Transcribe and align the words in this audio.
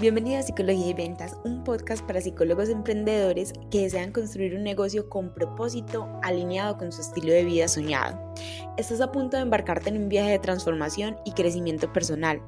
Bienvenido 0.00 0.38
a 0.38 0.44
Psicología 0.44 0.86
y 0.86 0.94
Ventas, 0.94 1.36
un 1.42 1.64
podcast 1.64 2.06
para 2.06 2.20
psicólogos 2.20 2.68
emprendedores 2.68 3.52
que 3.68 3.82
desean 3.82 4.12
construir 4.12 4.54
un 4.54 4.62
negocio 4.62 5.08
con 5.08 5.34
propósito 5.34 6.08
alineado 6.22 6.78
con 6.78 6.92
su 6.92 7.00
estilo 7.00 7.32
de 7.32 7.42
vida 7.42 7.66
soñado. 7.66 8.32
Estás 8.76 9.00
a 9.00 9.10
punto 9.10 9.36
de 9.36 9.42
embarcarte 9.42 9.88
en 9.88 10.00
un 10.00 10.08
viaje 10.08 10.30
de 10.30 10.38
transformación 10.38 11.16
y 11.24 11.32
crecimiento 11.32 11.92
personal. 11.92 12.40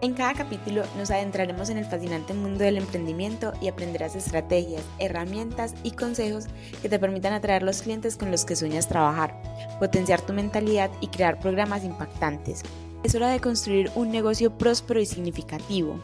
En 0.00 0.14
cada 0.14 0.34
capítulo 0.34 0.82
nos 0.98 1.12
adentraremos 1.12 1.70
en 1.70 1.78
el 1.78 1.84
fascinante 1.84 2.34
mundo 2.34 2.64
del 2.64 2.76
emprendimiento 2.76 3.52
y 3.62 3.68
aprenderás 3.68 4.16
estrategias, 4.16 4.82
herramientas 4.98 5.76
y 5.84 5.92
consejos 5.92 6.46
que 6.82 6.88
te 6.88 6.98
permitan 6.98 7.34
atraer 7.34 7.62
los 7.62 7.82
clientes 7.82 8.16
con 8.16 8.32
los 8.32 8.44
que 8.44 8.56
sueñas 8.56 8.88
trabajar, 8.88 9.40
potenciar 9.78 10.22
tu 10.22 10.32
mentalidad 10.32 10.90
y 11.00 11.06
crear 11.06 11.38
programas 11.38 11.84
impactantes. 11.84 12.62
Es 13.04 13.14
hora 13.14 13.28
de 13.28 13.38
construir 13.38 13.92
un 13.94 14.10
negocio 14.10 14.58
próspero 14.58 14.98
y 14.98 15.06
significativo. 15.06 16.00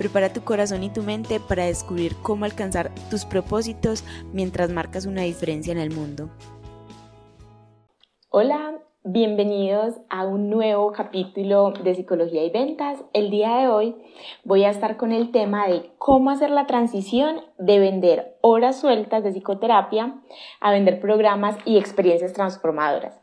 Prepara 0.00 0.32
tu 0.32 0.42
corazón 0.44 0.82
y 0.82 0.88
tu 0.88 1.02
mente 1.02 1.40
para 1.40 1.66
descubrir 1.66 2.16
cómo 2.22 2.46
alcanzar 2.46 2.90
tus 3.10 3.26
propósitos 3.26 4.02
mientras 4.32 4.70
marcas 4.70 5.04
una 5.04 5.20
diferencia 5.24 5.72
en 5.72 5.78
el 5.78 5.90
mundo. 5.90 6.30
Hola, 8.30 8.78
bienvenidos 9.04 9.96
a 10.08 10.24
un 10.24 10.48
nuevo 10.48 10.90
capítulo 10.92 11.74
de 11.84 11.94
Psicología 11.94 12.42
y 12.42 12.48
Ventas. 12.48 13.04
El 13.12 13.28
día 13.28 13.58
de 13.58 13.68
hoy 13.68 13.94
voy 14.42 14.64
a 14.64 14.70
estar 14.70 14.96
con 14.96 15.12
el 15.12 15.32
tema 15.32 15.68
de 15.68 15.90
cómo 15.98 16.30
hacer 16.30 16.48
la 16.48 16.66
transición 16.66 17.42
de 17.58 17.78
vender 17.78 18.38
horas 18.40 18.80
sueltas 18.80 19.22
de 19.22 19.32
psicoterapia 19.32 20.14
a 20.62 20.72
vender 20.72 20.98
programas 20.98 21.58
y 21.66 21.76
experiencias 21.76 22.32
transformadoras. 22.32 23.20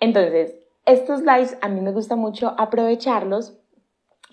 Entonces, 0.00 0.56
estos 0.86 1.20
lives 1.20 1.58
a 1.60 1.68
mí 1.68 1.82
me 1.82 1.92
gusta 1.92 2.16
mucho 2.16 2.54
aprovecharlos 2.56 3.60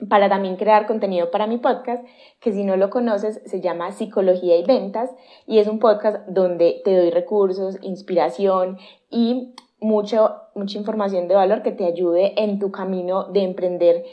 para 0.10 0.30
también 0.30 0.56
crear 0.56 0.88
contenido 0.88 1.32
para 1.32 1.48
mi 1.48 1.58
podcast, 1.58 2.04
que 2.40 2.52
si 2.52 2.64
no 2.64 2.76
lo 2.76 2.90
conoces 2.90 3.42
se 3.46 3.62
llama 3.62 3.92
Psicología 3.92 4.58
y 4.58 4.64
Ventas 4.64 5.12
y 5.46 5.60
es 5.60 5.68
un 5.68 5.80
podcast 5.80 6.28
donde 6.28 6.82
te 6.84 6.96
doy 6.96 7.12
recursos, 7.12 7.78
inspiración 7.82 8.78
y 9.10 9.54
mucho, 9.80 10.36
mucha 10.56 10.78
información 10.78 11.28
de 11.28 11.36
valor 11.36 11.64
que 11.64 11.72
te 11.72 11.86
ayude 11.86 12.34
en 12.42 12.60
tu 12.60 12.72
camino 12.72 13.26
de 13.26 13.44
emprender 13.44 14.06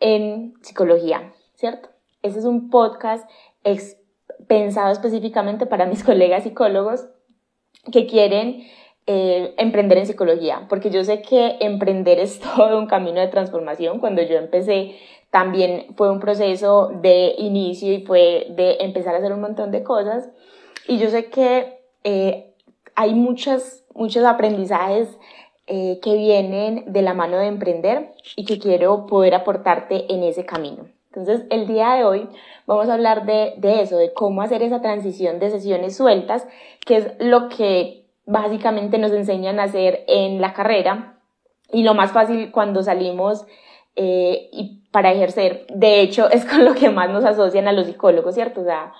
en 0.00 0.54
psicología, 0.62 1.32
¿cierto? 1.54 1.88
Ese 2.22 2.38
es 2.38 2.44
un 2.44 2.70
podcast 2.70 3.28
pensado 4.46 4.92
específicamente 4.92 5.66
para 5.66 5.86
mis 5.86 6.04
colegas 6.04 6.44
psicólogos 6.44 7.06
que 7.92 8.06
quieren 8.06 8.64
eh, 9.08 9.54
emprender 9.58 9.98
en 9.98 10.06
psicología, 10.06 10.66
porque 10.68 10.90
yo 10.90 11.04
sé 11.04 11.22
que 11.22 11.58
emprender 11.60 12.18
es 12.18 12.40
todo 12.56 12.78
un 12.78 12.86
camino 12.86 13.20
de 13.20 13.28
transformación. 13.28 14.00
Cuando 14.00 14.22
yo 14.22 14.36
empecé 14.36 14.96
también 15.36 15.88
fue 15.96 16.10
un 16.10 16.18
proceso 16.18 16.90
de 17.02 17.34
inicio 17.36 17.92
y 17.92 18.06
fue 18.06 18.46
de 18.56 18.78
empezar 18.80 19.14
a 19.14 19.18
hacer 19.18 19.34
un 19.34 19.42
montón 19.42 19.70
de 19.70 19.82
cosas. 19.82 20.30
Y 20.88 20.96
yo 20.96 21.10
sé 21.10 21.26
que 21.26 21.78
eh, 22.04 22.54
hay 22.94 23.12
muchos, 23.12 23.84
muchos 23.94 24.24
aprendizajes 24.24 25.18
eh, 25.66 26.00
que 26.02 26.16
vienen 26.16 26.90
de 26.90 27.02
la 27.02 27.12
mano 27.12 27.36
de 27.36 27.48
emprender 27.48 28.14
y 28.34 28.46
que 28.46 28.58
quiero 28.58 29.04
poder 29.04 29.34
aportarte 29.34 30.10
en 30.10 30.22
ese 30.22 30.46
camino. 30.46 30.86
Entonces, 31.08 31.42
el 31.50 31.66
día 31.66 31.92
de 31.96 32.04
hoy 32.04 32.30
vamos 32.64 32.88
a 32.88 32.94
hablar 32.94 33.26
de, 33.26 33.56
de 33.58 33.82
eso, 33.82 33.98
de 33.98 34.14
cómo 34.14 34.40
hacer 34.40 34.62
esa 34.62 34.80
transición 34.80 35.38
de 35.38 35.50
sesiones 35.50 35.98
sueltas, 35.98 36.48
que 36.86 36.96
es 36.96 37.12
lo 37.18 37.50
que 37.50 38.06
básicamente 38.24 38.96
nos 38.96 39.12
enseñan 39.12 39.60
a 39.60 39.64
hacer 39.64 40.02
en 40.08 40.40
la 40.40 40.54
carrera 40.54 41.18
y 41.70 41.82
lo 41.82 41.92
más 41.92 42.12
fácil 42.12 42.50
cuando 42.52 42.82
salimos 42.82 43.44
eh, 43.96 44.48
y 44.52 44.82
para 44.92 45.12
ejercer, 45.12 45.66
de 45.68 46.00
hecho, 46.00 46.30
es 46.30 46.44
con 46.44 46.64
lo 46.64 46.74
que 46.74 46.90
más 46.90 47.10
nos 47.10 47.24
asocian 47.24 47.68
a 47.68 47.72
los 47.72 47.86
psicólogos, 47.86 48.34
¿cierto? 48.34 48.60
O 48.60 48.64
sea, 48.64 48.92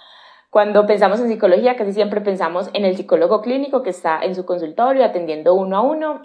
cuando 0.50 0.86
pensamos 0.86 1.20
en 1.20 1.28
psicología, 1.28 1.76
casi 1.76 1.92
siempre 1.92 2.20
pensamos 2.20 2.70
en 2.72 2.84
el 2.84 2.96
psicólogo 2.96 3.42
clínico 3.42 3.82
que 3.82 3.90
está 3.90 4.20
en 4.22 4.34
su 4.34 4.46
consultorio 4.46 5.04
atendiendo 5.04 5.54
uno 5.54 5.76
a 5.76 5.82
uno 5.82 6.22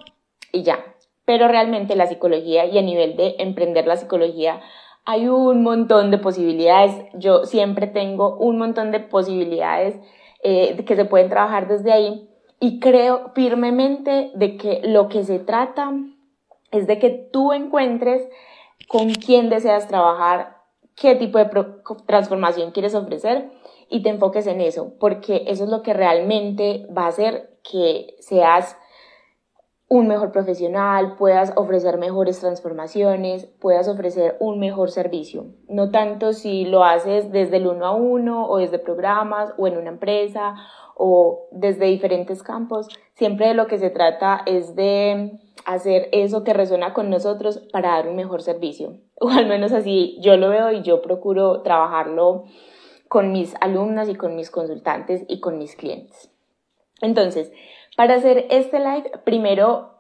y 0.52 0.64
ya. 0.64 0.80
Pero 1.26 1.48
realmente 1.48 1.96
la 1.96 2.08
psicología 2.08 2.66
y 2.66 2.78
a 2.78 2.82
nivel 2.82 3.16
de 3.16 3.36
emprender 3.40 3.88
la 3.88 3.98
psicología 3.98 4.62
hay 5.06 5.28
un 5.28 5.64
montón 5.64 6.12
de 6.12 6.18
posibilidades. 6.18 6.94
Yo 7.14 7.46
siempre 7.46 7.88
tengo 7.88 8.38
un 8.38 8.58
montón 8.58 8.92
de 8.92 9.00
posibilidades 9.00 10.00
eh, 10.44 10.82
que 10.86 10.96
se 10.96 11.06
pueden 11.06 11.30
trabajar 11.30 11.68
desde 11.68 11.92
ahí 11.92 12.30
y 12.60 12.80
creo 12.80 13.32
firmemente 13.34 14.32
de 14.36 14.56
que 14.56 14.82
lo 14.84 15.10
que 15.10 15.24
se 15.24 15.40
trata 15.40 15.92
es 16.72 16.88
de 16.88 17.00
que 17.00 17.10
tú 17.10 17.54
encuentres 17.54 18.28
con 18.92 19.14
quién 19.14 19.50
deseas 19.50 19.88
trabajar, 19.88 20.58
qué 20.96 21.16
tipo 21.16 21.38
de 21.38 21.50
transformación 22.06 22.72
quieres 22.72 22.94
ofrecer 22.94 23.50
y 23.90 24.04
te 24.04 24.10
enfoques 24.10 24.48
en 24.48 24.60
eso, 24.60 24.94
porque 25.00 25.46
eso 25.48 25.64
es 25.64 25.70
lo 25.70 25.82
que 25.82 25.94
realmente 25.94 26.86
va 26.96 27.06
a 27.06 27.08
hacer 27.08 27.58
que 27.64 28.18
seas 28.20 28.78
un 29.88 30.08
mejor 30.08 30.34
profesional, 30.34 31.16
puedas 31.18 31.54
ofrecer 31.56 31.98
mejores 31.98 32.40
transformaciones, 32.40 33.46
puedas 33.60 33.88
ofrecer 33.88 34.36
un 34.40 34.60
mejor 34.60 34.92
servicio. 34.92 35.48
No 35.70 35.90
tanto 35.90 36.34
si 36.34 36.66
lo 36.66 36.84
haces 36.84 37.32
desde 37.32 37.58
el 37.58 37.68
uno 37.68 37.86
a 37.86 37.96
uno 37.96 38.48
o 38.50 38.58
desde 38.58 38.80
programas 38.80 39.54
o 39.58 39.68
en 39.68 39.78
una 39.78 39.90
empresa 39.90 40.56
o 41.04 41.48
desde 41.50 41.88
diferentes 41.88 42.44
campos, 42.44 42.88
siempre 43.16 43.48
de 43.48 43.56
lo 43.56 43.66
que 43.66 43.80
se 43.80 43.90
trata 43.90 44.44
es 44.46 44.76
de 44.76 45.40
hacer 45.66 46.10
eso 46.12 46.44
que 46.44 46.54
resuena 46.54 46.94
con 46.94 47.10
nosotros 47.10 47.58
para 47.72 47.94
dar 47.94 48.08
un 48.08 48.16
mejor 48.16 48.44
servicio. 48.44 49.00
O 49.24 49.30
al 49.30 49.46
menos 49.46 49.72
así 49.72 50.18
yo 50.20 50.36
lo 50.36 50.50
veo 50.50 50.72
y 50.72 50.82
yo 50.82 51.04
procuro 51.04 51.62
trabajarlo 51.62 52.46
con 53.08 53.32
mis 53.32 53.54
alumnas 53.62 54.10
y 54.10 54.16
con 54.16 54.36
mis 54.36 54.50
consultantes 54.50 55.26
y 55.28 55.40
con 55.40 55.60
mis 55.60 55.76
clientes. 55.76 56.32
Entonces, 57.02 57.52
para 57.96 58.16
hacer 58.16 58.48
este 58.50 58.80
live, 58.80 59.12
primero, 59.24 59.92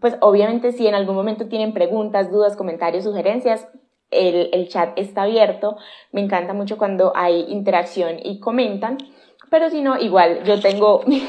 pues 0.00 0.16
obviamente 0.22 0.72
si 0.72 0.86
en 0.86 0.94
algún 0.94 1.14
momento 1.14 1.46
tienen 1.46 1.74
preguntas, 1.74 2.30
dudas, 2.30 2.56
comentarios, 2.56 3.04
sugerencias, 3.04 3.68
el, 4.10 4.48
el 4.52 4.68
chat 4.68 4.98
está 4.98 5.22
abierto. 5.22 5.76
Me 6.12 6.22
encanta 6.22 6.54
mucho 6.54 6.78
cuando 6.78 7.12
hay 7.14 7.46
interacción 7.48 8.16
y 8.22 8.40
comentan. 8.40 8.96
Pero 9.50 9.68
si 9.68 9.82
no, 9.82 9.98
igual 9.98 10.44
yo 10.44 10.60
tengo 10.60 11.02
mi, 11.06 11.22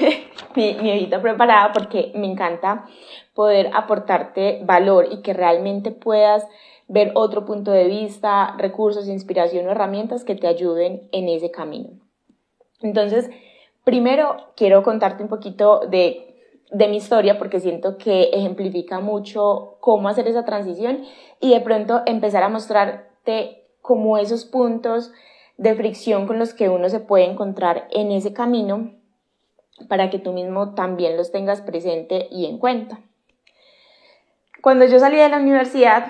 mi, 0.55 1.07
preparada 1.07 1.73
porque 1.73 2.11
me 2.15 2.27
encanta 2.27 2.85
poder 3.33 3.71
aportarte 3.73 4.61
valor 4.63 5.07
y 5.11 5.21
que 5.21 5.33
realmente 5.33 5.91
puedas 5.91 6.47
ver 6.87 7.11
otro 7.15 7.45
punto 7.45 7.71
de 7.71 7.85
vista, 7.87 8.55
recursos, 8.57 9.07
inspiración 9.07 9.67
o 9.67 9.71
herramientas 9.71 10.23
que 10.23 10.35
te 10.35 10.47
ayuden 10.47 11.07
en 11.11 11.29
ese 11.29 11.49
camino. 11.49 11.89
Entonces, 12.81 13.29
primero 13.83 14.35
quiero 14.55 14.83
contarte 14.83 15.23
un 15.23 15.29
poquito 15.29 15.79
de, 15.89 16.35
de 16.71 16.87
mi 16.89 16.97
historia 16.97 17.37
porque 17.37 17.59
siento 17.59 17.97
que 17.97 18.23
ejemplifica 18.33 18.99
mucho 18.99 19.77
cómo 19.79 20.09
hacer 20.09 20.27
esa 20.27 20.45
transición 20.45 21.05
y 21.39 21.51
de 21.51 21.61
pronto 21.61 22.01
empezar 22.05 22.43
a 22.43 22.49
mostrarte 22.49 23.63
como 23.81 24.17
esos 24.17 24.45
puntos 24.45 25.11
de 25.61 25.75
fricción 25.75 26.25
con 26.25 26.39
los 26.39 26.55
que 26.55 26.69
uno 26.69 26.89
se 26.89 26.99
puede 26.99 27.25
encontrar 27.25 27.87
en 27.91 28.11
ese 28.11 28.33
camino 28.33 28.93
para 29.87 30.09
que 30.09 30.17
tú 30.17 30.33
mismo 30.33 30.73
también 30.73 31.17
los 31.17 31.31
tengas 31.31 31.61
presente 31.61 32.27
y 32.31 32.47
en 32.47 32.57
cuenta. 32.57 32.99
Cuando 34.63 34.85
yo 34.85 34.97
salí 34.97 35.17
de 35.17 35.29
la 35.29 35.37
universidad, 35.37 36.07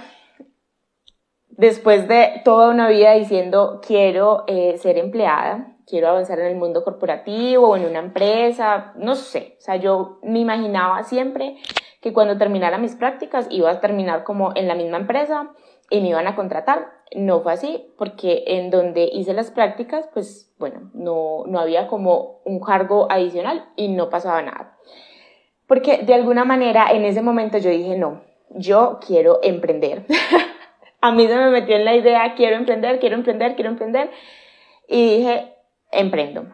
después 1.49 2.07
de 2.07 2.41
toda 2.45 2.69
una 2.69 2.87
vida 2.87 3.11
diciendo 3.11 3.81
quiero 3.85 4.45
eh, 4.47 4.77
ser 4.77 4.97
empleada, 4.97 5.75
quiero 5.85 6.07
avanzar 6.07 6.39
en 6.39 6.47
el 6.47 6.55
mundo 6.55 6.85
corporativo 6.85 7.67
o 7.67 7.75
en 7.75 7.85
una 7.85 7.99
empresa, 7.99 8.93
no 8.95 9.15
sé, 9.15 9.57
o 9.57 9.61
sea, 9.61 9.75
yo 9.75 10.19
me 10.23 10.39
imaginaba 10.39 11.03
siempre 11.03 11.57
que 11.99 12.13
cuando 12.13 12.37
terminara 12.37 12.77
mis 12.77 12.95
prácticas 12.95 13.47
iba 13.49 13.69
a 13.69 13.81
terminar 13.81 14.23
como 14.23 14.53
en 14.55 14.69
la 14.69 14.75
misma 14.75 14.95
empresa 14.95 15.51
y 15.89 15.99
me 15.99 16.07
iban 16.07 16.27
a 16.27 16.37
contratar. 16.37 17.00
No 17.13 17.41
fue 17.41 17.53
así, 17.53 17.85
porque 17.97 18.43
en 18.47 18.69
donde 18.69 19.09
hice 19.11 19.33
las 19.33 19.51
prácticas, 19.51 20.09
pues 20.13 20.53
bueno, 20.57 20.89
no, 20.93 21.43
no 21.45 21.59
había 21.59 21.87
como 21.87 22.39
un 22.45 22.59
cargo 22.59 23.07
adicional 23.09 23.65
y 23.75 23.89
no 23.89 24.09
pasaba 24.09 24.41
nada. 24.41 24.77
Porque 25.67 25.99
de 25.99 26.13
alguna 26.13 26.45
manera 26.45 26.91
en 26.91 27.03
ese 27.03 27.21
momento 27.21 27.57
yo 27.57 27.69
dije, 27.69 27.97
no, 27.97 28.21
yo 28.49 28.99
quiero 29.05 29.39
emprender. 29.43 30.05
a 31.01 31.11
mí 31.11 31.27
se 31.27 31.35
me 31.35 31.49
metió 31.49 31.75
en 31.75 31.85
la 31.85 31.95
idea, 31.95 32.33
quiero 32.35 32.55
emprender, 32.55 32.99
quiero 32.99 33.15
emprender, 33.15 33.55
quiero 33.55 33.71
emprender. 33.71 34.11
Y 34.87 35.17
dije, 35.17 35.53
emprendo. 35.91 36.45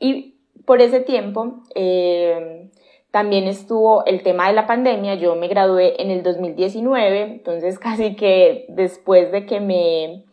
Y 0.00 0.36
por 0.64 0.80
ese 0.80 1.00
tiempo, 1.00 1.60
eh, 1.74 2.70
también 3.10 3.44
estuvo 3.44 4.04
el 4.04 4.22
tema 4.22 4.48
de 4.48 4.54
la 4.54 4.66
pandemia, 4.66 5.14
yo 5.14 5.34
me 5.34 5.48
gradué 5.48 6.00
en 6.02 6.10
el 6.10 6.22
2019, 6.22 7.22
entonces 7.22 7.78
casi 7.80 8.16
que 8.16 8.66
después 8.68 9.32
de 9.32 9.46
que 9.46 9.60
me, 9.60 10.24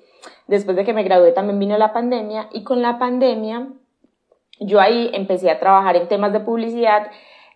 después 0.48 0.76
de 0.76 0.84
que 0.84 0.94
me 0.94 1.04
gradué 1.04 1.32
también 1.32 1.60
vino 1.60 1.78
la 1.78 1.94
pandemia 1.94 2.50
y 2.52 2.64
con 2.64 2.82
la 2.82 3.00
pandemia 3.00 3.70
yo 4.60 4.80
ahí 4.80 5.10
empecé 5.14 5.50
a 5.50 5.60
trabajar 5.60 5.96
en 5.98 6.08
temas 6.08 6.32
de 6.32 6.40
publicidad 6.40 7.12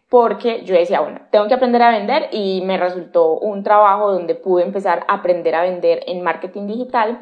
porque 0.09 0.63
yo 0.65 0.73
decía, 0.73 1.01
bueno, 1.01 1.21
tengo 1.31 1.47
que 1.47 1.53
aprender 1.53 1.83
a 1.83 1.91
vender 1.91 2.29
y 2.31 2.61
me 2.65 2.77
resultó 2.77 3.37
un 3.37 3.63
trabajo 3.63 4.11
donde 4.11 4.35
pude 4.35 4.63
empezar 4.63 5.05
a 5.07 5.15
aprender 5.15 5.53
a 5.53 5.61
vender 5.61 6.03
en 6.07 6.23
marketing 6.23 6.65
digital 6.65 7.21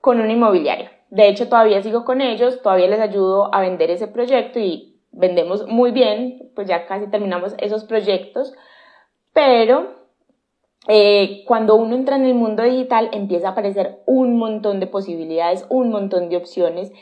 con 0.00 0.20
una 0.20 0.32
inmobiliaria. 0.32 0.92
De 1.10 1.28
hecho, 1.28 1.48
todavía 1.48 1.82
sigo 1.82 2.04
con 2.04 2.20
ellos, 2.20 2.62
todavía 2.62 2.86
les 2.86 3.00
ayudo 3.00 3.52
a 3.52 3.60
vender 3.60 3.90
ese 3.90 4.06
proyecto 4.06 4.60
y 4.60 4.97
vendemos 5.12 5.66
muy 5.66 5.90
bien, 5.90 6.50
pues 6.54 6.68
ya 6.68 6.86
casi 6.86 7.06
terminamos 7.08 7.54
esos 7.58 7.84
proyectos, 7.84 8.52
pero 9.32 9.98
eh, 10.86 11.44
cuando 11.46 11.74
uno 11.76 11.94
entra 11.94 12.16
en 12.16 12.24
el 12.24 12.34
mundo 12.34 12.62
digital 12.62 13.10
empieza 13.12 13.48
a 13.48 13.50
aparecer 13.52 14.00
un 14.06 14.36
montón 14.36 14.80
de 14.80 14.86
posibilidades, 14.86 15.66
un 15.68 15.90
montón 15.90 16.28
de 16.28 16.36
opciones 16.36 16.92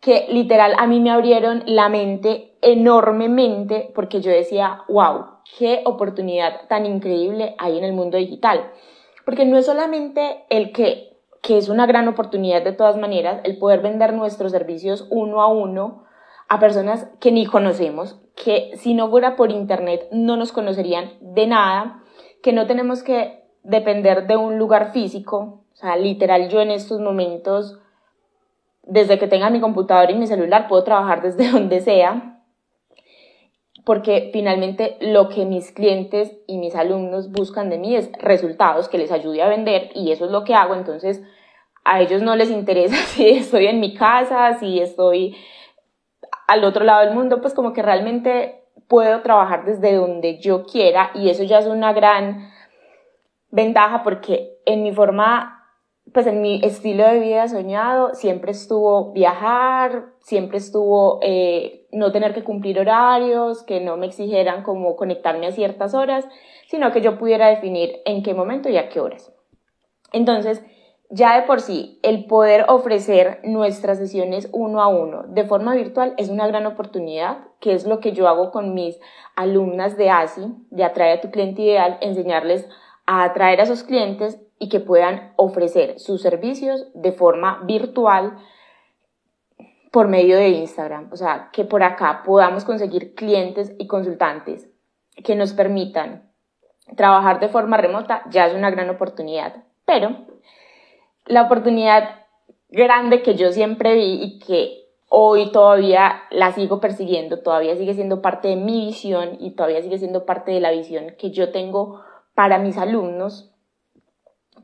que 0.00 0.26
literal 0.28 0.74
a 0.78 0.86
mí 0.86 1.00
me 1.00 1.10
abrieron 1.10 1.62
la 1.66 1.88
mente 1.88 2.56
enormemente 2.62 3.90
porque 3.94 4.20
yo 4.20 4.30
decía, 4.30 4.82
wow, 4.88 5.26
qué 5.58 5.82
oportunidad 5.84 6.68
tan 6.68 6.86
increíble 6.86 7.54
hay 7.58 7.78
en 7.78 7.84
el 7.84 7.92
mundo 7.92 8.16
digital. 8.16 8.70
Porque 9.24 9.44
no 9.44 9.58
es 9.58 9.66
solamente 9.66 10.44
el 10.50 10.72
que, 10.72 11.16
que 11.42 11.58
es 11.58 11.68
una 11.68 11.86
gran 11.86 12.06
oportunidad 12.06 12.62
de 12.62 12.72
todas 12.72 12.96
maneras, 12.96 13.40
el 13.42 13.58
poder 13.58 13.80
vender 13.80 14.12
nuestros 14.12 14.52
servicios 14.52 15.06
uno 15.10 15.42
a 15.42 15.48
uno 15.48 16.05
a 16.48 16.60
personas 16.60 17.08
que 17.20 17.32
ni 17.32 17.46
conocemos, 17.46 18.20
que 18.34 18.72
si 18.76 18.94
no 18.94 19.10
fuera 19.10 19.36
por 19.36 19.50
internet 19.50 20.06
no 20.12 20.36
nos 20.36 20.52
conocerían 20.52 21.12
de 21.20 21.46
nada, 21.46 22.02
que 22.42 22.52
no 22.52 22.66
tenemos 22.66 23.02
que 23.02 23.44
depender 23.62 24.26
de 24.26 24.36
un 24.36 24.58
lugar 24.58 24.92
físico. 24.92 25.64
O 25.72 25.76
sea, 25.76 25.96
literal, 25.96 26.48
yo 26.48 26.60
en 26.60 26.70
estos 26.70 27.00
momentos, 27.00 27.78
desde 28.82 29.18
que 29.18 29.26
tenga 29.26 29.50
mi 29.50 29.60
computador 29.60 30.10
y 30.10 30.14
mi 30.14 30.26
celular, 30.26 30.68
puedo 30.68 30.84
trabajar 30.84 31.22
desde 31.22 31.50
donde 31.52 31.80
sea 31.80 32.36
porque 33.86 34.30
finalmente 34.32 34.96
lo 35.00 35.28
que 35.28 35.44
mis 35.44 35.70
clientes 35.70 36.36
y 36.48 36.58
mis 36.58 36.74
alumnos 36.74 37.30
buscan 37.30 37.70
de 37.70 37.78
mí 37.78 37.94
es 37.94 38.10
resultados 38.18 38.88
que 38.88 38.98
les 38.98 39.12
ayude 39.12 39.42
a 39.42 39.48
vender 39.48 39.90
y 39.94 40.10
eso 40.10 40.24
es 40.24 40.32
lo 40.32 40.42
que 40.42 40.56
hago. 40.56 40.74
Entonces, 40.74 41.22
a 41.84 42.00
ellos 42.00 42.20
no 42.20 42.34
les 42.34 42.50
interesa 42.50 42.96
si 43.06 43.28
estoy 43.28 43.66
en 43.66 43.78
mi 43.78 43.94
casa, 43.94 44.58
si 44.58 44.80
estoy 44.80 45.36
al 46.46 46.64
otro 46.64 46.84
lado 46.84 47.04
del 47.04 47.14
mundo, 47.14 47.40
pues 47.40 47.54
como 47.54 47.72
que 47.72 47.82
realmente 47.82 48.62
puedo 48.88 49.20
trabajar 49.22 49.64
desde 49.64 49.94
donde 49.94 50.38
yo 50.38 50.64
quiera 50.64 51.10
y 51.14 51.28
eso 51.30 51.42
ya 51.42 51.58
es 51.58 51.66
una 51.66 51.92
gran 51.92 52.50
ventaja 53.50 54.02
porque 54.02 54.58
en 54.64 54.82
mi 54.82 54.92
forma 54.92 55.56
pues 56.12 56.26
en 56.26 56.40
mi 56.40 56.60
estilo 56.62 57.04
de 57.04 57.18
vida 57.18 57.48
soñado 57.48 58.14
siempre 58.14 58.52
estuvo 58.52 59.12
viajar, 59.12 60.06
siempre 60.20 60.58
estuvo 60.58 61.18
eh, 61.22 61.86
no 61.90 62.12
tener 62.12 62.32
que 62.32 62.44
cumplir 62.44 62.78
horarios, 62.78 63.64
que 63.64 63.80
no 63.80 63.96
me 63.96 64.06
exigieran 64.06 64.62
como 64.62 64.94
conectarme 64.94 65.48
a 65.48 65.52
ciertas 65.52 65.94
horas, 65.94 66.24
sino 66.68 66.92
que 66.92 67.00
yo 67.00 67.18
pudiera 67.18 67.48
definir 67.48 68.00
en 68.04 68.22
qué 68.22 68.34
momento 68.34 68.68
y 68.68 68.76
a 68.76 68.88
qué 68.88 69.00
horas. 69.00 69.32
Entonces, 70.12 70.62
ya 71.10 71.40
de 71.40 71.46
por 71.46 71.60
sí, 71.60 71.98
el 72.02 72.26
poder 72.26 72.64
ofrecer 72.68 73.40
nuestras 73.44 73.98
sesiones 73.98 74.48
uno 74.52 74.82
a 74.82 74.88
uno 74.88 75.24
de 75.28 75.44
forma 75.44 75.74
virtual 75.74 76.14
es 76.16 76.28
una 76.28 76.46
gran 76.46 76.66
oportunidad, 76.66 77.38
que 77.60 77.74
es 77.74 77.86
lo 77.86 78.00
que 78.00 78.12
yo 78.12 78.28
hago 78.28 78.50
con 78.50 78.74
mis 78.74 78.98
alumnas 79.36 79.96
de 79.96 80.10
ASI, 80.10 80.54
de 80.70 80.84
Atraer 80.84 81.18
a 81.18 81.20
tu 81.20 81.30
cliente 81.30 81.62
ideal, 81.62 81.98
enseñarles 82.00 82.68
a 83.06 83.22
atraer 83.22 83.60
a 83.60 83.66
sus 83.66 83.84
clientes 83.84 84.40
y 84.58 84.68
que 84.68 84.80
puedan 84.80 85.32
ofrecer 85.36 85.98
sus 86.00 86.22
servicios 86.22 86.88
de 86.94 87.12
forma 87.12 87.62
virtual 87.64 88.38
por 89.92 90.08
medio 90.08 90.36
de 90.36 90.48
Instagram. 90.48 91.08
O 91.12 91.16
sea, 91.16 91.50
que 91.52 91.64
por 91.64 91.82
acá 91.82 92.22
podamos 92.24 92.64
conseguir 92.64 93.14
clientes 93.14 93.74
y 93.78 93.86
consultantes 93.86 94.68
que 95.24 95.36
nos 95.36 95.52
permitan 95.52 96.30
trabajar 96.96 97.40
de 97.40 97.48
forma 97.48 97.76
remota 97.76 98.22
ya 98.30 98.46
es 98.46 98.54
una 98.54 98.70
gran 98.70 98.90
oportunidad. 98.90 99.64
Pero 99.84 100.26
la 101.26 101.42
oportunidad 101.42 102.26
grande 102.68 103.22
que 103.22 103.34
yo 103.34 103.52
siempre 103.52 103.94
vi 103.94 104.22
y 104.22 104.38
que 104.38 104.86
hoy 105.08 105.52
todavía 105.52 106.22
la 106.30 106.52
sigo 106.52 106.80
persiguiendo, 106.80 107.40
todavía 107.40 107.76
sigue 107.76 107.94
siendo 107.94 108.22
parte 108.22 108.48
de 108.48 108.56
mi 108.56 108.86
visión 108.86 109.36
y 109.38 109.52
todavía 109.52 109.82
sigue 109.82 109.98
siendo 109.98 110.26
parte 110.26 110.52
de 110.52 110.60
la 110.60 110.70
visión 110.70 111.14
que 111.18 111.30
yo 111.30 111.52
tengo 111.52 112.00
para 112.34 112.58
mis 112.58 112.76
alumnos 112.76 113.52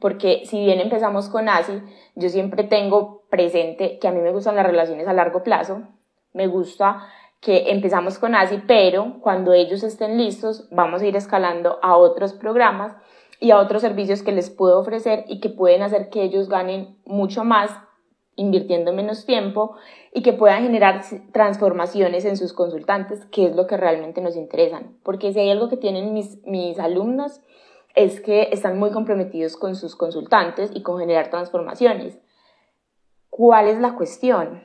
porque 0.03 0.43
si 0.47 0.59
bien 0.59 0.81
empezamos 0.81 1.29
con 1.29 1.49
ASI, 1.49 1.81
yo 2.17 2.29
siempre 2.29 2.65
tengo 2.65 3.23
presente 3.31 4.00
que 4.00 4.08
a 4.08 4.11
mí 4.11 4.20
me 4.20 4.32
gustan 4.32 4.56
las 4.56 4.67
relaciones 4.67 5.06
a 5.06 5.12
largo 5.12 5.44
plazo, 5.44 5.82
me 6.32 6.49
gusta 6.49 7.06
que 7.41 7.70
empezamos 7.70 8.19
con 8.19 8.35
ASI, 8.35 8.65
pero 8.67 9.20
cuando 9.20 9.53
ellos 9.53 9.85
estén 9.85 10.19
listos 10.19 10.69
vamos 10.73 11.03
a 11.03 11.06
ir 11.06 11.15
escalando 11.15 11.79
a 11.82 11.97
otros 11.97 12.32
programas 12.32 12.97
y 13.43 13.50
a 13.50 13.59
otros 13.59 13.83
servicios 13.83 14.23
que 14.23 14.31
les 14.31 14.50
puedo 14.50 14.79
ofrecer 14.79 15.25
y 15.27 15.41
que 15.41 15.50
pueden 15.50 15.83
hacer 15.83 16.11
que 16.11 16.23
ellos 16.23 16.49
ganen 16.49 16.97
mucho 17.05 17.43
más 17.43 17.73
invirtiendo 18.37 18.93
menos 18.93 19.27
tiempo 19.27 19.75
y 20.15 20.23
que 20.23 20.33
puedan 20.33 20.62
generar 20.62 21.03
transformaciones 21.33 22.25
en 22.25 22.37
sus 22.37 22.53
consultantes, 22.53 23.27
que 23.27 23.47
es 23.47 23.56
lo 23.56 23.67
que 23.67 23.77
realmente 23.77 24.21
nos 24.21 24.37
interesan. 24.37 24.97
Porque 25.03 25.33
si 25.33 25.41
hay 25.41 25.50
algo 25.50 25.69
que 25.69 25.77
tienen 25.77 26.15
mis, 26.15 26.41
mis 26.47 26.79
alumnos 26.79 27.41
es 27.97 28.21
que 28.21 28.50
están 28.53 28.79
muy 28.79 28.93
comprometidos 28.93 29.56
con 29.56 29.75
sus 29.75 29.97
consultantes 29.97 30.71
y 30.73 30.83
con 30.83 31.00
generar 31.00 31.29
transformaciones. 31.29 32.21
¿Cuál 33.29 33.67
es 33.67 33.81
la 33.81 33.97
cuestión? 33.97 34.62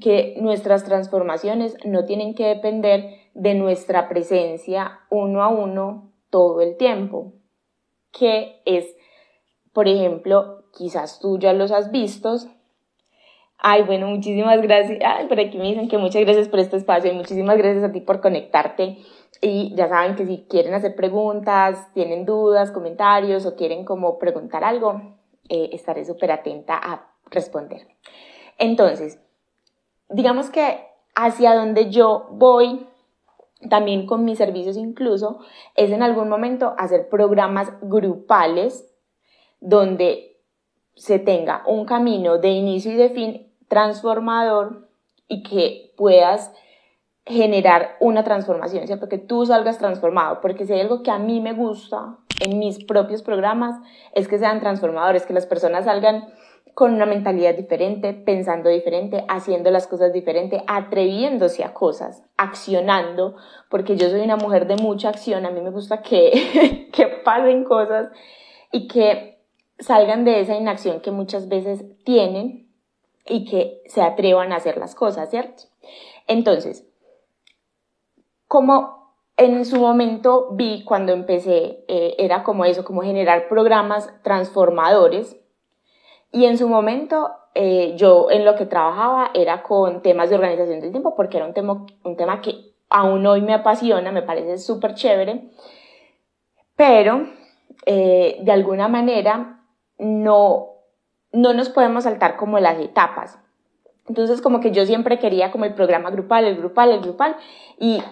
Que 0.00 0.36
nuestras 0.40 0.84
transformaciones 0.84 1.76
no 1.84 2.04
tienen 2.04 2.36
que 2.36 2.46
depender 2.46 3.16
de 3.34 3.54
nuestra 3.54 4.08
presencia 4.08 5.00
uno 5.10 5.42
a 5.42 5.48
uno 5.48 6.12
todo 6.30 6.60
el 6.60 6.76
tiempo. 6.76 7.32
Que 8.12 8.60
es, 8.64 8.96
por 9.72 9.88
ejemplo, 9.88 10.64
quizás 10.72 11.20
tú 11.20 11.38
ya 11.38 11.52
los 11.52 11.70
has 11.70 11.90
visto. 11.90 12.36
Ay, 13.58 13.82
bueno, 13.82 14.06
muchísimas 14.08 14.60
gracias. 14.62 14.98
Ay, 15.04 15.26
por 15.26 15.38
aquí 15.38 15.58
me 15.58 15.68
dicen 15.68 15.88
que 15.88 15.98
muchas 15.98 16.22
gracias 16.22 16.48
por 16.48 16.60
este 16.60 16.76
espacio 16.76 17.12
y 17.12 17.14
muchísimas 17.14 17.56
gracias 17.58 17.84
a 17.84 17.92
ti 17.92 18.00
por 18.00 18.20
conectarte 18.20 18.98
y 19.40 19.74
ya 19.74 19.88
saben 19.88 20.16
que 20.16 20.26
si 20.26 20.46
quieren 20.48 20.74
hacer 20.74 20.94
preguntas, 20.94 21.92
tienen 21.94 22.26
dudas, 22.26 22.70
comentarios 22.72 23.46
o 23.46 23.56
quieren 23.56 23.84
como 23.84 24.18
preguntar 24.18 24.64
algo, 24.64 25.00
eh, 25.48 25.70
estaré 25.72 26.04
súper 26.04 26.32
atenta 26.32 26.76
a 26.76 27.10
responder. 27.30 27.86
Entonces, 28.58 29.18
digamos 30.10 30.50
que 30.50 30.84
hacia 31.14 31.54
donde 31.54 31.90
yo 31.90 32.28
voy, 32.32 32.86
también 33.68 34.06
con 34.06 34.24
mis 34.24 34.38
servicios 34.38 34.76
incluso, 34.76 35.40
es 35.74 35.90
en 35.90 36.02
algún 36.02 36.28
momento 36.28 36.74
hacer 36.78 37.08
programas 37.08 37.72
grupales 37.82 38.86
donde 39.60 40.38
se 40.94 41.18
tenga 41.18 41.62
un 41.66 41.84
camino 41.84 42.38
de 42.38 42.50
inicio 42.50 42.92
y 42.92 42.96
de 42.96 43.10
fin 43.10 43.52
transformador 43.68 44.88
y 45.28 45.42
que 45.42 45.92
puedas 45.96 46.52
generar 47.26 47.96
una 48.00 48.24
transformación, 48.24 48.86
¿cierto? 48.86 49.08
Que 49.08 49.18
tú 49.18 49.46
salgas 49.46 49.78
transformado, 49.78 50.40
porque 50.40 50.66
si 50.66 50.72
hay 50.72 50.80
algo 50.80 51.02
que 51.02 51.10
a 51.10 51.18
mí 51.18 51.40
me 51.40 51.52
gusta 51.52 52.16
en 52.40 52.58
mis 52.58 52.82
propios 52.84 53.22
programas 53.22 53.76
es 54.14 54.26
que 54.26 54.38
sean 54.38 54.60
transformadores, 54.60 55.26
que 55.26 55.34
las 55.34 55.46
personas 55.46 55.84
salgan 55.84 56.24
con 56.74 56.94
una 56.94 57.06
mentalidad 57.06 57.54
diferente, 57.54 58.12
pensando 58.12 58.68
diferente, 58.68 59.24
haciendo 59.28 59.70
las 59.70 59.86
cosas 59.86 60.12
diferente, 60.12 60.62
atreviéndose 60.66 61.64
a 61.64 61.74
cosas, 61.74 62.22
accionando, 62.36 63.36
porque 63.68 63.96
yo 63.96 64.08
soy 64.08 64.20
una 64.20 64.36
mujer 64.36 64.66
de 64.66 64.76
mucha 64.76 65.08
acción, 65.08 65.46
a 65.46 65.50
mí 65.50 65.60
me 65.60 65.70
gusta 65.70 66.02
que, 66.02 66.88
que 66.92 67.06
pasen 67.24 67.64
cosas 67.64 68.10
y 68.72 68.88
que 68.88 69.40
salgan 69.78 70.24
de 70.24 70.40
esa 70.40 70.56
inacción 70.56 71.00
que 71.00 71.10
muchas 71.10 71.48
veces 71.48 71.84
tienen 72.04 72.68
y 73.26 73.44
que 73.44 73.82
se 73.86 74.02
atrevan 74.02 74.52
a 74.52 74.56
hacer 74.56 74.76
las 74.76 74.94
cosas, 74.94 75.30
¿cierto? 75.30 75.64
Entonces, 76.26 76.86
como 78.46 79.00
en 79.36 79.64
su 79.64 79.80
momento 79.80 80.48
vi 80.52 80.84
cuando 80.84 81.12
empecé, 81.12 81.84
eh, 81.88 82.14
era 82.18 82.42
como 82.42 82.66
eso, 82.66 82.84
como 82.84 83.02
generar 83.02 83.48
programas 83.48 84.12
transformadores. 84.22 85.39
Y 86.32 86.44
en 86.44 86.58
su 86.58 86.68
momento 86.68 87.30
eh, 87.54 87.94
yo 87.96 88.30
en 88.30 88.44
lo 88.44 88.54
que 88.54 88.66
trabajaba 88.66 89.30
era 89.34 89.62
con 89.62 90.02
temas 90.02 90.30
de 90.30 90.36
organización 90.36 90.80
del 90.80 90.92
tiempo, 90.92 91.14
porque 91.16 91.36
era 91.36 91.46
un 91.46 91.54
tema, 91.54 91.86
un 92.04 92.16
tema 92.16 92.40
que 92.40 92.54
aún 92.88 93.26
hoy 93.26 93.40
me 93.40 93.54
apasiona, 93.54 94.12
me 94.12 94.22
parece 94.22 94.58
súper 94.58 94.94
chévere, 94.94 95.50
pero 96.76 97.26
eh, 97.86 98.38
de 98.42 98.52
alguna 98.52 98.88
manera 98.88 99.60
no, 99.98 100.68
no 101.32 101.52
nos 101.52 101.68
podemos 101.68 102.04
saltar 102.04 102.36
como 102.36 102.58
las 102.58 102.78
etapas. 102.78 103.38
Entonces 104.08 104.40
como 104.40 104.60
que 104.60 104.72
yo 104.72 104.86
siempre 104.86 105.18
quería 105.18 105.50
como 105.50 105.64
el 105.64 105.74
programa 105.74 106.10
grupal, 106.10 106.44
el 106.44 106.56
grupal, 106.56 106.90
el 106.90 107.00
grupal, 107.00 107.36
y 107.78 108.02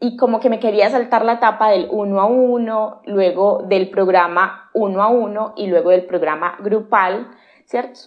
y 0.00 0.16
como 0.16 0.40
que 0.40 0.48
me 0.48 0.58
quería 0.58 0.88
saltar 0.88 1.24
la 1.26 1.34
etapa 1.34 1.68
del 1.68 1.88
uno 1.90 2.20
a 2.20 2.24
uno, 2.24 3.02
luego 3.04 3.62
del 3.68 3.90
programa 3.90 4.70
uno 4.72 5.02
a 5.02 5.08
uno 5.08 5.52
y 5.56 5.66
luego 5.66 5.90
del 5.90 6.06
programa 6.06 6.56
grupal, 6.60 7.28
¿cierto? 7.70 8.00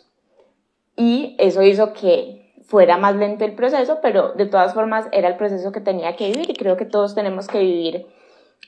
Y 0.98 1.38
eso 1.40 1.64
hizo 1.64 1.94
que 1.94 2.54
fuera 2.66 2.98
más 2.98 3.16
lento 3.16 3.46
el 3.46 3.56
proceso, 3.56 4.00
pero 4.02 4.34
de 4.34 4.46
todas 4.46 4.74
formas 4.74 5.08
era 5.14 5.30
el 5.30 5.38
proceso 5.38 5.72
que 5.72 5.80
tenía 5.80 6.18
que 6.18 6.28
vivir 6.28 6.50
y 6.50 6.54
creo 6.54 6.76
que 6.76 6.86
todos 6.86 7.16
tenemos 7.16 7.48
que 7.48 7.60
vivir 7.60 8.06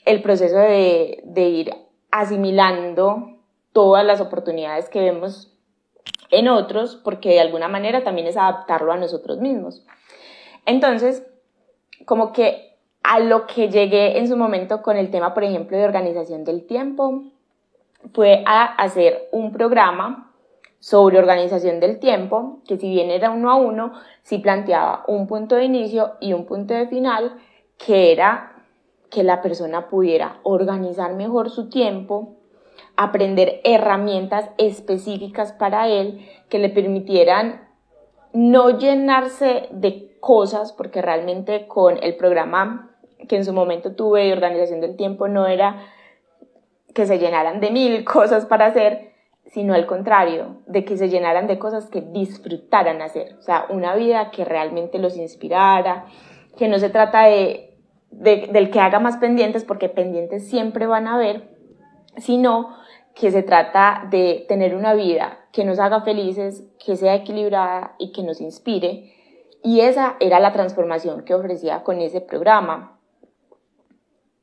el 0.06 0.22
proceso 0.22 0.56
de, 0.56 1.22
de 1.26 1.42
ir 1.42 1.76
asimilando 2.12 3.36
todas 3.74 4.06
las 4.06 4.22
oportunidades 4.22 4.88
que 4.88 5.02
vemos 5.02 5.52
en 6.32 6.48
otros, 6.48 6.96
porque 6.96 7.30
de 7.30 7.42
alguna 7.42 7.68
manera 7.68 8.06
también 8.06 8.28
es 8.28 8.38
adaptarlo 8.38 8.94
a 8.94 8.98
nosotros 8.98 9.40
mismos. 9.40 9.86
Entonces, 10.66 11.28
como 12.06 12.32
que 12.32 12.78
a 13.04 13.20
lo 13.20 13.48
que 13.48 13.68
llegué 13.68 14.18
en 14.18 14.30
su 14.30 14.38
momento 14.38 14.82
con 14.82 14.96
el 14.96 15.12
tema, 15.12 15.34
por 15.34 15.44
ejemplo, 15.44 15.78
de 15.78 15.84
organización 15.84 16.46
del 16.46 16.66
tiempo, 16.66 17.24
fue 18.14 18.44
a 18.46 18.64
hacer 18.64 19.28
un 19.32 19.52
programa 19.52 20.32
sobre 20.86 21.18
organización 21.18 21.80
del 21.80 21.98
tiempo, 21.98 22.60
que 22.68 22.78
si 22.78 22.88
bien 22.92 23.10
era 23.10 23.32
uno 23.32 23.50
a 23.50 23.56
uno, 23.56 23.94
sí 24.22 24.38
planteaba 24.38 25.04
un 25.08 25.26
punto 25.26 25.56
de 25.56 25.64
inicio 25.64 26.12
y 26.20 26.34
un 26.34 26.46
punto 26.46 26.76
de 26.76 26.86
final, 26.86 27.38
que 27.84 28.12
era 28.12 28.54
que 29.10 29.24
la 29.24 29.42
persona 29.42 29.88
pudiera 29.88 30.42
organizar 30.44 31.16
mejor 31.16 31.50
su 31.50 31.70
tiempo, 31.70 32.36
aprender 32.96 33.62
herramientas 33.64 34.52
específicas 34.60 35.54
para 35.54 35.88
él 35.88 36.24
que 36.50 36.60
le 36.60 36.70
permitieran 36.70 37.68
no 38.34 38.78
llenarse 38.78 39.68
de 39.72 40.16
cosas, 40.20 40.72
porque 40.72 41.02
realmente 41.02 41.66
con 41.66 41.98
el 42.04 42.16
programa 42.16 42.96
que 43.28 43.38
en 43.38 43.46
su 43.46 43.54
momento 43.54 43.96
tuve 43.96 44.26
de 44.26 44.34
organización 44.34 44.82
del 44.82 44.96
tiempo 44.96 45.28
no 45.28 45.48
era 45.48 45.82
que 46.94 47.08
se 47.08 47.18
llenaran 47.18 47.60
de 47.60 47.72
mil 47.72 48.06
cosas 48.06 48.46
para 48.46 48.68
hacer, 48.68 49.15
sino 49.46 49.74
al 49.74 49.86
contrario, 49.86 50.62
de 50.68 50.84
que 50.86 50.98
se 50.98 51.10
llenaran 51.10 51.48
de 51.48 51.60
cosas 51.60 51.90
que 51.90 52.02
disfrutaran 52.02 53.02
hacer. 53.02 53.36
O 53.40 53.42
sea, 53.42 53.66
una 53.70 53.96
vida 53.96 54.32
que 54.32 54.44
realmente 54.44 55.00
los 55.00 55.18
inspirara, 55.18 56.06
que 56.58 56.68
no 56.68 56.80
se 56.80 56.90
trata 56.90 57.24
de, 57.24 57.78
del 58.10 58.72
que 58.72 58.80
haga 58.80 59.00
más 59.00 59.18
pendientes, 59.18 59.64
porque 59.64 59.90
pendientes 59.90 60.48
siempre 60.48 60.88
van 60.88 61.08
a 61.08 61.16
haber, 61.16 61.50
sino 62.18 62.76
que 63.14 63.32
se 63.32 63.44
trata 63.44 64.08
de 64.10 64.46
tener 64.48 64.76
una 64.76 64.94
vida 64.94 65.40
que 65.52 65.64
nos 65.64 65.80
haga 65.80 66.02
felices, 66.02 66.66
que 66.84 66.98
sea 66.98 67.16
equilibrada 67.16 67.96
y 67.98 68.12
que 68.12 68.24
nos 68.24 68.42
inspire. 68.42 69.14
Y 69.64 69.82
esa 69.82 70.18
era 70.20 70.40
la 70.40 70.52
transformación 70.52 71.24
que 71.24 71.34
ofrecía 71.34 71.84
con 71.84 72.02
ese 72.02 72.20
programa. 72.20 73.00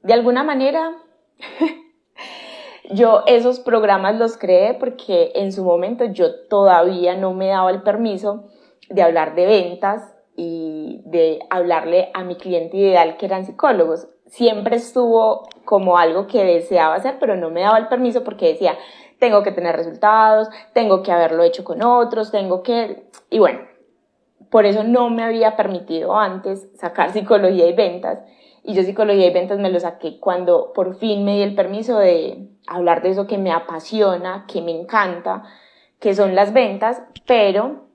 De 0.03 0.15
alguna 0.15 0.43
manera, 0.43 0.97
yo 2.91 3.23
esos 3.27 3.61
programas 3.61 4.19
los 4.19 4.37
creé 4.37 4.75
porque 4.75 5.33
en 5.35 5.53
su 5.53 5.65
momento 5.65 6.05
yo 6.07 6.35
todavía 6.49 7.17
no 7.17 7.33
me 7.33 7.49
daba 7.49 7.71
el 7.71 7.83
permiso 7.83 8.49
de 8.89 9.03
hablar 9.03 9.35
de 9.35 9.47
ventas 9.47 10.15
y 10.37 11.03
de 11.05 11.41
hablarle 11.51 12.11
a 12.15 12.25
mi 12.25 12.37
cliente 12.37 12.77
ideal 12.77 13.17
que 13.17 13.27
eran 13.27 13.45
psicólogos. 13.45 14.09
Siempre 14.27 14.77
estuvo 14.77 15.49
como 15.65 15.99
algo 15.99 16.27
que 16.27 16.43
deseaba 16.43 16.95
hacer, 16.95 17.19
pero 17.21 17.37
no 17.37 17.51
me 17.51 17.61
daba 17.61 17.79
el 17.79 17.89
permiso 17.89 18.25
porque 18.25 18.49
decía, 18.49 18.77
tengo 19.19 19.43
que 19.43 19.53
tener 19.53 19.77
resultados, 19.77 20.49
tengo 20.73 21.03
que 21.03 21.13
haberlo 21.13 21.43
hecho 21.43 21.65
con 21.65 21.83
otros, 21.83 22.31
tengo 22.33 22.63
que... 22.63 23.05
Y 23.31 23.39
bueno, 23.39 23.61
por 24.51 24.67
eso 24.67 24.85
no 24.85 25.11
me 25.11 25.23
había 25.23 25.57
permitido 25.57 26.17
antes 26.17 26.69
sacar 26.77 27.13
psicología 27.13 27.67
y 27.67 27.75
ventas. 27.75 28.19
Y 28.65 28.75
yo 28.75 28.83
psicología 28.83 29.27
y 29.27 29.33
ventas 29.33 29.59
me 29.59 29.71
lo 29.71 29.81
saqué 29.81 30.19
cuando 30.19 30.73
por 30.73 30.97
fin 30.97 31.25
me 31.25 31.37
di 31.37 31.43
el 31.43 31.55
permiso 31.55 31.99
de 31.99 32.49
hablar 32.67 33.03
de 33.03 33.11
eso 33.11 33.27
que 33.27 33.39
me 33.39 33.53
apasiona, 33.53 34.47
que 34.47 34.63
me 34.63 34.73
encanta, 34.73 35.45
que 35.99 36.15
son 36.15 36.35
las 36.35 36.53
ventas, 36.53 37.03
pero 37.27 37.87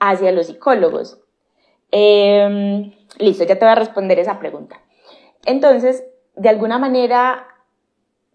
hacia 0.00 0.32
los 0.32 0.46
psicólogos. 0.46 1.20
Em, 1.90 2.92
listo, 3.18 3.44
ya 3.44 3.58
te 3.58 3.64
voy 3.64 3.72
a 3.72 3.76
responder 3.76 4.18
esa 4.18 4.38
pregunta. 4.38 4.80
Entonces, 5.46 6.04
de 6.36 6.48
alguna 6.48 6.78
manera, 6.78 7.46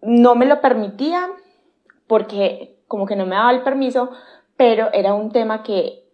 no 0.02 0.34
me 0.34 0.46
lo 0.46 0.60
permitía 0.60 1.28
porque 2.06 2.78
como 2.88 3.06
que 3.06 3.16
no 3.16 3.26
me 3.26 3.36
daba 3.36 3.52
el 3.52 3.62
permiso, 3.62 4.10
pero 4.56 4.92
era 4.92 5.14
un 5.14 5.30
tema 5.30 5.62
que 5.62 6.04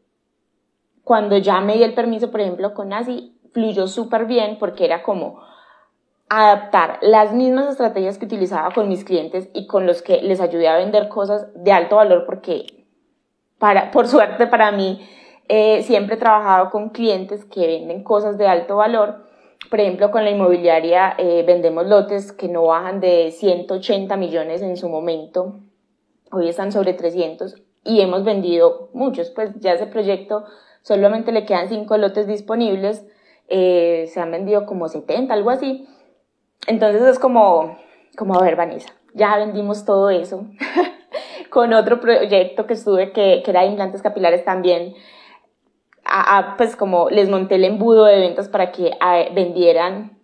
cuando 1.05 1.39
ya 1.39 1.61
me 1.61 1.75
di 1.75 1.85
el 1.85 1.95
permiso, 1.95 2.31
por 2.31 2.41
ejemplo, 2.41 2.75
con 2.75 2.89
Nazi, 2.89 3.39
fluyó 3.53 3.87
súper 3.87 4.27
bien 4.27 4.59
porque 4.59 4.85
era 4.85 5.03
como 5.03 5.41
adaptar 6.29 6.99
las 7.03 7.33
mismas 7.33 7.69
estrategias 7.71 8.19
que 8.19 8.27
utilizaba 8.27 8.73
con 8.73 8.89
mis 8.89 9.05
clientes 9.05 9.49
y 9.55 9.67
con 9.67 9.87
los 9.87 10.03
que 10.03 10.23
les 10.23 10.41
ayudé 10.41 10.69
a 10.69 10.77
vender 10.77 11.09
cosas 11.09 11.49
de 11.55 11.73
alto 11.73 11.97
valor 11.97 12.25
porque 12.27 12.85
para, 13.59 13.91
por 13.91 14.09
suerte 14.09 14.47
para 14.47 14.73
mí 14.73 15.09
eh, 15.49 15.83
siempre 15.83 16.17
he 16.17 16.19
trabajado 16.19 16.71
con 16.71 16.91
clientes 16.91 17.45
que 17.45 17.67
venden 17.67 18.03
cosas 18.03 18.37
de 18.39 18.49
alto 18.49 18.77
valor. 18.77 19.27
Por 19.71 19.81
ejemplo, 19.81 20.11
con 20.11 20.25
la 20.25 20.31
inmobiliaria 20.31 21.15
eh, 21.19 21.45
vendemos 21.47 21.87
lotes 21.87 22.33
que 22.33 22.49
no 22.49 22.65
bajan 22.65 23.01
de 23.01 23.31
180 23.31 24.17
millones 24.17 24.63
en 24.63 24.77
su 24.77 24.89
momento 24.89 25.61
hoy 26.33 26.49
están 26.49 26.73
sobre 26.73 26.93
300 26.93 27.57
y 27.85 28.01
hemos 28.01 28.25
vendido 28.25 28.91
muchos, 28.93 29.31
pues 29.31 29.51
ya 29.59 29.73
ese 29.73 29.87
proyecto 29.87 30.45
solamente 30.83 31.33
le 31.33 31.45
quedan 31.45 31.69
5 31.69 31.97
lotes 31.99 32.27
disponibles, 32.27 33.07
eh, 33.49 34.07
se 34.13 34.21
han 34.21 34.31
vendido 34.31 34.67
como 34.67 34.89
70, 34.89 35.33
algo 35.33 35.51
así. 35.51 35.87
Entonces 36.67 37.03
es 37.03 37.19
como, 37.19 37.79
como 38.17 38.35
a 38.37 38.43
ver, 38.43 38.57
Vanessa, 38.57 38.93
ya 39.15 39.37
vendimos 39.37 39.85
todo 39.85 40.11
eso. 40.11 40.47
Con 41.51 41.73
otro 41.73 42.01
proyecto 42.01 42.67
que 42.67 42.75
estuve 42.75 43.13
que, 43.13 43.43
era 43.47 43.63
de 43.63 43.69
implantes 43.69 44.03
capilares 44.03 44.45
también, 44.45 44.95
pues 46.57 46.77
como 46.77 47.09
les 47.11 47.29
monté 47.29 47.55
el 47.55 47.65
embudo 47.65 48.05
de 48.05 48.21
ventas 48.21 48.49
para 48.49 48.73
que 48.73 48.93
vendieran 49.35 50.19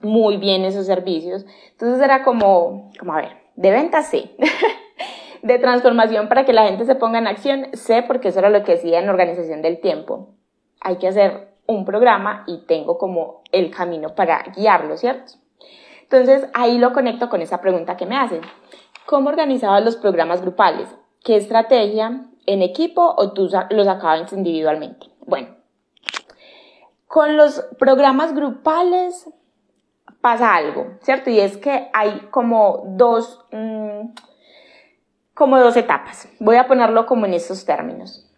muy 0.00 0.38
bien 0.38 0.64
esos 0.64 0.86
servicios. 0.86 1.46
Entonces 1.70 2.02
era 2.02 2.24
como, 2.24 2.90
como 2.98 3.12
a 3.14 3.20
ver, 3.20 3.36
de 3.54 3.70
ventas 3.70 4.08
sí. 4.08 4.34
de 5.42 5.58
transformación 5.58 6.28
para 6.28 6.44
que 6.44 6.52
la 6.52 6.64
gente 6.64 6.84
se 6.84 6.94
ponga 6.94 7.18
en 7.18 7.26
acción, 7.26 7.66
sé 7.72 8.02
porque 8.02 8.28
eso 8.28 8.38
era 8.38 8.50
lo 8.50 8.62
que 8.62 8.72
decía 8.72 9.00
en 9.00 9.08
organización 9.08 9.60
del 9.62 9.80
tiempo. 9.80 10.30
Hay 10.80 10.96
que 10.96 11.08
hacer 11.08 11.48
un 11.66 11.84
programa 11.84 12.44
y 12.46 12.64
tengo 12.66 12.98
como 12.98 13.42
el 13.50 13.70
camino 13.70 14.14
para 14.14 14.42
guiarlo, 14.56 14.96
¿cierto? 14.96 15.34
Entonces 16.12 16.50
ahí 16.52 16.76
lo 16.76 16.92
conecto 16.92 17.30
con 17.30 17.40
esa 17.40 17.62
pregunta 17.62 17.96
que 17.96 18.04
me 18.04 18.18
hacen. 18.18 18.42
¿Cómo 19.06 19.30
organizabas 19.30 19.82
los 19.82 19.96
programas 19.96 20.42
grupales? 20.42 20.94
¿Qué 21.24 21.36
estrategia? 21.36 22.26
¿En 22.44 22.60
equipo 22.60 23.14
o 23.16 23.32
tú 23.32 23.48
los 23.70 23.88
acabas 23.88 24.30
individualmente? 24.34 25.06
Bueno, 25.20 25.56
con 27.06 27.38
los 27.38 27.64
programas 27.78 28.34
grupales 28.34 29.30
pasa 30.20 30.54
algo, 30.54 30.98
¿cierto? 31.00 31.30
Y 31.30 31.40
es 31.40 31.56
que 31.56 31.88
hay 31.94 32.28
como 32.30 32.82
dos, 32.88 33.46
mm, 33.50 34.10
como 35.32 35.58
dos 35.60 35.78
etapas. 35.78 36.28
Voy 36.40 36.56
a 36.56 36.66
ponerlo 36.66 37.06
como 37.06 37.24
en 37.24 37.32
estos 37.32 37.64
términos. 37.64 38.30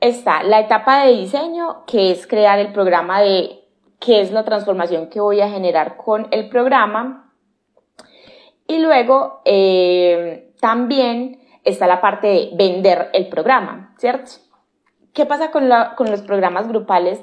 Está 0.00 0.44
la 0.44 0.60
etapa 0.60 1.04
de 1.04 1.12
diseño, 1.12 1.84
que 1.86 2.12
es 2.12 2.28
crear 2.28 2.60
el 2.60 2.72
programa 2.72 3.20
de 3.20 3.61
qué 4.04 4.20
es 4.20 4.32
la 4.32 4.44
transformación 4.44 5.06
que 5.06 5.20
voy 5.20 5.40
a 5.40 5.48
generar 5.48 5.96
con 5.96 6.26
el 6.32 6.48
programa. 6.48 7.32
Y 8.66 8.78
luego 8.78 9.40
eh, 9.44 10.52
también 10.60 11.40
está 11.64 11.86
la 11.86 12.00
parte 12.00 12.26
de 12.26 12.50
vender 12.54 13.10
el 13.12 13.28
programa, 13.28 13.94
¿cierto? 13.98 14.32
¿Qué 15.12 15.26
pasa 15.26 15.50
con, 15.50 15.70
con 15.96 16.10
los 16.10 16.22
programas 16.22 16.68
grupales 16.68 17.20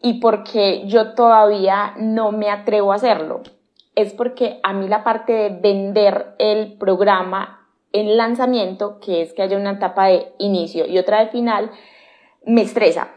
y 0.00 0.20
por 0.20 0.44
qué 0.44 0.84
yo 0.86 1.14
todavía 1.14 1.94
no 1.98 2.32
me 2.32 2.50
atrevo 2.50 2.92
a 2.92 2.96
hacerlo? 2.96 3.42
Es 3.94 4.14
porque 4.14 4.58
a 4.62 4.72
mí 4.72 4.88
la 4.88 5.04
parte 5.04 5.32
de 5.32 5.48
vender 5.50 6.34
el 6.38 6.78
programa 6.78 7.68
en 7.92 8.16
lanzamiento, 8.16 9.00
que 9.00 9.20
es 9.20 9.34
que 9.34 9.42
haya 9.42 9.58
una 9.58 9.72
etapa 9.72 10.06
de 10.06 10.32
inicio 10.38 10.86
y 10.86 10.98
otra 10.98 11.20
de 11.20 11.28
final, 11.28 11.70
me 12.46 12.62
estresa. 12.62 13.10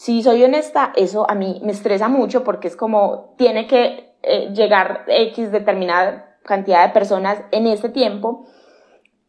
Si 0.00 0.22
soy 0.22 0.42
honesta, 0.42 0.94
eso 0.96 1.28
a 1.28 1.34
mí 1.34 1.60
me 1.62 1.72
estresa 1.72 2.08
mucho 2.08 2.42
porque 2.42 2.68
es 2.68 2.74
como 2.74 3.34
tiene 3.36 3.66
que 3.66 4.14
eh, 4.22 4.48
llegar 4.54 5.04
X 5.06 5.52
determinada 5.52 6.38
cantidad 6.42 6.86
de 6.86 6.94
personas 6.94 7.42
en 7.50 7.66
este 7.66 7.90
tiempo. 7.90 8.46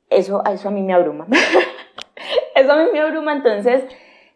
Eso, 0.09 0.41
eso 0.45 0.69
a 0.69 0.71
mí 0.71 0.81
me 0.81 0.93
abruma. 0.93 1.27
eso 2.55 2.71
a 2.71 2.77
mí 2.77 2.85
me 2.93 3.01
abruma, 3.01 3.33
entonces, 3.33 3.83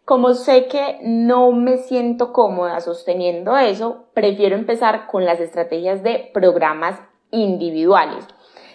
como 0.04 0.34
sé 0.34 0.66
que 0.66 0.98
no 1.00 1.52
me 1.52 1.78
siento 1.78 2.34
cómoda 2.34 2.82
sosteniendo 2.82 3.56
eso, 3.56 4.04
prefiero 4.12 4.56
empezar 4.56 5.06
con 5.06 5.24
las 5.24 5.40
estrategias 5.40 6.02
de 6.02 6.30
programas 6.34 7.00
individuales 7.30 8.28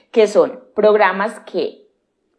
que 0.09 0.25
son 0.25 0.63
programas 0.73 1.39
que 1.41 1.87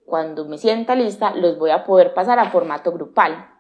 cuando 0.05 0.47
me 0.47 0.59
sienta 0.59 0.97
lista 0.97 1.33
los 1.37 1.61
voy 1.61 1.71
a 1.71 1.85
poder 1.85 2.13
pasar 2.13 2.41
a 2.41 2.51
formato 2.51 2.91
grupal. 2.91 3.52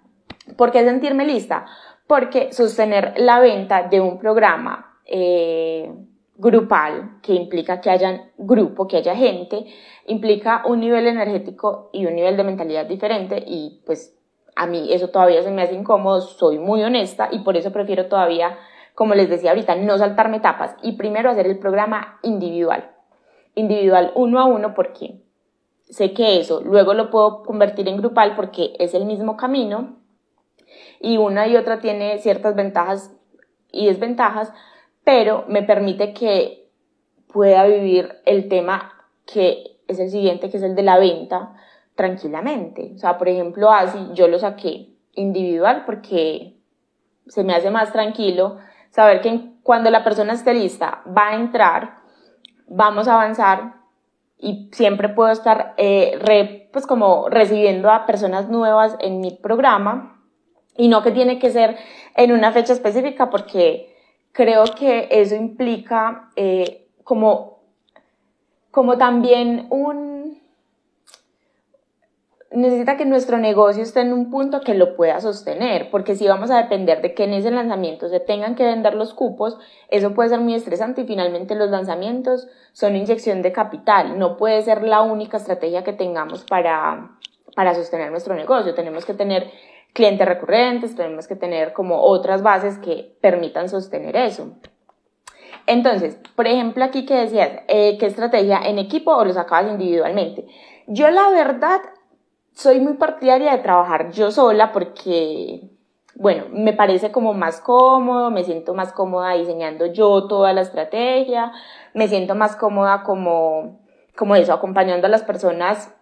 ¿Por 0.57 0.71
qué 0.71 0.85
sentirme 0.85 1.26
lista? 1.26 1.67
Porque 2.07 2.52
sostener 2.52 3.14
la 3.17 3.41
venta 3.41 3.85
de 3.85 4.00
un 4.00 4.19
programa 4.19 4.99
eh, 5.07 5.93
grupal, 6.37 7.19
que 7.23 7.35
implica 7.35 7.81
que 7.81 7.91
haya 7.91 8.31
grupo, 8.37 8.88
que 8.88 8.97
haya 8.97 9.14
gente, 9.14 9.67
implica 10.07 10.62
un 10.67 10.81
nivel 10.81 11.07
energético 11.07 11.91
y 11.93 12.07
un 12.07 12.14
nivel 12.14 12.37
de 12.37 12.45
mentalidad 12.45 12.87
diferente 12.87 13.43
y 13.47 13.81
pues 13.87 14.19
a 14.57 14.67
mí 14.67 14.93
eso 14.93 15.09
todavía 15.09 15.43
se 15.43 15.50
me 15.50 15.62
hace 15.62 15.75
incómodo, 15.75 16.21
soy 16.21 16.59
muy 16.59 16.83
honesta 16.83 17.29
y 17.31 17.41
por 17.41 17.57
eso 17.57 17.73
prefiero 17.73 18.07
todavía, 18.07 18.59
como 18.95 19.14
les 19.14 19.31
decía 19.31 19.50
ahorita, 19.50 19.76
no 19.76 19.97
saltarme 19.99 20.38
etapas 20.38 20.75
y 20.83 20.93
primero 20.93 21.31
hacer 21.31 21.47
el 21.47 21.59
programa 21.59 22.19
individual 22.23 22.91
individual 23.55 24.12
uno 24.14 24.41
a 24.41 24.45
uno 24.45 24.75
porque 24.75 25.21
sé 25.83 26.12
que 26.12 26.41
eso 26.41 26.62
luego 26.62 26.95
lo 26.95 27.11
puedo 27.11 27.43
convertir 27.43 27.88
en 27.88 27.99
grupal 27.99 28.35
porque 28.35 28.75
es 28.79 28.95
el 28.95 29.05
mismo 29.05 29.37
camino 29.37 29.97
y 31.02 31.18
una 31.18 31.49
y 31.49 31.56
otra 31.56 31.80
tiene 31.80 32.18
ciertas 32.18 32.54
ventajas 32.54 33.12
y 33.73 33.87
desventajas, 33.87 34.52
pero 35.04 35.44
me 35.49 35.62
permite 35.62 36.14
que 36.14 36.71
pueda 37.30 37.66
vivir 37.66 38.21
el 38.25 38.49
tema 38.49 38.92
que 39.26 39.80
es 39.88 39.99
el 39.99 40.11
siguiente, 40.11 40.49
que 40.49 40.59
es 40.59 40.62
el 40.62 40.76
de 40.76 40.85
la 40.85 40.99
venta, 40.99 41.54
tranquilamente. 41.97 42.92
O 42.94 42.99
sea, 42.99 43.18
por 43.18 43.28
ejemplo, 43.28 43.73
así 43.73 43.99
yo 44.14 44.28
lo 44.28 44.38
saqué 44.38 44.94
individual 45.14 45.82
porque 45.85 46.56
se 47.26 47.42
me 47.42 47.54
hace 47.54 47.71
más 47.71 47.92
tranquilo 47.92 48.59
saber 48.90 49.21
que 49.21 49.54
cuando 49.64 49.90
la 49.90 50.04
persona 50.04 50.35
esté 50.35 50.54
lista 50.54 51.02
va 51.06 51.30
a 51.30 51.35
entrar, 51.35 51.99
vamos 52.68 53.09
a 53.09 53.14
avanzar 53.14 53.75
y 54.38 54.71
siempre 54.73 55.09
puedo 55.09 55.30
estar 55.30 55.75
eh, 55.78 56.68
pues 56.73 56.87
como 56.87 57.28
recibiendo 57.28 57.90
a 57.90 58.06
personas 58.06 58.49
nuevas 58.49 58.97
en 59.00 59.21
mi 59.21 59.32
programa 59.32 60.12
y 60.76 60.88
no 60.88 61.02
que 61.02 61.11
tiene 61.11 61.38
que 61.38 61.50
ser 61.50 61.76
en 62.17 62.33
una 62.33 62.52
fecha 62.52 62.73
específica 62.73 63.31
porque 63.31 63.93
creo 64.33 64.64
que 64.79 65.09
eso 65.11 65.35
implica 65.35 66.31
eh, 66.37 66.88
como, 67.05 67.61
como 68.71 68.99
también 68.99 69.67
un... 69.71 70.41
Necesita 72.50 72.99
que 72.99 73.07
nuestro 73.07 73.38
negocio 73.38 73.83
esté 73.83 74.00
en 74.00 74.12
un 74.12 74.31
punto 74.31 74.61
que 74.61 74.75
lo 74.75 74.95
pueda 74.95 75.19
sostener, 75.23 75.91
porque 75.91 76.14
si 76.17 76.29
vamos 76.29 76.50
a 76.50 76.59
depender 76.59 77.00
de 77.00 77.14
que 77.14 77.25
en 77.25 77.33
ese 77.33 77.50
lanzamiento 77.50 78.11
se 78.11 78.21
tengan 78.21 78.57
que 78.57 78.64
vender 78.64 78.93
los 78.93 79.14
cupos, 79.14 79.59
eso 79.88 80.12
puede 80.12 80.29
ser 80.29 80.41
muy 80.41 80.55
estresante 80.55 81.00
y 81.00 81.07
finalmente 81.07 81.55
los 81.55 81.71
lanzamientos 81.71 82.49
son 82.73 82.95
inyección 82.95 83.41
de 83.41 83.52
capital, 83.52 84.19
no 84.19 84.37
puede 84.37 84.61
ser 84.61 84.83
la 84.83 85.00
única 85.00 85.38
estrategia 85.38 85.83
que 85.83 85.95
tengamos 85.95 86.45
para, 86.45 87.12
para 87.57 87.75
sostener 87.75 88.11
nuestro 88.11 88.35
negocio, 88.35 88.75
tenemos 88.75 89.07
que 89.07 89.14
tener 89.14 89.50
clientes 89.92 90.26
recurrentes, 90.26 90.96
tenemos 90.96 91.26
que 91.26 91.37
tener 91.37 91.72
como 91.72 92.00
otras 92.00 92.42
bases 92.42 92.78
que 92.78 93.16
permitan 93.20 93.68
sostener 93.68 94.16
eso. 94.16 94.52
Entonces, 95.66 96.18
por 96.34 96.46
ejemplo, 96.46 96.84
aquí 96.84 97.06
que 97.06 97.14
decías, 97.14 97.50
eh, 97.68 97.96
¿qué 97.99 98.06
estrategia 98.06 98.61
en 98.64 98.78
equipo 98.78 99.12
o 99.12 99.25
lo 99.25 99.32
sacabas 99.32 99.70
individualmente? 99.70 100.46
Yo 100.87 101.11
la 101.11 101.28
verdad 101.30 101.80
soy 102.52 102.80
muy 102.80 102.94
partidaria 102.94 103.52
de 103.52 103.62
trabajar 103.62 104.11
yo 104.11 104.30
sola 104.30 104.72
porque, 104.72 105.70
bueno, 106.14 106.44
me 106.50 106.72
parece 106.72 107.12
como 107.12 107.32
más 107.32 107.61
cómodo, 107.61 108.30
me 108.30 108.44
siento 108.44 108.75
más 108.75 108.92
cómoda 108.92 109.34
diseñando 109.34 109.87
yo 109.87 110.26
toda 110.26 110.52
la 110.52 110.62
estrategia, 110.62 111.52
me 111.94 112.08
siento 112.08 112.34
más 112.34 112.56
cómoda 112.56 113.02
como, 113.04 113.80
como 114.16 114.34
eso, 114.34 114.52
acompañando 114.52 115.06
a 115.06 115.11
las 115.11 115.22
personas 115.22 115.94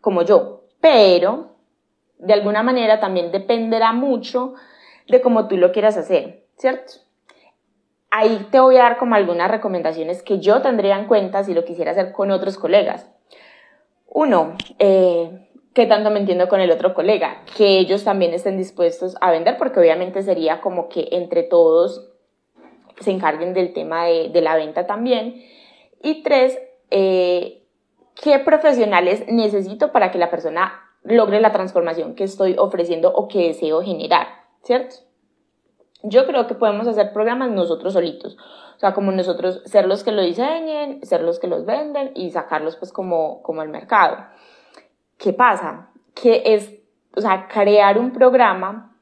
como 0.00 0.22
yo. 0.22 0.62
Pero 0.80 1.51
de 2.22 2.32
alguna 2.32 2.62
manera 2.62 3.00
también 3.00 3.32
dependerá 3.32 3.92
mucho 3.92 4.54
de 5.08 5.20
cómo 5.20 5.48
tú 5.48 5.56
lo 5.56 5.72
quieras 5.72 5.96
hacer, 5.96 6.44
¿cierto? 6.56 6.94
Ahí 8.10 8.46
te 8.50 8.60
voy 8.60 8.76
a 8.76 8.82
dar 8.82 8.98
como 8.98 9.16
algunas 9.16 9.50
recomendaciones 9.50 10.22
que 10.22 10.38
yo 10.38 10.62
tendría 10.62 10.98
en 10.98 11.06
cuenta 11.06 11.42
si 11.42 11.52
lo 11.52 11.64
quisiera 11.64 11.90
hacer 11.90 12.12
con 12.12 12.30
otros 12.30 12.58
colegas. 12.58 13.10
Uno, 14.06 14.54
eh, 14.78 15.48
¿qué 15.74 15.86
tanto 15.86 16.10
me 16.10 16.20
entiendo 16.20 16.48
con 16.48 16.60
el 16.60 16.70
otro 16.70 16.94
colega? 16.94 17.42
Que 17.56 17.78
ellos 17.78 18.04
también 18.04 18.34
estén 18.34 18.56
dispuestos 18.56 19.16
a 19.20 19.30
vender, 19.30 19.56
porque 19.56 19.80
obviamente 19.80 20.22
sería 20.22 20.60
como 20.60 20.88
que 20.88 21.08
entre 21.12 21.42
todos 21.42 22.08
se 23.00 23.10
encarguen 23.10 23.52
del 23.54 23.72
tema 23.72 24.04
de, 24.04 24.40
la 24.40 24.54
venta 24.54 24.86
también. 24.86 25.42
Y 26.02 26.22
tres, 26.22 26.58
eh, 26.90 27.62
¿qué 28.22 28.38
profesionales 28.38 29.24
necesito 29.26 29.90
para 29.90 30.12
que 30.12 30.18
la 30.18 30.30
persona 30.30 30.91
logre 31.04 31.40
la 31.40 31.52
transformación 31.52 32.14
que 32.14 32.24
estoy 32.24 32.56
ofreciendo 32.58 33.12
o 33.12 33.28
que 33.28 33.48
deseo 33.48 33.82
generar, 33.82 34.26
¿cierto? 34.62 34.96
Yo 36.02 36.26
creo 36.26 36.46
que 36.46 36.54
podemos 36.54 36.86
hacer 36.88 37.12
programas 37.12 37.50
nosotros 37.50 37.92
solitos, 37.92 38.36
o 38.76 38.78
sea, 38.78 38.92
como 38.92 39.12
nosotros 39.12 39.62
ser 39.64 39.86
los 39.86 40.02
que 40.02 40.12
lo 40.12 40.22
diseñen, 40.22 41.04
ser 41.04 41.22
los 41.22 41.38
que 41.38 41.46
los 41.46 41.64
venden 41.64 42.10
y 42.14 42.30
sacarlos 42.30 42.76
pues 42.76 42.92
como, 42.92 43.42
como 43.42 43.60
al 43.60 43.68
mercado. 43.68 44.16
¿Qué 45.18 45.32
pasa? 45.32 45.90
Que 46.14 46.42
es, 46.44 46.74
o 47.16 47.20
sea, 47.20 47.46
crear 47.46 47.98
un 47.98 48.12
programa 48.12 48.96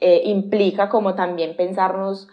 eh, 0.00 0.22
implica 0.24 0.88
como 0.88 1.14
también 1.14 1.56
pensarnos 1.56 2.28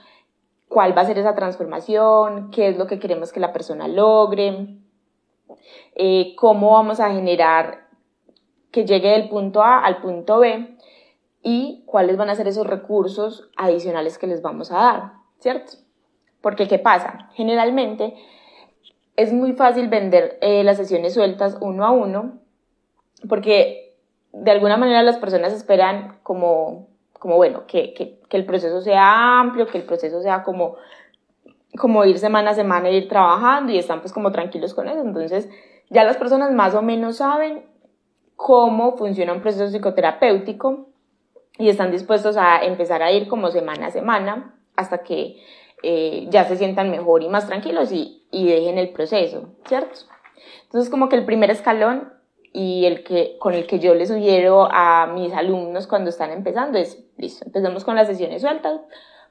cuál 0.67 0.97
va 0.97 1.01
a 1.01 1.05
ser 1.05 1.17
esa 1.17 1.35
transformación, 1.35 2.49
qué 2.51 2.69
es 2.69 2.77
lo 2.77 2.87
que 2.87 2.99
queremos 2.99 3.31
que 3.31 3.39
la 3.39 3.53
persona 3.53 3.87
logre, 3.87 4.79
eh, 5.95 6.35
cómo 6.35 6.71
vamos 6.71 6.99
a 6.99 7.11
generar 7.11 7.82
que 8.73 8.85
llegue 8.85 9.11
del 9.11 9.29
punto 9.29 9.61
A 9.61 9.85
al 9.85 10.01
punto 10.01 10.39
B 10.39 10.75
y 11.43 11.83
cuáles 11.85 12.17
van 12.17 12.29
a 12.29 12.35
ser 12.35 12.47
esos 12.47 12.65
recursos 12.65 13.49
adicionales 13.55 14.17
que 14.17 14.25
les 14.25 14.41
vamos 14.41 14.71
a 14.71 14.77
dar, 14.77 15.13
¿cierto? 15.39 15.73
Porque 16.41 16.67
¿qué 16.67 16.79
pasa? 16.79 17.29
Generalmente 17.33 18.15
es 19.15 19.31
muy 19.31 19.53
fácil 19.53 19.89
vender 19.89 20.39
eh, 20.41 20.63
las 20.63 20.77
sesiones 20.77 21.13
sueltas 21.13 21.55
uno 21.61 21.85
a 21.85 21.91
uno 21.91 22.39
porque 23.29 23.95
de 24.31 24.49
alguna 24.49 24.75
manera 24.75 25.03
las 25.03 25.17
personas 25.17 25.53
esperan 25.53 26.17
como, 26.23 26.87
como 27.13 27.35
bueno, 27.35 27.67
que, 27.67 27.93
que, 27.93 28.19
que 28.27 28.37
el 28.37 28.45
proceso 28.45 28.81
sea 28.81 29.39
amplio, 29.39 29.67
que 29.67 29.77
el 29.77 29.83
proceso 29.83 30.19
sea 30.23 30.41
como, 30.41 30.77
como 31.77 32.03
ir 32.05 32.17
semana 32.17 32.51
a 32.51 32.55
semana 32.55 32.89
ir 32.89 33.07
trabajando 33.07 33.71
y 33.71 33.77
están 33.77 34.01
pues 34.01 34.11
como 34.11 34.31
tranquilos 34.31 34.73
con 34.73 34.87
eso. 34.87 35.01
Entonces 35.01 35.47
ya 35.91 36.03
las 36.03 36.17
personas 36.17 36.51
más 36.51 36.73
o 36.73 36.81
menos 36.81 37.17
saben 37.17 37.71
cómo 38.43 38.97
funciona 38.97 39.31
un 39.31 39.39
proceso 39.39 39.69
psicoterapéutico 39.69 40.89
y 41.57 41.69
están 41.69 41.91
dispuestos 41.91 42.35
a 42.35 42.61
empezar 42.65 43.01
a 43.01 43.09
ir 43.09 43.29
como 43.29 43.49
semana 43.49 43.87
a 43.87 43.91
semana 43.91 44.53
hasta 44.75 44.97
que 44.97 45.37
eh, 45.81 46.27
ya 46.29 46.43
se 46.43 46.57
sientan 46.57 46.91
mejor 46.91 47.23
y 47.23 47.29
más 47.29 47.47
tranquilos 47.47 47.93
y, 47.93 48.27
y 48.31 48.45
dejen 48.47 48.77
el 48.77 48.89
proceso, 48.89 49.53
¿cierto? 49.65 49.97
Entonces 50.63 50.89
como 50.89 51.07
que 51.07 51.15
el 51.15 51.23
primer 51.23 51.51
escalón 51.51 52.11
y 52.51 52.83
el 52.83 53.05
que, 53.05 53.37
con 53.39 53.53
el 53.53 53.65
que 53.65 53.79
yo 53.79 53.95
les 53.95 54.09
sugiero 54.09 54.67
a 54.69 55.07
mis 55.07 55.31
alumnos 55.31 55.87
cuando 55.87 56.09
están 56.09 56.31
empezando 56.31 56.77
es, 56.77 57.01
listo, 57.15 57.45
empecemos 57.45 57.85
con 57.85 57.95
las 57.95 58.07
sesiones 58.07 58.41
sueltas, 58.41 58.81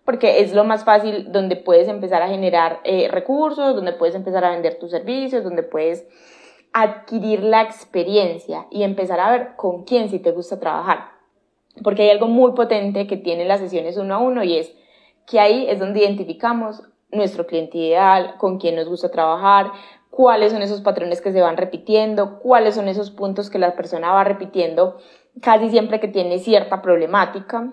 porque 0.07 0.41
es 0.41 0.55
lo 0.55 0.65
más 0.65 0.85
fácil 0.85 1.31
donde 1.31 1.57
puedes 1.57 1.87
empezar 1.87 2.23
a 2.23 2.29
generar 2.29 2.81
eh, 2.85 3.09
recursos, 3.09 3.77
donde 3.77 3.93
puedes 3.93 4.15
empezar 4.15 4.43
a 4.47 4.53
vender 4.53 4.79
tus 4.79 4.91
servicios, 4.91 5.45
donde 5.45 5.65
puedes 5.65 6.07
adquirir 6.73 7.43
la 7.43 7.63
experiencia 7.63 8.67
y 8.71 8.83
empezar 8.83 9.21
a 9.21 9.31
ver 9.31 9.57
con 9.57 9.85
quién 9.85 10.09
si 10.09 10.19
te 10.19 10.33
gusta 10.33 10.59
trabajar. 10.59 11.11
Porque 11.83 12.03
hay 12.03 12.11
algo 12.11 12.29
muy 12.29 12.53
potente 12.53 13.07
que 13.07 13.17
tienen 13.17 13.49
las 13.49 13.61
sesiones 13.61 13.97
uno 13.97 14.15
a 14.15 14.19
uno 14.19 14.45
y 14.45 14.59
es 14.59 14.75
que 15.27 15.41
ahí 15.41 15.67
es 15.69 15.79
donde 15.79 16.01
identificamos 16.01 16.83
nuestro 17.11 17.47
cliente 17.47 17.79
ideal, 17.79 18.37
con 18.39 18.59
quién 18.59 18.77
nos 18.77 18.89
gusta 18.89 19.11
trabajar, 19.11 19.73
cuáles 20.11 20.53
son 20.53 20.63
esos 20.63 20.81
patrones 20.81 21.21
que 21.21 21.33
se 21.33 21.41
van 21.41 21.57
repitiendo, 21.57 22.39
cuáles 22.41 22.75
son 22.75 22.89
esos 22.89 23.11
puntos 23.11 23.51
que 23.51 23.59
la 23.59 23.77
persona 23.77 24.13
va 24.13 24.25
repitiendo 24.25 24.99
casi 25.41 25.71
siempre 25.71 26.01
que 26.01 26.09
tiene 26.09 26.39
cierta 26.39 26.83
problemática. 26.83 27.73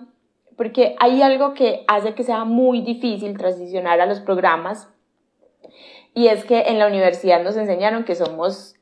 Porque 0.56 0.94
hay 1.00 1.22
algo 1.22 1.54
que 1.54 1.84
hace 1.88 2.14
que 2.14 2.22
sea 2.22 2.44
muy 2.44 2.82
difícil 2.82 3.36
transicionar 3.36 4.00
a 4.00 4.06
los 4.06 4.20
programas 4.20 4.88
y 6.14 6.26
es 6.28 6.44
que 6.44 6.62
en 6.62 6.78
la 6.78 6.86
universidad 6.86 7.42
nos 7.42 7.56
enseñaron 7.56 8.04
que 8.04 8.14
somos 8.14 8.74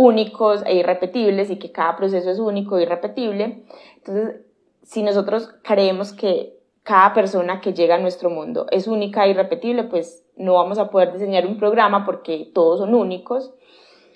únicos 0.00 0.62
e 0.64 0.76
irrepetibles 0.76 1.50
y 1.50 1.58
que 1.58 1.72
cada 1.72 1.94
proceso 1.94 2.30
es 2.30 2.38
único 2.38 2.78
e 2.78 2.82
irrepetible. 2.84 3.64
Entonces, 3.96 4.40
si 4.82 5.02
nosotros 5.02 5.54
creemos 5.62 6.14
que 6.14 6.58
cada 6.82 7.12
persona 7.12 7.60
que 7.60 7.74
llega 7.74 7.96
a 7.96 7.98
nuestro 7.98 8.30
mundo 8.30 8.66
es 8.70 8.86
única 8.86 9.26
e 9.26 9.30
irrepetible, 9.30 9.84
pues 9.84 10.24
no 10.36 10.54
vamos 10.54 10.78
a 10.78 10.88
poder 10.88 11.12
diseñar 11.12 11.46
un 11.46 11.58
programa 11.58 12.06
porque 12.06 12.50
todos 12.54 12.80
son 12.80 12.94
únicos. 12.94 13.52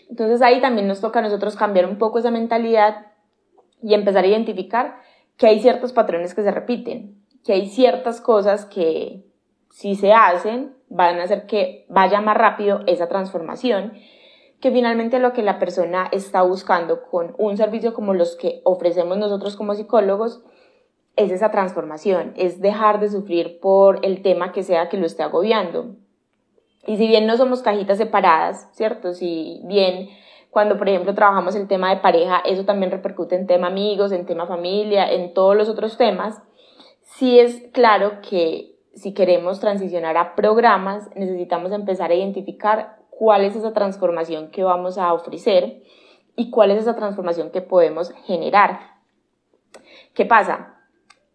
Entonces 0.08 0.40
ahí 0.40 0.62
también 0.62 0.88
nos 0.88 1.02
toca 1.02 1.18
a 1.18 1.22
nosotros 1.22 1.54
cambiar 1.54 1.86
un 1.86 1.98
poco 1.98 2.18
esa 2.18 2.30
mentalidad 2.30 3.08
y 3.82 3.92
empezar 3.92 4.24
a 4.24 4.28
identificar 4.28 4.96
que 5.36 5.48
hay 5.48 5.60
ciertos 5.60 5.92
patrones 5.92 6.34
que 6.34 6.42
se 6.42 6.50
repiten, 6.50 7.22
que 7.44 7.52
hay 7.52 7.68
ciertas 7.68 8.22
cosas 8.22 8.64
que 8.64 9.22
si 9.68 9.96
se 9.96 10.14
hacen 10.14 10.74
van 10.88 11.18
a 11.18 11.24
hacer 11.24 11.44
que 11.44 11.84
vaya 11.90 12.22
más 12.22 12.38
rápido 12.38 12.80
esa 12.86 13.06
transformación 13.08 13.92
que 14.64 14.70
finalmente 14.70 15.18
lo 15.18 15.34
que 15.34 15.42
la 15.42 15.58
persona 15.58 16.08
está 16.10 16.40
buscando 16.40 17.02
con 17.02 17.34
un 17.36 17.58
servicio 17.58 17.92
como 17.92 18.14
los 18.14 18.34
que 18.34 18.62
ofrecemos 18.64 19.18
nosotros 19.18 19.56
como 19.56 19.74
psicólogos 19.74 20.42
es 21.16 21.30
esa 21.30 21.50
transformación, 21.50 22.32
es 22.34 22.62
dejar 22.62 22.98
de 22.98 23.10
sufrir 23.10 23.60
por 23.60 23.98
el 24.06 24.22
tema 24.22 24.52
que 24.52 24.62
sea 24.62 24.88
que 24.88 24.96
lo 24.96 25.04
esté 25.04 25.22
agobiando. 25.22 25.96
Y 26.86 26.96
si 26.96 27.06
bien 27.06 27.26
no 27.26 27.36
somos 27.36 27.60
cajitas 27.60 27.98
separadas, 27.98 28.70
¿cierto? 28.72 29.12
Si 29.12 29.60
bien 29.64 30.08
cuando, 30.48 30.78
por 30.78 30.88
ejemplo, 30.88 31.14
trabajamos 31.14 31.54
el 31.56 31.68
tema 31.68 31.90
de 31.90 32.00
pareja, 32.00 32.40
eso 32.46 32.64
también 32.64 32.90
repercute 32.90 33.36
en 33.36 33.46
tema 33.46 33.66
amigos, 33.66 34.12
en 34.12 34.24
tema 34.24 34.46
familia, 34.46 35.12
en 35.12 35.34
todos 35.34 35.54
los 35.54 35.68
otros 35.68 35.98
temas, 35.98 36.40
sí 37.02 37.38
es 37.38 37.64
claro 37.74 38.22
que 38.22 38.78
si 38.94 39.12
queremos 39.12 39.60
transicionar 39.60 40.16
a 40.16 40.34
programas, 40.34 41.10
necesitamos 41.16 41.70
empezar 41.72 42.10
a 42.10 42.14
identificar 42.14 43.03
cuál 43.18 43.44
es 43.44 43.56
esa 43.56 43.72
transformación 43.72 44.50
que 44.50 44.64
vamos 44.64 44.98
a 44.98 45.12
ofrecer 45.12 45.82
y 46.36 46.50
cuál 46.50 46.70
es 46.70 46.78
esa 46.78 46.96
transformación 46.96 47.50
que 47.50 47.60
podemos 47.60 48.12
generar. 48.24 48.80
¿Qué 50.14 50.24
pasa? 50.24 50.74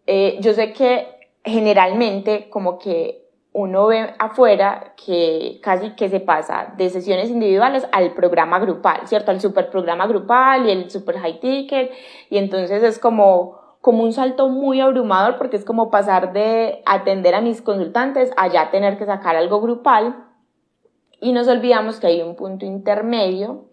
Eh, 0.06 0.38
yo 0.40 0.52
sé 0.52 0.72
que 0.72 1.06
generalmente 1.44 2.50
como 2.50 2.78
que 2.78 3.20
uno 3.52 3.86
ve 3.86 4.14
afuera 4.18 4.94
que 5.04 5.58
casi 5.62 5.90
que 5.90 6.08
se 6.08 6.20
pasa 6.20 6.72
de 6.76 6.88
sesiones 6.88 7.30
individuales 7.30 7.86
al 7.92 8.14
programa 8.14 8.58
grupal, 8.60 9.06
¿cierto? 9.06 9.30
Al 9.30 9.40
super 9.40 9.70
programa 9.70 10.06
grupal 10.06 10.66
y 10.66 10.70
el 10.70 10.90
super 10.90 11.18
high 11.18 11.40
ticket 11.40 11.90
y 12.28 12.38
entonces 12.38 12.82
es 12.82 12.98
como 12.98 13.58
como 13.80 14.02
un 14.02 14.12
salto 14.12 14.48
muy 14.48 14.80
abrumador 14.80 15.38
porque 15.38 15.56
es 15.56 15.64
como 15.64 15.90
pasar 15.90 16.34
de 16.34 16.82
atender 16.84 17.34
a 17.34 17.40
mis 17.40 17.62
consultantes 17.62 18.30
a 18.36 18.46
ya 18.48 18.70
tener 18.70 18.98
que 18.98 19.06
sacar 19.06 19.36
algo 19.36 19.62
grupal 19.62 20.29
y 21.20 21.32
nos 21.32 21.48
olvidamos 21.48 22.00
que 22.00 22.08
hay 22.08 22.22
un 22.22 22.36
punto 22.36 22.64
intermedio 22.64 23.70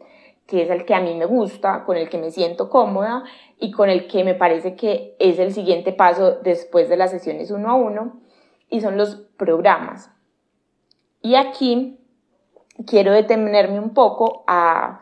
que 0.48 0.64
es 0.64 0.70
el 0.70 0.86
que 0.86 0.96
a 0.96 1.02
mí 1.02 1.14
me 1.14 1.26
gusta, 1.26 1.84
con 1.84 1.98
el 1.98 2.10
que 2.10 2.18
me 2.18 2.32
siento 2.32 2.70
cómoda 2.70 3.26
y 3.60 3.72
con 3.72 3.90
el 3.90 4.08
que 4.08 4.24
me 4.24 4.34
parece 4.34 4.76
que 4.76 5.16
es 5.20 5.38
el 5.40 5.54
siguiente 5.54 5.92
paso 5.92 6.40
después 6.42 6.90
de 6.90 6.98
las 6.98 7.12
sesiones 7.12 7.52
uno 7.52 7.70
a 7.70 7.76
uno, 7.76 8.22
y 8.70 8.82
son 8.82 8.98
los 8.98 9.16
programas. 9.38 10.10
Y 11.22 11.36
aquí 11.36 12.00
quiero 12.86 13.12
detenerme 13.12 13.80
un 13.80 13.94
poco 13.94 14.44
a, 14.48 15.02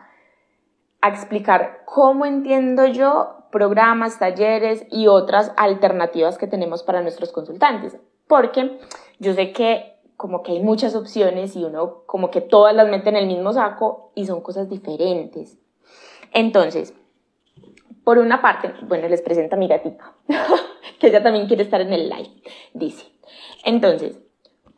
a 1.00 1.08
explicar 1.08 1.82
cómo 1.84 2.26
entiendo 2.26 2.86
yo 2.86 3.48
programas, 3.52 4.18
talleres 4.18 4.86
y 4.90 5.06
otras 5.06 5.52
alternativas 5.56 6.38
que 6.38 6.46
tenemos 6.46 6.82
para 6.82 7.02
nuestros 7.02 7.32
consultantes. 7.32 7.96
Porque 8.26 8.78
yo 9.18 9.34
sé 9.34 9.52
que 9.52 9.95
como 10.16 10.42
que 10.42 10.52
hay 10.52 10.60
muchas 10.60 10.94
opciones 10.94 11.56
y 11.56 11.64
uno 11.64 12.02
como 12.06 12.30
que 12.30 12.40
todas 12.40 12.74
las 12.74 12.88
mete 12.88 13.08
en 13.10 13.16
el 13.16 13.26
mismo 13.26 13.52
saco 13.52 14.12
y 14.14 14.26
son 14.26 14.40
cosas 14.40 14.68
diferentes. 14.68 15.58
Entonces, 16.32 16.94
por 18.04 18.18
una 18.18 18.40
parte, 18.40 18.72
bueno, 18.82 19.08
les 19.08 19.20
presento 19.20 19.56
a 19.56 19.58
mi 19.58 19.68
gatita, 19.68 20.12
que 21.00 21.08
ella 21.08 21.22
también 21.22 21.46
quiere 21.46 21.62
estar 21.62 21.80
en 21.80 21.92
el 21.92 22.08
live, 22.08 22.30
dice. 22.72 23.06
Entonces, 23.64 24.18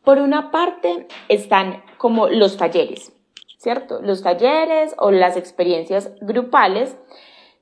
por 0.03 0.19
una 0.19 0.51
parte 0.51 1.07
están 1.29 1.83
como 1.99 2.29
los 2.29 2.57
talleres, 2.57 3.13
¿cierto? 3.59 4.01
Los 4.01 4.23
talleres 4.23 4.95
o 4.99 5.11
las 5.11 5.37
experiencias 5.37 6.11
grupales 6.21 6.97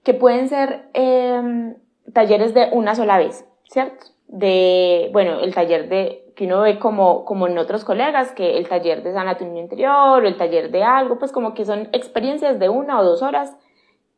que 0.04 0.14
pueden 0.14 0.48
ser 0.48 0.88
em, 0.94 1.74
talleres 2.12 2.54
de 2.54 2.68
una 2.70 2.94
sola 2.94 3.18
vez, 3.18 3.44
¿cierto? 3.64 4.06
De, 4.28 5.10
bueno, 5.12 5.40
el 5.40 5.52
taller 5.52 5.88
de 5.88 6.25
que 6.36 6.44
uno 6.44 6.60
ve 6.60 6.78
como, 6.78 7.24
como 7.24 7.46
en 7.48 7.56
otros 7.56 7.82
colegas, 7.82 8.30
que 8.32 8.58
el 8.58 8.68
taller 8.68 9.02
de 9.02 9.14
sanatomía 9.14 9.62
interior 9.62 10.22
o 10.22 10.26
el 10.26 10.36
taller 10.36 10.70
de 10.70 10.84
algo, 10.84 11.18
pues 11.18 11.32
como 11.32 11.54
que 11.54 11.64
son 11.64 11.88
experiencias 11.92 12.58
de 12.58 12.68
una 12.68 13.00
o 13.00 13.04
dos 13.04 13.22
horas 13.22 13.56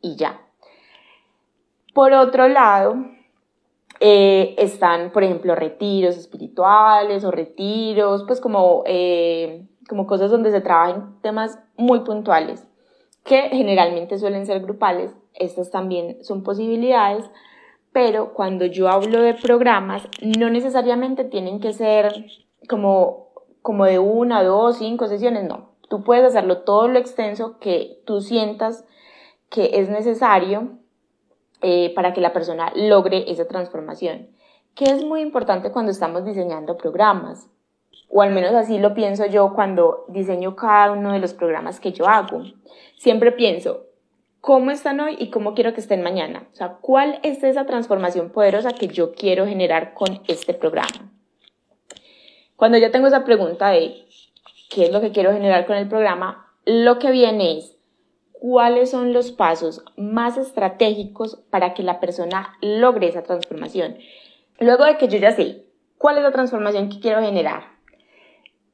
y 0.02 0.16
ya. 0.16 0.40
Por 1.94 2.12
otro 2.12 2.48
lado, 2.48 2.96
eh, 4.00 4.56
están, 4.58 5.10
por 5.12 5.22
ejemplo, 5.22 5.54
retiros 5.54 6.16
espirituales 6.16 7.24
o 7.24 7.30
retiros, 7.30 8.24
pues 8.26 8.40
como, 8.40 8.82
eh, 8.86 9.66
como 9.88 10.08
cosas 10.08 10.30
donde 10.32 10.50
se 10.50 10.60
trabajan 10.60 11.20
temas 11.22 11.60
muy 11.76 12.00
puntuales, 12.00 12.66
que 13.24 13.42
generalmente 13.50 14.18
suelen 14.18 14.44
ser 14.44 14.60
grupales. 14.60 15.14
Estas 15.34 15.70
también 15.70 16.22
son 16.24 16.42
posibilidades, 16.42 17.30
pero 17.98 18.32
cuando 18.32 18.64
yo 18.64 18.88
hablo 18.88 19.22
de 19.22 19.34
programas, 19.34 20.06
no 20.22 20.50
necesariamente 20.50 21.24
tienen 21.24 21.58
que 21.58 21.72
ser 21.72 22.26
como, 22.68 23.30
como 23.60 23.86
de 23.86 23.98
una, 23.98 24.44
dos, 24.44 24.78
cinco 24.78 25.08
sesiones, 25.08 25.48
no. 25.48 25.72
Tú 25.88 26.04
puedes 26.04 26.24
hacerlo 26.24 26.58
todo 26.58 26.86
lo 26.86 27.00
extenso 27.00 27.58
que 27.58 28.00
tú 28.06 28.20
sientas 28.20 28.84
que 29.50 29.80
es 29.80 29.88
necesario 29.88 30.78
eh, 31.60 31.92
para 31.96 32.12
que 32.12 32.20
la 32.20 32.32
persona 32.32 32.70
logre 32.76 33.32
esa 33.32 33.48
transformación, 33.48 34.28
que 34.76 34.84
es 34.84 35.02
muy 35.02 35.20
importante 35.20 35.72
cuando 35.72 35.90
estamos 35.90 36.24
diseñando 36.24 36.76
programas, 36.76 37.50
o 38.08 38.22
al 38.22 38.30
menos 38.30 38.54
así 38.54 38.78
lo 38.78 38.94
pienso 38.94 39.26
yo 39.26 39.54
cuando 39.56 40.04
diseño 40.06 40.54
cada 40.54 40.92
uno 40.92 41.14
de 41.14 41.18
los 41.18 41.34
programas 41.34 41.80
que 41.80 41.90
yo 41.90 42.06
hago. 42.06 42.44
Siempre 42.96 43.32
pienso, 43.32 43.87
cómo 44.48 44.70
están 44.70 44.98
hoy 44.98 45.14
y 45.18 45.28
cómo 45.28 45.52
quiero 45.52 45.74
que 45.74 45.80
estén 45.82 46.02
mañana. 46.02 46.48
O 46.54 46.56
sea, 46.56 46.78
cuál 46.80 47.20
es 47.22 47.44
esa 47.44 47.66
transformación 47.66 48.30
poderosa 48.30 48.72
que 48.72 48.88
yo 48.88 49.12
quiero 49.12 49.46
generar 49.46 49.92
con 49.92 50.22
este 50.26 50.54
programa. 50.54 51.12
Cuando 52.56 52.78
yo 52.78 52.90
tengo 52.90 53.08
esa 53.08 53.26
pregunta 53.26 53.68
de 53.68 54.06
qué 54.70 54.86
es 54.86 54.90
lo 54.90 55.02
que 55.02 55.12
quiero 55.12 55.34
generar 55.34 55.66
con 55.66 55.76
el 55.76 55.86
programa, 55.86 56.50
lo 56.64 56.98
que 56.98 57.10
viene 57.10 57.58
es 57.58 57.76
cuáles 58.32 58.90
son 58.90 59.12
los 59.12 59.32
pasos 59.32 59.84
más 59.98 60.38
estratégicos 60.38 61.44
para 61.50 61.74
que 61.74 61.82
la 61.82 62.00
persona 62.00 62.56
logre 62.62 63.08
esa 63.08 63.24
transformación. 63.24 63.98
Luego 64.60 64.86
de 64.86 64.96
que 64.96 65.08
yo 65.08 65.18
ya 65.18 65.32
sé 65.32 65.66
cuál 65.98 66.16
es 66.16 66.22
la 66.22 66.32
transformación 66.32 66.88
que 66.88 67.00
quiero 67.00 67.20
generar, 67.20 67.64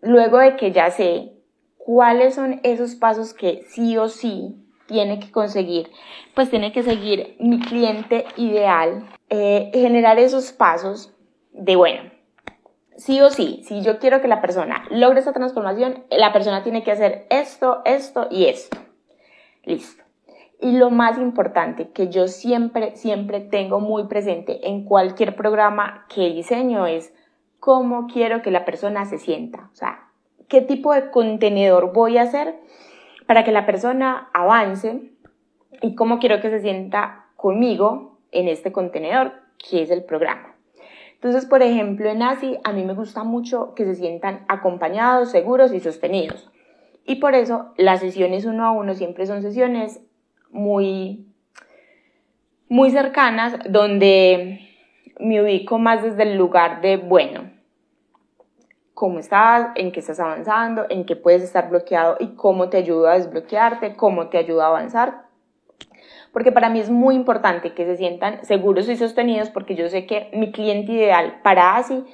luego 0.00 0.38
de 0.38 0.54
que 0.54 0.70
ya 0.70 0.92
sé 0.92 1.32
cuáles 1.78 2.36
son 2.36 2.60
esos 2.62 2.94
pasos 2.94 3.34
que 3.34 3.64
sí 3.66 3.96
o 3.96 4.06
sí 4.06 4.60
tiene 4.86 5.18
que 5.18 5.30
conseguir, 5.30 5.90
pues 6.34 6.50
tiene 6.50 6.72
que 6.72 6.82
seguir 6.82 7.36
mi 7.40 7.60
cliente 7.60 8.24
ideal, 8.36 9.08
eh, 9.30 9.70
generar 9.72 10.18
esos 10.18 10.52
pasos 10.52 11.14
de, 11.52 11.76
bueno, 11.76 12.10
sí 12.96 13.20
o 13.20 13.30
sí, 13.30 13.62
si 13.64 13.82
yo 13.82 13.98
quiero 13.98 14.20
que 14.20 14.28
la 14.28 14.40
persona 14.40 14.84
logre 14.90 15.20
esa 15.20 15.32
transformación, 15.32 16.04
la 16.10 16.32
persona 16.32 16.62
tiene 16.62 16.82
que 16.82 16.92
hacer 16.92 17.26
esto, 17.30 17.82
esto 17.84 18.28
y 18.30 18.46
esto. 18.46 18.78
Listo. 19.64 20.02
Y 20.60 20.72
lo 20.78 20.90
más 20.90 21.18
importante 21.18 21.90
que 21.90 22.08
yo 22.08 22.28
siempre, 22.28 22.96
siempre 22.96 23.40
tengo 23.40 23.80
muy 23.80 24.06
presente 24.06 24.68
en 24.68 24.84
cualquier 24.84 25.36
programa 25.36 26.06
que 26.08 26.30
diseño 26.30 26.86
es 26.86 27.12
cómo 27.60 28.06
quiero 28.06 28.42
que 28.42 28.50
la 28.50 28.64
persona 28.64 29.04
se 29.04 29.18
sienta. 29.18 29.68
O 29.72 29.74
sea, 29.74 30.08
qué 30.48 30.60
tipo 30.60 30.92
de 30.94 31.10
contenedor 31.10 31.92
voy 31.92 32.18
a 32.18 32.22
hacer 32.22 32.54
para 33.26 33.44
que 33.44 33.52
la 33.52 33.66
persona 33.66 34.28
avance 34.32 35.10
y 35.80 35.94
cómo 35.94 36.18
quiero 36.18 36.40
que 36.40 36.50
se 36.50 36.60
sienta 36.60 37.26
conmigo 37.36 38.18
en 38.32 38.48
este 38.48 38.72
contenedor 38.72 39.32
que 39.58 39.82
es 39.82 39.90
el 39.90 40.04
programa. 40.04 40.54
Entonces, 41.14 41.46
por 41.46 41.62
ejemplo, 41.62 42.10
en 42.10 42.22
ASI 42.22 42.58
a 42.64 42.72
mí 42.72 42.84
me 42.84 42.92
gusta 42.92 43.24
mucho 43.24 43.74
que 43.74 43.84
se 43.86 43.94
sientan 43.94 44.44
acompañados, 44.48 45.30
seguros 45.30 45.72
y 45.72 45.80
sostenidos. 45.80 46.50
Y 47.06 47.16
por 47.16 47.34
eso 47.34 47.72
las 47.76 48.00
sesiones 48.00 48.44
uno 48.44 48.66
a 48.66 48.72
uno 48.72 48.94
siempre 48.94 49.26
son 49.26 49.40
sesiones 49.40 50.00
muy, 50.50 51.26
muy 52.68 52.90
cercanas 52.90 53.56
donde 53.68 54.60
me 55.18 55.42
ubico 55.42 55.78
más 55.78 56.02
desde 56.02 56.24
el 56.24 56.36
lugar 56.36 56.80
de, 56.80 56.96
bueno, 56.96 57.53
cómo 58.94 59.18
estás, 59.18 59.68
en 59.74 59.92
qué 59.92 60.00
estás 60.00 60.20
avanzando, 60.20 60.86
en 60.88 61.04
qué 61.04 61.16
puedes 61.16 61.42
estar 61.42 61.68
bloqueado 61.68 62.16
y 62.20 62.28
cómo 62.36 62.70
te 62.70 62.78
ayuda 62.78 63.12
a 63.12 63.18
desbloquearte, 63.18 63.96
cómo 63.96 64.28
te 64.28 64.38
ayuda 64.38 64.66
a 64.66 64.68
avanzar. 64.68 65.24
Porque 66.32 66.52
para 66.52 66.70
mí 66.70 66.80
es 66.80 66.90
muy 66.90 67.14
importante 67.14 67.74
que 67.74 67.84
se 67.84 67.96
sientan 67.96 68.44
seguros 68.44 68.88
y 68.88 68.96
sostenidos 68.96 69.50
porque 69.50 69.74
yo 69.74 69.88
sé 69.88 70.06
que 70.06 70.30
mi 70.32 70.52
cliente 70.52 70.92
ideal 70.92 71.40
para 71.42 71.76
ASI 71.76 72.04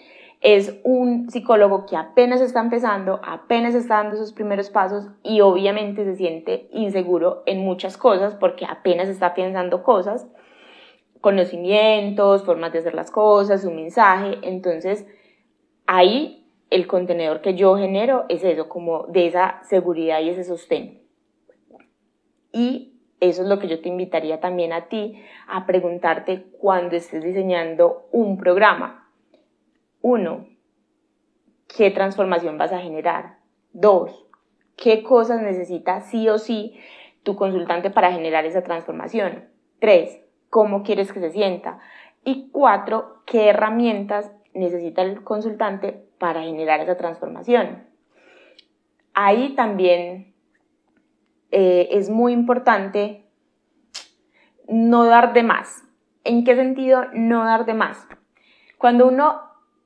es 0.40 0.78
un 0.84 1.30
psicólogo 1.30 1.84
que 1.84 1.96
apenas 1.96 2.40
está 2.40 2.60
empezando, 2.60 3.20
apenas 3.22 3.74
está 3.74 3.96
dando 3.96 4.16
sus 4.16 4.32
primeros 4.32 4.70
pasos 4.70 5.08
y 5.22 5.42
obviamente 5.42 6.04
se 6.04 6.16
siente 6.16 6.68
inseguro 6.72 7.42
en 7.44 7.60
muchas 7.60 7.98
cosas 7.98 8.34
porque 8.34 8.64
apenas 8.64 9.08
está 9.08 9.34
pensando 9.34 9.82
cosas, 9.82 10.26
conocimientos, 11.20 12.44
formas 12.44 12.72
de 12.72 12.78
hacer 12.78 12.94
las 12.94 13.10
cosas, 13.10 13.60
su 13.62 13.70
mensaje. 13.70 14.38
Entonces, 14.42 15.06
ahí 15.86 16.39
el 16.70 16.86
contenedor 16.86 17.40
que 17.40 17.54
yo 17.54 17.76
genero 17.76 18.24
es 18.28 18.44
eso, 18.44 18.68
como 18.68 19.06
de 19.08 19.26
esa 19.26 19.60
seguridad 19.64 20.20
y 20.20 20.30
ese 20.30 20.44
sostén. 20.44 21.02
Y 22.52 23.00
eso 23.20 23.42
es 23.42 23.48
lo 23.48 23.58
que 23.58 23.68
yo 23.68 23.80
te 23.80 23.88
invitaría 23.88 24.40
también 24.40 24.72
a 24.72 24.86
ti 24.88 25.20
a 25.46 25.66
preguntarte 25.66 26.46
cuando 26.58 26.96
estés 26.96 27.22
diseñando 27.22 28.08
un 28.12 28.38
programa. 28.38 29.10
Uno, 30.00 30.46
¿qué 31.76 31.90
transformación 31.90 32.56
vas 32.56 32.72
a 32.72 32.78
generar? 32.78 33.38
Dos, 33.72 34.26
¿qué 34.76 35.02
cosas 35.02 35.42
necesita 35.42 36.00
sí 36.00 36.28
o 36.28 36.38
sí 36.38 36.78
tu 37.22 37.36
consultante 37.36 37.90
para 37.90 38.12
generar 38.12 38.46
esa 38.46 38.62
transformación? 38.62 39.50
Tres, 39.80 40.20
¿cómo 40.48 40.82
quieres 40.82 41.12
que 41.12 41.20
se 41.20 41.30
sienta? 41.30 41.80
Y 42.24 42.48
cuatro, 42.50 43.22
¿qué 43.26 43.48
herramientas 43.48 44.32
necesita 44.54 45.02
el 45.02 45.22
consultante 45.22 46.09
para 46.20 46.42
generar 46.42 46.80
esa 46.80 46.98
transformación. 46.98 47.82
Ahí 49.14 49.54
también 49.56 50.34
eh, 51.50 51.88
es 51.90 52.10
muy 52.10 52.32
importante 52.32 53.24
no 54.68 55.06
dar 55.06 55.32
de 55.32 55.42
más. 55.42 55.82
¿En 56.22 56.44
qué 56.44 56.54
sentido 56.54 57.06
no 57.14 57.44
dar 57.44 57.64
de 57.64 57.74
más? 57.74 58.06
Cuando 58.76 59.08
uno 59.08 59.40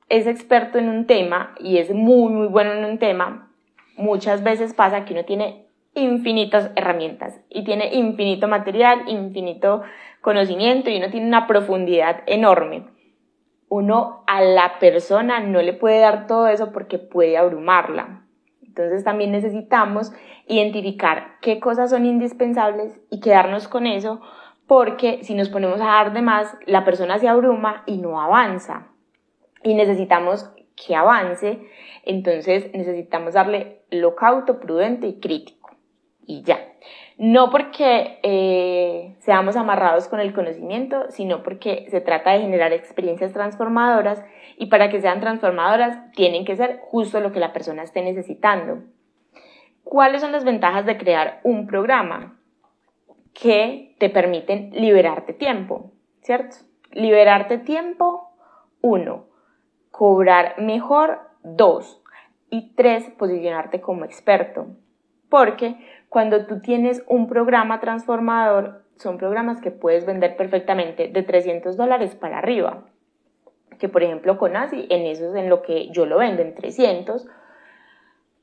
es 0.09 0.27
experto 0.27 0.77
en 0.77 0.89
un 0.89 1.07
tema 1.07 1.55
y 1.57 1.77
es 1.77 1.91
muy, 1.91 2.31
muy 2.31 2.47
bueno 2.47 2.73
en 2.73 2.83
un 2.83 2.99
tema, 2.99 3.49
muchas 3.95 4.43
veces 4.43 4.73
pasa 4.73 5.05
que 5.05 5.13
uno 5.13 5.23
tiene 5.23 5.65
infinitas 5.93 6.69
herramientas 6.75 7.39
y 7.49 7.63
tiene 7.63 7.95
infinito 7.95 8.49
material, 8.49 9.07
infinito 9.07 9.83
conocimiento 10.19 10.89
y 10.89 10.97
uno 10.97 11.09
tiene 11.09 11.27
una 11.27 11.47
profundidad 11.47 12.23
enorme. 12.25 12.94
Uno 13.69 14.23
a 14.27 14.41
la 14.41 14.79
persona 14.79 15.39
no 15.39 15.61
le 15.61 15.73
puede 15.73 15.99
dar 15.99 16.27
todo 16.27 16.47
eso 16.47 16.71
porque 16.71 16.97
puede 16.97 17.37
abrumarla. 17.37 18.21
Entonces 18.61 19.03
también 19.03 19.31
necesitamos 19.31 20.11
identificar 20.47 21.37
qué 21.41 21.59
cosas 21.59 21.89
son 21.89 22.05
indispensables 22.05 22.99
y 23.09 23.19
quedarnos 23.19 23.67
con 23.67 23.87
eso 23.87 24.21
porque 24.67 25.23
si 25.23 25.35
nos 25.35 25.49
ponemos 25.49 25.79
a 25.81 25.85
dar 25.85 26.13
de 26.13 26.21
más, 26.21 26.57
la 26.65 26.83
persona 26.83 27.19
se 27.19 27.27
abruma 27.27 27.83
y 27.85 27.97
no 27.97 28.19
avanza. 28.19 28.87
Y 29.63 29.75
necesitamos 29.75 30.49
que 30.75 30.95
avance, 30.95 31.59
entonces 32.03 32.71
necesitamos 32.73 33.33
darle 33.33 33.81
lo 33.89 34.15
cauto, 34.15 34.59
prudente 34.59 35.07
y 35.07 35.19
crítico. 35.19 35.71
Y 36.25 36.43
ya. 36.43 36.59
No 37.17 37.49
porque 37.49 38.19
eh, 38.23 39.15
seamos 39.19 39.55
amarrados 39.55 40.09
con 40.09 40.19
el 40.19 40.33
conocimiento, 40.33 41.05
sino 41.09 41.43
porque 41.43 41.87
se 41.89 42.01
trata 42.01 42.31
de 42.31 42.41
generar 42.41 42.73
experiencias 42.73 43.31
transformadoras 43.31 44.23
y 44.57 44.65
para 44.65 44.89
que 44.89 44.99
sean 44.99 45.21
transformadoras 45.21 46.11
tienen 46.11 46.43
que 46.43 46.57
ser 46.57 46.79
justo 46.81 47.21
lo 47.21 47.31
que 47.31 47.39
la 47.39 47.53
persona 47.53 47.83
esté 47.83 48.01
necesitando. 48.01 48.83
¿Cuáles 49.83 50.21
son 50.21 50.33
las 50.33 50.43
ventajas 50.43 50.85
de 50.85 50.97
crear 50.97 51.39
un 51.43 51.67
programa? 51.67 52.37
Que 53.33 53.95
te 53.99 54.09
permiten 54.09 54.71
liberarte 54.71 55.31
tiempo, 55.31 55.91
¿cierto? 56.21 56.57
Liberarte 56.91 57.57
tiempo, 57.59 58.29
uno, 58.81 59.25
cobrar 59.91 60.59
mejor, 60.59 61.19
dos, 61.43 62.01
y 62.49 62.73
tres, 62.75 63.09
posicionarte 63.17 63.81
como 63.81 64.05
experto. 64.05 64.67
Porque 65.29 65.75
cuando 66.15 66.45
tú 66.45 66.61
tienes 66.61 67.03
un 67.09 67.27
programa 67.27 67.81
transformador, 67.81 68.85
son 68.95 69.17
programas 69.17 69.59
que 69.59 69.69
puedes 69.69 70.05
vender 70.05 70.37
perfectamente 70.37 71.09
de 71.09 71.23
300 71.23 71.75
dólares 71.75 72.15
para 72.15 72.37
arriba. 72.37 72.85
Que 73.79 73.89
por 73.89 74.01
ejemplo 74.01 74.37
con 74.37 74.55
ASI, 74.55 74.87
en 74.89 75.07
eso 75.07 75.27
es 75.27 75.35
en 75.35 75.49
lo 75.49 75.61
que 75.61 75.89
yo 75.89 76.05
lo 76.05 76.19
vendo, 76.19 76.41
en 76.41 76.55
300. 76.55 77.27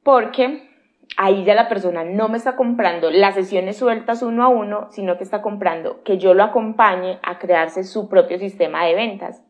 Porque 0.02 0.68
ahí 1.16 1.44
ya 1.44 1.54
la 1.54 1.70
persona 1.70 2.04
no 2.04 2.28
me 2.28 2.36
está 2.36 2.56
comprando 2.56 3.10
las 3.10 3.36
sesiones 3.36 3.78
sueltas 3.78 4.20
uno 4.20 4.44
a 4.44 4.48
uno, 4.48 4.88
sino 4.90 5.16
que 5.16 5.24
está 5.24 5.40
comprando 5.40 6.02
que 6.02 6.18
yo 6.18 6.34
lo 6.34 6.42
acompañe 6.42 7.20
a 7.22 7.38
crearse 7.38 7.84
su 7.84 8.06
propio 8.06 8.38
sistema 8.38 8.84
de 8.84 8.94
ventas. 8.94 9.42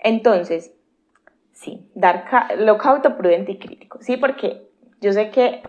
Entonces, 0.00 0.74
sí, 1.52 1.88
dar 1.94 2.24
lo 2.58 2.76
cauto, 2.76 3.16
prudente 3.16 3.52
y 3.52 3.58
crítico. 3.60 3.98
Sí, 4.00 4.16
porque 4.16 4.66
yo 5.00 5.12
sé 5.12 5.30
que 5.30 5.62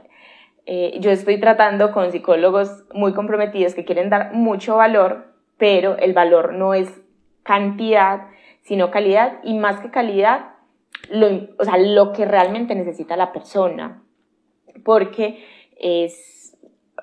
eh, 0.66 0.98
yo 1.00 1.12
estoy 1.12 1.40
tratando 1.40 1.92
con 1.92 2.12
psicólogos 2.12 2.86
muy 2.94 3.14
comprometidos 3.14 3.76
que 3.76 3.86
quieren 3.86 4.10
dar 4.10 4.34
mucho 4.34 4.78
valor, 4.78 5.34
pero 5.58 5.98
el 5.98 6.14
valor 6.14 6.54
no 6.54 6.74
es 6.74 7.02
cantidad, 7.44 8.28
sino 8.62 8.92
calidad 8.92 9.40
y 9.44 9.58
más 9.58 9.80
que 9.82 9.92
calidad, 9.92 10.54
lo, 11.10 11.28
o 11.58 11.66
sea, 11.66 11.78
lo 11.78 12.14
que 12.14 12.26
realmente 12.26 12.76
necesita 12.76 13.18
la 13.18 13.34
persona 13.34 14.04
porque 14.84 15.44
es, 15.78 16.58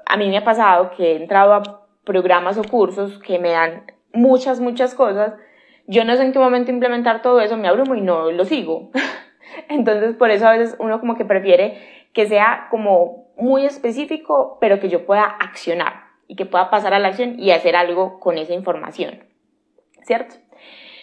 a 0.06 0.16
mí 0.16 0.28
me 0.28 0.38
ha 0.38 0.44
pasado 0.44 0.90
que 0.96 1.12
he 1.12 1.16
entrado 1.16 1.54
a 1.54 1.86
programas 2.04 2.58
o 2.58 2.64
cursos 2.64 3.18
que 3.18 3.38
me 3.38 3.50
dan 3.50 3.84
muchas, 4.12 4.60
muchas 4.60 4.94
cosas, 4.94 5.34
yo 5.86 6.04
no 6.04 6.16
sé 6.16 6.22
en 6.22 6.32
qué 6.32 6.38
momento 6.38 6.70
implementar 6.70 7.22
todo 7.22 7.40
eso, 7.40 7.56
me 7.56 7.68
abrumo 7.68 7.94
y 7.94 8.00
no 8.00 8.30
lo 8.30 8.44
sigo. 8.44 8.90
Entonces, 9.68 10.14
por 10.16 10.30
eso 10.30 10.46
a 10.46 10.52
veces 10.52 10.76
uno 10.78 11.00
como 11.00 11.16
que 11.16 11.24
prefiere 11.24 11.78
que 12.12 12.26
sea 12.26 12.68
como 12.70 13.28
muy 13.36 13.64
específico, 13.64 14.58
pero 14.60 14.80
que 14.80 14.88
yo 14.88 15.06
pueda 15.06 15.24
accionar 15.24 16.10
y 16.26 16.36
que 16.36 16.46
pueda 16.46 16.70
pasar 16.70 16.94
a 16.94 16.98
la 16.98 17.08
acción 17.08 17.38
y 17.38 17.50
hacer 17.50 17.76
algo 17.76 18.20
con 18.20 18.38
esa 18.38 18.54
información. 18.54 19.24
¿Cierto? 20.02 20.36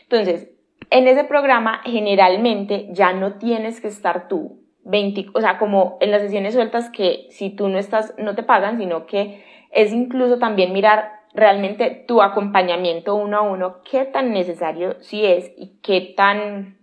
Entonces, 0.04 0.50
en 0.90 1.08
ese 1.08 1.24
programa 1.24 1.82
generalmente 1.84 2.88
ya 2.92 3.14
no 3.14 3.34
tienes 3.34 3.82
que 3.82 3.88
estar 3.88 4.28
tú 4.28 4.62
20, 4.86 5.28
o 5.34 5.42
sea, 5.42 5.58
como 5.58 5.98
en 6.00 6.12
las 6.12 6.22
sesiones 6.22 6.54
sueltas 6.54 6.90
que 6.90 7.28
si 7.30 7.50
tú 7.50 7.68
no 7.68 7.78
estás, 7.78 8.14
no 8.18 8.36
te 8.36 8.44
pagan, 8.44 8.78
sino 8.78 9.06
que 9.06 9.44
es 9.72 9.92
incluso 9.92 10.40
también 10.40 10.72
mirar 10.72 11.12
realmente 11.34 12.06
tu 12.08 12.22
acompañamiento 12.22 13.16
uno 13.16 13.38
a 13.38 13.42
uno, 13.42 13.82
qué 13.90 14.06
tan 14.06 14.32
necesario 14.32 14.96
sí 15.02 15.26
es 15.26 15.52
y 15.58 15.78
qué 15.84 16.14
tan, 16.16 16.78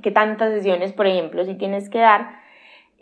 qué 0.00 0.12
tantas 0.12 0.52
sesiones, 0.52 0.92
por 0.92 1.08
ejemplo, 1.08 1.44
si 1.44 1.54
tienes 1.54 1.90
que 1.90 1.98
dar 1.98 2.43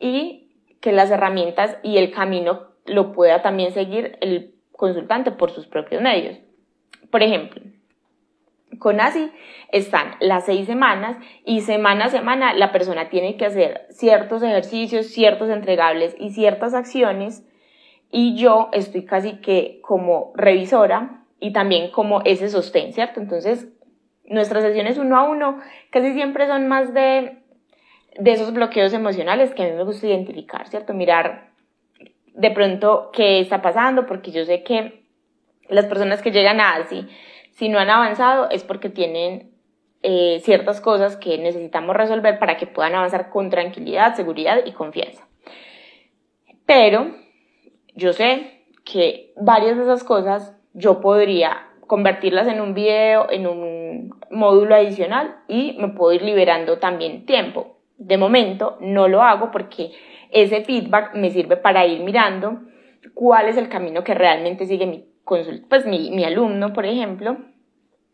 y 0.03 0.51
que 0.81 0.93
las 0.93 1.11
herramientas 1.11 1.79
y 1.83 1.97
el 1.97 2.11
camino 2.11 2.73
lo 2.85 3.12
pueda 3.12 3.41
también 3.41 3.73
seguir 3.73 4.19
el 4.21 4.55
consultante 4.73 5.31
por 5.31 5.53
sus 5.53 5.67
propios 5.67 6.03
medios. 6.03 6.38
Por 7.11 7.23
ejemplo, 7.23 7.62
con 8.79 9.01
ASI 9.01 9.31
están 9.71 10.17
las 10.21 10.47
seis 10.47 10.67
semanas 10.67 11.17
y 11.45 11.61
semana 11.61 12.07
a 12.07 12.09
semana 12.09 12.53
la 12.53 12.73
persona 12.73 13.09
tiene 13.09 13.37
que 13.37 13.47
hacer 13.47 13.87
ciertos 13.91 14.43
ejercicios, 14.43 15.07
ciertos 15.07 15.51
entregables 15.51 16.17
y 16.19 16.31
ciertas 16.31 16.75
acciones 16.75 17.47
y 18.11 18.35
yo 18.35 18.71
estoy 18.73 19.05
casi 19.05 19.41
que 19.41 19.81
como 19.83 20.33
revisora 20.35 21.25
y 21.38 21.53
también 21.53 21.91
como 21.93 22.23
ese 22.25 22.49
sostén, 22.49 22.93
¿cierto? 22.93 23.21
Entonces, 23.21 23.69
nuestras 24.25 24.65
sesiones 24.65 24.99
uno 24.99 25.17
a 25.17 25.23
uno 25.23 25.59
casi 25.91 26.12
siempre 26.12 26.47
son 26.47 26.67
más 26.67 26.93
de, 26.93 27.41
de 28.18 28.33
esos 28.33 28.53
bloqueos 28.53 28.92
emocionales 28.92 29.55
que 29.55 29.62
a 29.62 29.66
mí 29.66 29.72
me 29.72 29.85
gusta 29.85 30.07
identificar, 30.07 30.68
¿cierto? 30.68 30.94
Mirar 30.94 31.51
de 32.35 32.51
pronto 32.51 33.11
qué 33.12 33.40
está 33.40 33.62
pasando, 33.62 34.07
porque 34.07 34.31
yo 34.31 34.44
sé 34.44 34.62
que 34.62 35.05
las 35.68 35.87
personas 35.87 36.22
que 36.22 36.31
llegan 36.31 36.61
a 36.61 36.75
ASI, 36.75 37.09
si 37.53 37.68
no 37.68 37.79
han 37.79 37.90
avanzado 37.90 38.51
es 38.51 38.64
porque 38.64 38.88
tienen 38.88 39.53
eh, 40.03 40.40
ciertas 40.42 40.81
cosas 40.81 41.16
que 41.16 41.38
necesitamos 41.38 41.96
resolver 41.96 42.38
para 42.38 42.57
que 42.57 42.66
puedan 42.66 42.94
avanzar 42.94 43.31
con 43.31 43.51
tranquilidad, 43.51 44.14
seguridad 44.14 44.59
y 44.64 44.72
confianza. 44.72 45.27
Pero 46.66 47.14
yo 47.94 48.12
sé 48.12 48.64
que 48.85 49.33
varias 49.37 49.77
de 49.77 49.85
esas 49.85 50.05
cosas 50.05 50.57
yo 50.72 51.01
podría 51.01 51.68
convertirlas 51.87 52.48
en 52.48 52.61
un 52.61 52.75
video, 52.75 53.31
en 53.31 53.46
un 53.46 54.14
módulo 54.31 54.75
adicional 54.75 55.37
y 55.46 55.77
me 55.79 55.88
puedo 55.88 56.12
ir 56.14 56.22
liberando 56.22 56.79
también 56.79 57.27
tiempo. 57.27 57.77
De 58.05 58.19
momento 58.19 58.79
no 58.81 59.09
lo 59.09 59.23
hago 59.23 59.51
porque 59.51 59.93
ese 60.31 60.65
feedback 60.65 61.15
me 61.15 61.31
sirve 61.31 61.57
para 61.57 61.87
ir 61.87 62.01
mirando 62.03 62.61
cuál 63.15 63.49
es 63.49 63.57
el 63.57 63.69
camino 63.69 64.03
que 64.03 64.15
realmente 64.15 64.67
sigue 64.67 64.87
mi 64.87 65.12
pues 65.69 65.87
mi, 65.87 66.11
mi 66.11 66.25
alumno, 66.25 66.73
por 66.73 66.85
ejemplo, 66.85 67.38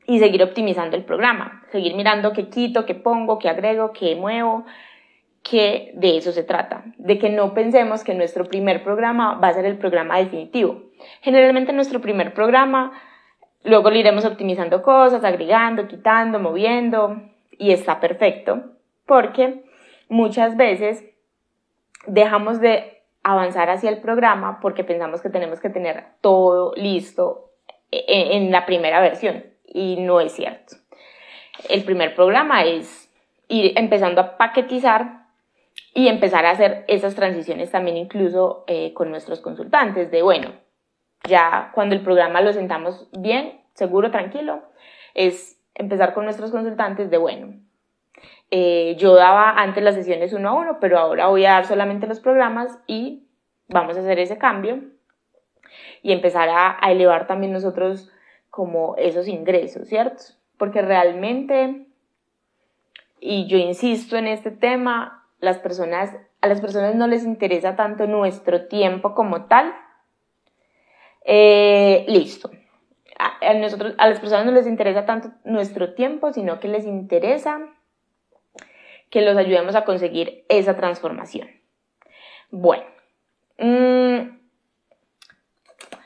y 0.07 0.19
seguir 0.19 0.43
optimizando 0.43 0.97
el 0.97 1.05
programa, 1.05 1.65
seguir 1.73 1.95
mirando 1.97 2.33
qué 2.33 2.49
quito, 2.49 2.87
qué 2.87 2.95
pongo, 2.95 3.39
qué 3.39 3.49
agrego, 3.49 3.93
qué 3.93 4.15
muevo, 4.15 4.65
que 5.43 5.93
de 5.95 6.19
eso 6.19 6.33
se 6.33 6.45
trata, 6.45 6.85
de 6.99 7.19
que 7.19 7.31
no 7.31 7.55
pensemos 7.55 8.05
que 8.05 8.15
nuestro 8.15 8.45
primer 8.45 8.85
programa 8.85 9.35
va 9.35 9.49
a 9.49 9.55
ser 9.55 9.65
el 9.65 9.79
programa 9.79 10.19
definitivo. 10.19 10.83
Generalmente 11.23 11.73
nuestro 11.73 12.01
primer 12.01 12.35
programa, 12.35 12.93
luego 13.65 13.91
le 13.91 14.01
iremos 14.01 14.25
optimizando 14.25 14.83
cosas, 14.83 15.25
agregando, 15.25 15.89
quitando, 15.89 16.39
moviendo, 16.39 17.23
y 17.51 17.73
está 17.73 18.01
perfecto, 18.01 18.63
porque 19.07 19.65
muchas 20.09 20.57
veces 20.57 21.05
dejamos 22.07 22.61
de 22.61 23.03
avanzar 23.23 23.71
hacia 23.71 23.91
el 23.91 24.01
programa 24.01 24.61
porque 24.61 24.85
pensamos 24.85 25.21
que 25.21 25.31
tenemos 25.31 25.61
que 25.61 25.71
tener 25.71 26.05
todo 26.21 26.73
listo 26.77 27.51
e-, 27.91 28.05
e-, 28.07 28.37
en, 28.37 28.51
la 28.51 28.67
primera 28.67 29.01
versión 29.01 29.45
y 29.65 29.97
no 29.97 30.21
es 30.21 30.33
cierto. 30.33 30.77
El 31.69 31.85
primer 31.85 32.15
programa 32.15 32.65
es 32.65 33.13
ir 33.49 33.73
empezando 33.77 34.21
a 34.21 34.37
paquetizar 34.37 35.27
y 35.95 36.09
empezar 36.09 36.47
a 36.47 36.51
hacer 36.51 36.85
esas 36.89 37.15
transiciones 37.15 37.71
también 37.71 37.97
incluso 37.97 38.65
eh, 38.67 38.93
con 38.95 39.11
nuestros 39.11 39.41
consultantes 39.41 40.11
de, 40.11 40.23
bueno, 40.23 40.53
ya 41.25 41.71
cuando 41.75 41.95
el 41.95 42.03
programa 42.03 42.41
lo 42.41 42.53
sentamos 42.53 43.09
bien, 43.19 43.61
seguro, 43.75 44.11
tranquilo, 44.11 44.63
es 45.15 45.61
empezar 45.75 46.15
con 46.15 46.25
nuestros 46.25 46.51
consultantes 46.51 47.11
de, 47.11 47.19
bueno, 47.19 47.55
eh, 48.51 48.97
yo 48.99 49.15
daba 49.15 49.51
antes 49.51 49.83
las 49.83 49.95
sesiones 49.95 50.33
uno 50.33 50.51
a 50.51 50.55
uno, 50.55 50.79
pero 50.81 50.99
ahora 50.99 51.29
voy 51.29 51.45
a 51.45 51.53
dar 51.53 51.67
solamente 51.67 52.07
los 52.07 52.21
programas 52.21 52.79
y 52.87 53.27
vamos 53.69 53.97
a 53.97 54.01
hacer 54.01 54.19
ese 54.19 54.39
cambio 54.39 54.81
y 56.03 56.13
empezar 56.13 56.49
a, 56.49 56.79
elevar 56.91 57.27
también 57.27 57.53
nosotros 57.53 58.11
como 58.51 58.97
esos 58.97 59.29
ingresos, 59.29 59.89
¿cierto? 59.89 60.23
Porque 60.57 60.83
realmente, 60.83 61.87
y 63.21 63.47
yo 63.47 63.59
insisto 63.59 64.17
en 64.17 64.27
este 64.27 64.51
tema, 64.51 65.27
las 65.41 65.59
personas, 65.59 66.17
a 66.41 66.49
las 66.49 66.61
personas 66.61 66.95
no 66.95 67.07
les 67.07 67.25
interesa 67.25 67.77
tanto 67.77 68.07
nuestro 68.07 68.67
tiempo 68.67 69.15
como 69.15 69.45
tal. 69.45 69.75
Eh, 71.25 72.07
listo 72.09 72.51
a, 73.19 73.55
nosotros, 73.55 73.95
a 73.99 74.09
las 74.09 74.21
personas 74.21 74.47
no 74.47 74.53
les 74.53 74.67
interesa 74.67 75.05
tanto 75.05 75.33
nuestro 75.45 75.95
tiempo, 75.95 76.33
sino 76.33 76.61
que 76.61 76.69
les 76.69 76.85
interesa 76.85 77.61
que 79.11 79.23
los 79.23 79.37
ayudemos 79.37 79.75
a 79.75 79.85
conseguir 79.85 80.45
esa 80.49 80.77
transformación. 80.77 81.49
Bueno, 82.51 82.85
mm, 83.59 84.39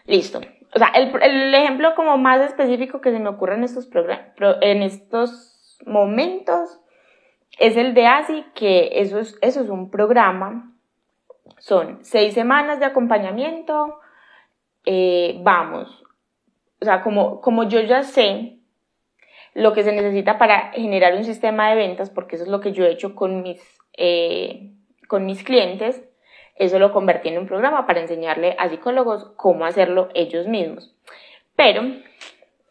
Listo. 0.06 0.40
O 0.74 0.78
sea, 0.78 0.88
el, 0.88 1.14
el 1.22 1.54
ejemplo 1.54 1.94
como 1.94 2.16
más 2.16 2.40
específico 2.40 3.00
que 3.00 3.12
se 3.12 3.18
me 3.18 3.28
ocurre 3.28 3.54
en 3.54 3.64
estos, 3.64 3.88
en 4.60 4.82
estos 4.82 5.78
momentos 5.86 6.80
es 7.58 7.76
el 7.76 7.94
de 7.94 8.06
ASI, 8.06 8.44
que 8.54 8.90
eso 9.00 9.18
es, 9.18 9.38
eso 9.42 9.60
es 9.60 9.68
un 9.68 9.90
programa. 9.90 10.72
Son 11.58 11.98
seis 12.02 12.34
semanas 12.34 12.80
de 12.80 12.86
acompañamiento. 12.86 14.00
Eh, 14.84 15.38
vamos. 15.42 16.04
O 16.80 16.84
sea, 16.84 17.02
como, 17.02 17.40
como 17.40 17.64
yo 17.64 17.80
ya 17.80 18.02
sé 18.02 18.58
lo 19.54 19.72
que 19.72 19.82
se 19.82 19.92
necesita 19.92 20.38
para 20.38 20.72
generar 20.72 21.14
un 21.14 21.24
sistema 21.24 21.70
de 21.70 21.76
ventas, 21.76 22.10
porque 22.10 22.36
eso 22.36 22.44
es 22.44 22.50
lo 22.50 22.60
que 22.60 22.72
yo 22.72 22.84
he 22.84 22.90
hecho 22.90 23.14
con 23.14 23.42
mis, 23.42 23.60
eh, 23.96 24.70
con 25.08 25.26
mis 25.26 25.44
clientes, 25.44 26.02
eso 26.56 26.78
lo 26.78 26.92
convertí 26.92 27.28
en 27.28 27.38
un 27.38 27.46
programa 27.46 27.86
para 27.86 28.00
enseñarle 28.00 28.56
a 28.58 28.68
psicólogos 28.68 29.32
cómo 29.36 29.64
hacerlo 29.64 30.08
ellos 30.14 30.46
mismos. 30.46 30.94
Pero 31.56 31.82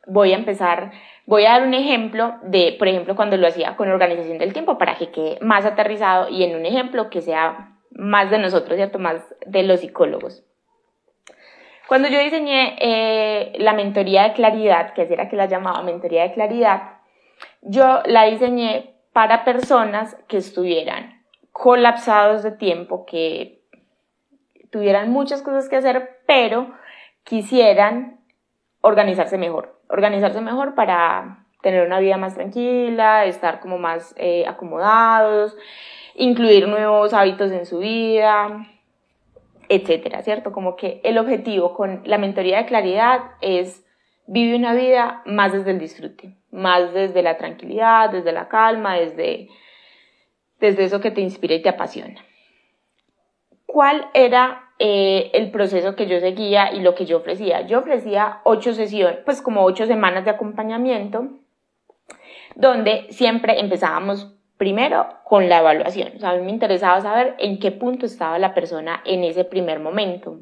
voy 0.07 0.33
a 0.33 0.37
empezar, 0.37 0.91
voy 1.25 1.45
a 1.45 1.51
dar 1.51 1.63
un 1.63 1.73
ejemplo 1.73 2.35
de, 2.43 2.75
por 2.77 2.87
ejemplo, 2.87 3.15
cuando 3.15 3.37
lo 3.37 3.47
hacía 3.47 3.75
con 3.75 3.89
organización 3.89 4.37
del 4.37 4.53
tiempo 4.53 4.77
para 4.77 4.95
que 4.95 5.11
quede 5.11 5.37
más 5.41 5.65
aterrizado 5.65 6.29
y 6.29 6.43
en 6.43 6.55
un 6.55 6.65
ejemplo 6.65 7.09
que 7.09 7.21
sea 7.21 7.77
más 7.91 8.31
de 8.31 8.39
nosotros, 8.39 8.75
¿cierto? 8.75 8.99
Más 8.99 9.21
de 9.45 9.63
los 9.63 9.81
psicólogos. 9.81 10.43
Cuando 11.91 12.07
yo 12.07 12.19
diseñé 12.19 12.77
eh, 12.79 13.51
la 13.57 13.73
mentoría 13.73 14.23
de 14.23 14.31
claridad, 14.31 14.93
que 14.93 15.01
era 15.01 15.27
que 15.27 15.35
la 15.35 15.47
llamaba 15.47 15.83
mentoría 15.83 16.21
de 16.21 16.31
claridad, 16.31 16.83
yo 17.63 17.99
la 18.05 18.23
diseñé 18.27 18.95
para 19.11 19.43
personas 19.43 20.15
que 20.29 20.37
estuvieran 20.37 21.21
colapsados 21.51 22.43
de 22.43 22.51
tiempo, 22.53 23.05
que 23.05 23.59
tuvieran 24.69 25.11
muchas 25.11 25.41
cosas 25.41 25.67
que 25.67 25.75
hacer, 25.75 26.21
pero 26.25 26.71
quisieran 27.25 28.21
organizarse 28.79 29.37
mejor. 29.37 29.77
Organizarse 29.89 30.39
mejor 30.39 30.75
para 30.75 31.45
tener 31.61 31.85
una 31.85 31.99
vida 31.99 32.15
más 32.15 32.35
tranquila, 32.35 33.25
estar 33.25 33.59
como 33.59 33.77
más 33.79 34.15
eh, 34.15 34.45
acomodados, 34.47 35.57
incluir 36.15 36.69
nuevos 36.69 37.13
hábitos 37.13 37.51
en 37.51 37.65
su 37.65 37.79
vida, 37.79 38.65
etcétera, 39.71 40.21
¿cierto? 40.21 40.51
Como 40.51 40.75
que 40.75 41.01
el 41.03 41.17
objetivo 41.17 41.73
con 41.73 42.01
la 42.05 42.17
mentoría 42.17 42.57
de 42.57 42.65
claridad 42.65 43.21
es 43.41 43.85
vivir 44.27 44.55
una 44.55 44.73
vida 44.73 45.21
más 45.25 45.53
desde 45.53 45.71
el 45.71 45.79
disfrute, 45.79 46.35
más 46.51 46.93
desde 46.93 47.23
la 47.23 47.37
tranquilidad, 47.37 48.11
desde 48.11 48.31
la 48.31 48.47
calma, 48.47 48.97
desde, 48.97 49.47
desde 50.59 50.83
eso 50.83 51.01
que 51.01 51.11
te 51.11 51.21
inspira 51.21 51.55
y 51.55 51.61
te 51.61 51.69
apasiona 51.69 52.21
cuál 53.71 54.09
era 54.13 54.69
eh, 54.79 55.31
el 55.33 55.49
proceso 55.51 55.95
que 55.95 56.07
yo 56.07 56.19
seguía 56.19 56.73
y 56.73 56.81
lo 56.81 56.93
que 56.93 57.05
yo 57.05 57.17
ofrecía. 57.17 57.61
Yo 57.61 57.79
ofrecía 57.79 58.41
ocho 58.43 58.73
sesiones, 58.73 59.19
pues 59.23 59.41
como 59.41 59.63
ocho 59.63 59.85
semanas 59.85 60.25
de 60.25 60.31
acompañamiento, 60.31 61.29
donde 62.55 63.07
siempre 63.09 63.59
empezábamos 63.59 64.35
primero 64.61 65.07
con 65.23 65.49
la 65.49 65.57
evaluación. 65.57 66.11
O 66.15 66.19
sea, 66.19 66.29
a 66.29 66.35
mí 66.35 66.43
me 66.43 66.51
interesaba 66.51 67.01
saber 67.01 67.33
en 67.39 67.57
qué 67.57 67.71
punto 67.71 68.05
estaba 68.05 68.37
la 68.37 68.53
persona 68.53 69.01
en 69.05 69.23
ese 69.23 69.43
primer 69.43 69.79
momento. 69.79 70.37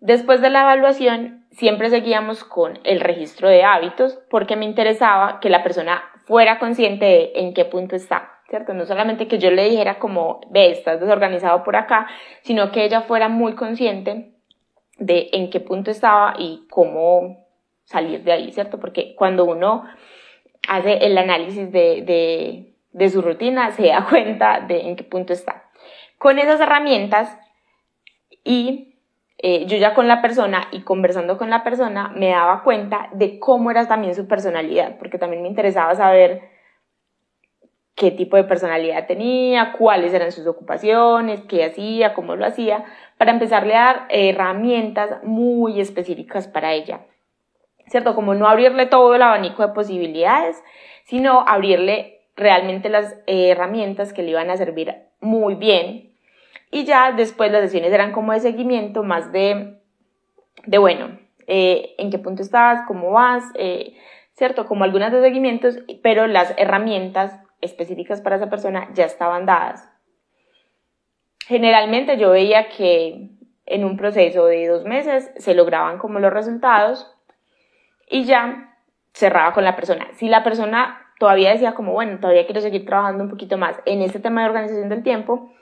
Después 0.00 0.40
de 0.40 0.50
la 0.50 0.62
evaluación, 0.62 1.46
siempre 1.52 1.90
seguíamos 1.90 2.42
con 2.42 2.80
el 2.82 2.98
registro 2.98 3.48
de 3.48 3.62
hábitos 3.62 4.18
porque 4.28 4.56
me 4.56 4.64
interesaba 4.64 5.38
que 5.38 5.48
la 5.48 5.62
persona 5.62 6.02
fuera 6.26 6.58
consciente 6.58 7.04
de 7.04 7.32
en 7.36 7.54
qué 7.54 7.64
punto 7.64 7.94
está. 7.94 8.32
¿cierto? 8.48 8.74
No 8.74 8.84
solamente 8.84 9.28
que 9.28 9.38
yo 9.38 9.52
le 9.52 9.70
dijera 9.70 10.00
como, 10.00 10.40
ve, 10.50 10.72
estás 10.72 10.98
desorganizado 10.98 11.62
por 11.62 11.76
acá, 11.76 12.08
sino 12.42 12.72
que 12.72 12.84
ella 12.84 13.02
fuera 13.02 13.28
muy 13.28 13.54
consciente 13.54 14.32
de 14.96 15.28
en 15.34 15.50
qué 15.50 15.60
punto 15.60 15.92
estaba 15.92 16.34
y 16.36 16.66
cómo 16.68 17.46
salir 17.84 18.24
de 18.24 18.32
ahí, 18.32 18.50
¿cierto? 18.50 18.80
Porque 18.80 19.14
cuando 19.14 19.44
uno 19.44 19.84
hace 20.66 20.94
el 21.06 21.16
análisis 21.16 21.70
de, 21.70 22.02
de, 22.02 22.74
de 22.92 23.08
su 23.10 23.22
rutina, 23.22 23.70
se 23.72 23.88
da 23.88 24.06
cuenta 24.10 24.60
de 24.60 24.88
en 24.88 24.96
qué 24.96 25.04
punto 25.04 25.32
está. 25.32 25.64
Con 26.18 26.38
esas 26.38 26.60
herramientas 26.60 27.38
y 28.44 28.96
eh, 29.38 29.66
yo 29.66 29.76
ya 29.76 29.94
con 29.94 30.08
la 30.08 30.20
persona 30.20 30.66
y 30.72 30.82
conversando 30.82 31.38
con 31.38 31.48
la 31.48 31.62
persona 31.62 32.08
me 32.08 32.30
daba 32.30 32.64
cuenta 32.64 33.08
de 33.12 33.38
cómo 33.38 33.70
era 33.70 33.86
también 33.86 34.14
su 34.14 34.26
personalidad, 34.26 34.98
porque 34.98 35.18
también 35.18 35.42
me 35.42 35.48
interesaba 35.48 35.94
saber 35.94 36.42
qué 37.94 38.10
tipo 38.10 38.36
de 38.36 38.44
personalidad 38.44 39.06
tenía, 39.06 39.72
cuáles 39.72 40.12
eran 40.12 40.32
sus 40.32 40.46
ocupaciones, 40.46 41.40
qué 41.42 41.64
hacía, 41.64 42.14
cómo 42.14 42.36
lo 42.36 42.46
hacía, 42.46 42.84
para 43.16 43.32
empezarle 43.32 43.74
a 43.74 43.84
dar 43.84 44.06
herramientas 44.08 45.22
muy 45.24 45.80
específicas 45.80 46.48
para 46.48 46.72
ella. 46.72 47.00
¿Cierto? 47.86 48.14
Como 48.14 48.34
no 48.34 48.48
abrirle 48.48 48.86
todo 48.86 49.14
el 49.14 49.22
abanico 49.22 49.66
de 49.66 49.72
posibilidades, 49.72 50.62
sino 51.04 51.44
abrirle 51.46 52.17
realmente 52.38 52.88
las 52.88 53.16
herramientas 53.26 54.12
que 54.12 54.22
le 54.22 54.30
iban 54.30 54.48
a 54.48 54.56
servir 54.56 54.94
muy 55.20 55.56
bien. 55.56 56.14
Y 56.70 56.84
ya 56.84 57.12
después 57.12 57.50
las 57.50 57.62
sesiones 57.62 57.92
eran 57.92 58.12
como 58.12 58.32
de 58.32 58.40
seguimiento, 58.40 59.02
más 59.02 59.32
de, 59.32 59.80
de 60.66 60.78
bueno, 60.78 61.18
eh, 61.46 61.94
en 61.98 62.10
qué 62.10 62.18
punto 62.18 62.42
estás, 62.42 62.86
cómo 62.86 63.10
vas, 63.10 63.44
eh, 63.54 63.96
¿cierto? 64.32 64.66
Como 64.66 64.84
algunas 64.84 65.12
de 65.12 65.20
seguimientos, 65.20 65.78
pero 66.02 66.26
las 66.26 66.54
herramientas 66.56 67.40
específicas 67.60 68.20
para 68.20 68.36
esa 68.36 68.50
persona 68.50 68.88
ya 68.94 69.04
estaban 69.04 69.46
dadas. 69.46 69.90
Generalmente 71.46 72.18
yo 72.18 72.30
veía 72.30 72.68
que 72.68 73.30
en 73.66 73.84
un 73.84 73.96
proceso 73.96 74.46
de 74.46 74.68
dos 74.68 74.84
meses 74.84 75.30
se 75.36 75.54
lograban 75.54 75.98
como 75.98 76.20
los 76.20 76.32
resultados 76.32 77.10
y 78.08 78.24
ya 78.24 78.76
cerraba 79.12 79.52
con 79.52 79.64
la 79.64 79.74
persona. 79.74 80.08
Si 80.12 80.28
la 80.28 80.44
persona 80.44 81.07
todavía 81.18 81.52
decía 81.52 81.74
como, 81.74 81.92
bueno, 81.92 82.18
todavía 82.20 82.46
quiero 82.46 82.60
seguir 82.60 82.86
trabajando 82.86 83.24
un 83.24 83.30
poquito 83.30 83.58
más 83.58 83.76
en 83.84 84.02
este 84.02 84.20
tema 84.20 84.42
de 84.42 84.48
organización 84.48 84.88
del 84.88 85.02
tiempo, 85.02 85.52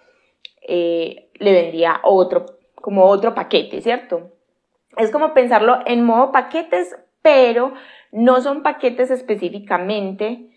eh, 0.69 1.31
le 1.35 1.53
vendía 1.53 2.01
otro, 2.03 2.47
como 2.75 3.05
otro 3.07 3.35
paquete, 3.35 3.81
¿cierto? 3.81 4.33
Es 4.97 5.11
como 5.11 5.35
pensarlo 5.35 5.81
en 5.87 6.05
modo 6.05 6.33
paquetes, 6.33 6.97
pero 7.23 7.73
no 8.13 8.41
son 8.41 8.63
paquetes 8.63 9.11
específicamente 9.11 10.51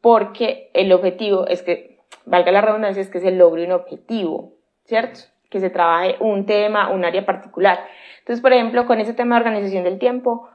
porque 0.00 0.70
el 0.74 0.92
objetivo 0.92 1.46
es 1.46 1.62
que, 1.62 1.98
valga 2.26 2.52
la 2.52 2.60
redundancia, 2.60 3.02
es 3.02 3.10
que 3.10 3.20
se 3.20 3.30
logre 3.30 3.64
un 3.64 3.72
objetivo, 3.72 4.54
¿cierto? 4.84 5.20
Que 5.50 5.60
se 5.60 5.70
trabaje 5.70 6.16
un 6.20 6.46
tema, 6.46 6.90
un 6.90 7.04
área 7.04 7.24
particular. 7.24 7.80
Entonces, 8.18 8.42
por 8.42 8.52
ejemplo, 8.52 8.86
con 8.86 9.00
ese 9.00 9.14
tema 9.14 9.36
de 9.36 9.42
organización 9.42 9.84
del 9.84 9.98
tiempo, 9.98 10.48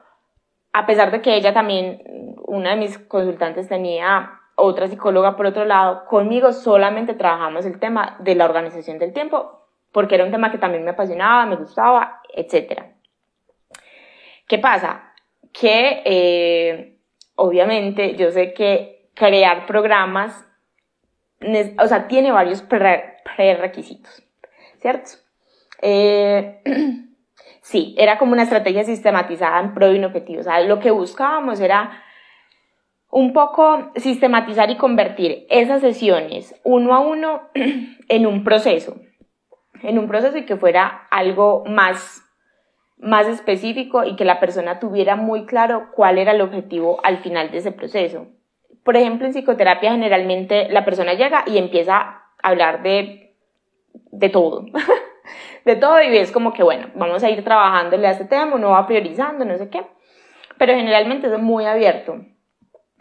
a 0.72 0.86
pesar 0.86 1.10
de 1.10 1.20
que 1.20 1.34
ella 1.34 1.52
también, 1.52 2.02
una 2.50 2.70
de 2.70 2.76
mis 2.76 2.98
consultantes 2.98 3.68
tenía 3.68 4.40
otra 4.56 4.88
psicóloga 4.88 5.36
por 5.36 5.46
otro 5.46 5.64
lado, 5.64 6.04
conmigo 6.06 6.52
solamente 6.52 7.14
trabajamos 7.14 7.64
el 7.64 7.78
tema 7.78 8.16
de 8.18 8.34
la 8.34 8.44
organización 8.44 8.98
del 8.98 9.12
tiempo, 9.12 9.68
porque 9.92 10.16
era 10.16 10.24
un 10.24 10.32
tema 10.32 10.50
que 10.50 10.58
también 10.58 10.84
me 10.84 10.90
apasionaba, 10.90 11.46
me 11.46 11.56
gustaba, 11.56 12.20
etc. 12.34 12.82
¿Qué 14.46 14.58
pasa? 14.58 15.12
Que 15.52 16.02
eh, 16.04 16.98
obviamente 17.36 18.16
yo 18.16 18.30
sé 18.32 18.52
que 18.52 19.10
crear 19.14 19.66
programas, 19.66 20.46
o 21.78 21.86
sea, 21.86 22.08
tiene 22.08 22.32
varios 22.32 22.62
prerequisitos, 22.62 24.22
¿cierto? 24.80 25.12
Eh, 25.82 26.62
sí, 27.62 27.94
era 27.96 28.18
como 28.18 28.32
una 28.32 28.42
estrategia 28.42 28.84
sistematizada 28.84 29.60
en 29.60 29.72
pro 29.72 29.88
de 29.88 29.98
un 29.98 30.04
objetivo. 30.04 30.40
O 30.40 30.44
sea, 30.44 30.60
lo 30.60 30.80
que 30.80 30.90
buscábamos 30.90 31.60
era 31.60 32.02
un 33.10 33.32
poco 33.32 33.90
sistematizar 33.96 34.70
y 34.70 34.76
convertir 34.76 35.46
esas 35.50 35.80
sesiones 35.80 36.54
uno 36.64 36.94
a 36.94 37.00
uno 37.00 37.42
en 38.08 38.26
un 38.26 38.44
proceso, 38.44 38.96
en 39.82 39.98
un 39.98 40.08
proceso 40.08 40.38
y 40.38 40.46
que 40.46 40.56
fuera 40.56 41.06
algo 41.10 41.64
más, 41.66 42.22
más 42.98 43.26
específico 43.26 44.04
y 44.04 44.16
que 44.16 44.24
la 44.24 44.40
persona 44.40 44.78
tuviera 44.78 45.16
muy 45.16 45.46
claro 45.46 45.90
cuál 45.94 46.18
era 46.18 46.32
el 46.32 46.40
objetivo 46.40 47.00
al 47.02 47.18
final 47.18 47.50
de 47.50 47.58
ese 47.58 47.72
proceso 47.72 48.28
por 48.84 48.96
ejemplo, 48.96 49.26
en 49.26 49.32
psicoterapia 49.32 49.92
generalmente 49.92 50.68
la 50.70 50.84
persona 50.84 51.14
llega 51.14 51.44
y 51.46 51.58
empieza 51.58 51.96
a 51.96 52.32
hablar 52.42 52.82
de, 52.82 53.36
de 54.10 54.28
todo. 54.28 54.64
de 55.64 55.76
todo 55.76 56.00
y 56.02 56.10
ves 56.10 56.32
como 56.32 56.52
que, 56.52 56.62
bueno, 56.62 56.88
vamos 56.94 57.22
a 57.22 57.30
ir 57.30 57.44
trabajándole 57.44 58.06
a 58.06 58.12
este 58.12 58.24
tema, 58.24 58.54
uno 58.54 58.70
va 58.70 58.86
priorizando, 58.86 59.44
no 59.44 59.56
sé 59.58 59.68
qué. 59.68 59.84
Pero 60.58 60.74
generalmente 60.74 61.26
es 61.26 61.38
muy 61.38 61.66
abierto. 61.66 62.16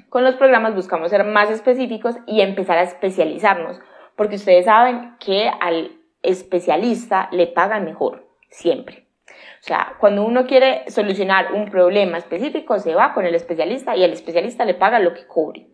Con 0.10 0.24
los 0.24 0.36
programas 0.36 0.74
buscamos 0.74 1.12
ser 1.12 1.24
más 1.24 1.52
específicos 1.52 2.16
y 2.26 2.42
empezar 2.42 2.78
a 2.80 2.84
especializarnos, 2.84 3.80
porque 4.16 4.36
ustedes 4.36 4.66
saben 4.66 5.16
que 5.20 5.50
al 5.62 5.92
especialista 6.24 7.30
le 7.32 7.46
pagan 7.46 7.86
mejor, 7.86 8.28
siempre. 8.50 9.06
O 9.28 9.64
sea, 9.64 9.96
cuando 10.00 10.24
uno 10.26 10.48
quiere 10.48 10.90
solucionar 10.90 11.54
un 11.54 11.70
problema 11.70 12.18
específico, 12.18 12.80
se 12.80 12.96
va 12.96 13.14
con 13.14 13.26
el 13.26 13.36
especialista 13.36 13.96
y 13.96 14.04
el 14.04 14.14
especialista 14.14 14.66
le 14.66 14.74
paga 14.74 15.00
lo 15.00 15.14
que 15.14 15.28
cobre. 15.28 15.68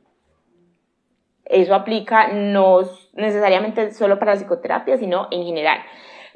Eso 1.46 1.76
aplica 1.76 2.30
no 2.30 2.82
necesariamente 3.14 3.94
solo 3.94 4.20
para 4.20 4.36
psicoterapia, 4.36 4.98
sino 4.98 5.28
en 5.32 5.46
general. 5.46 5.80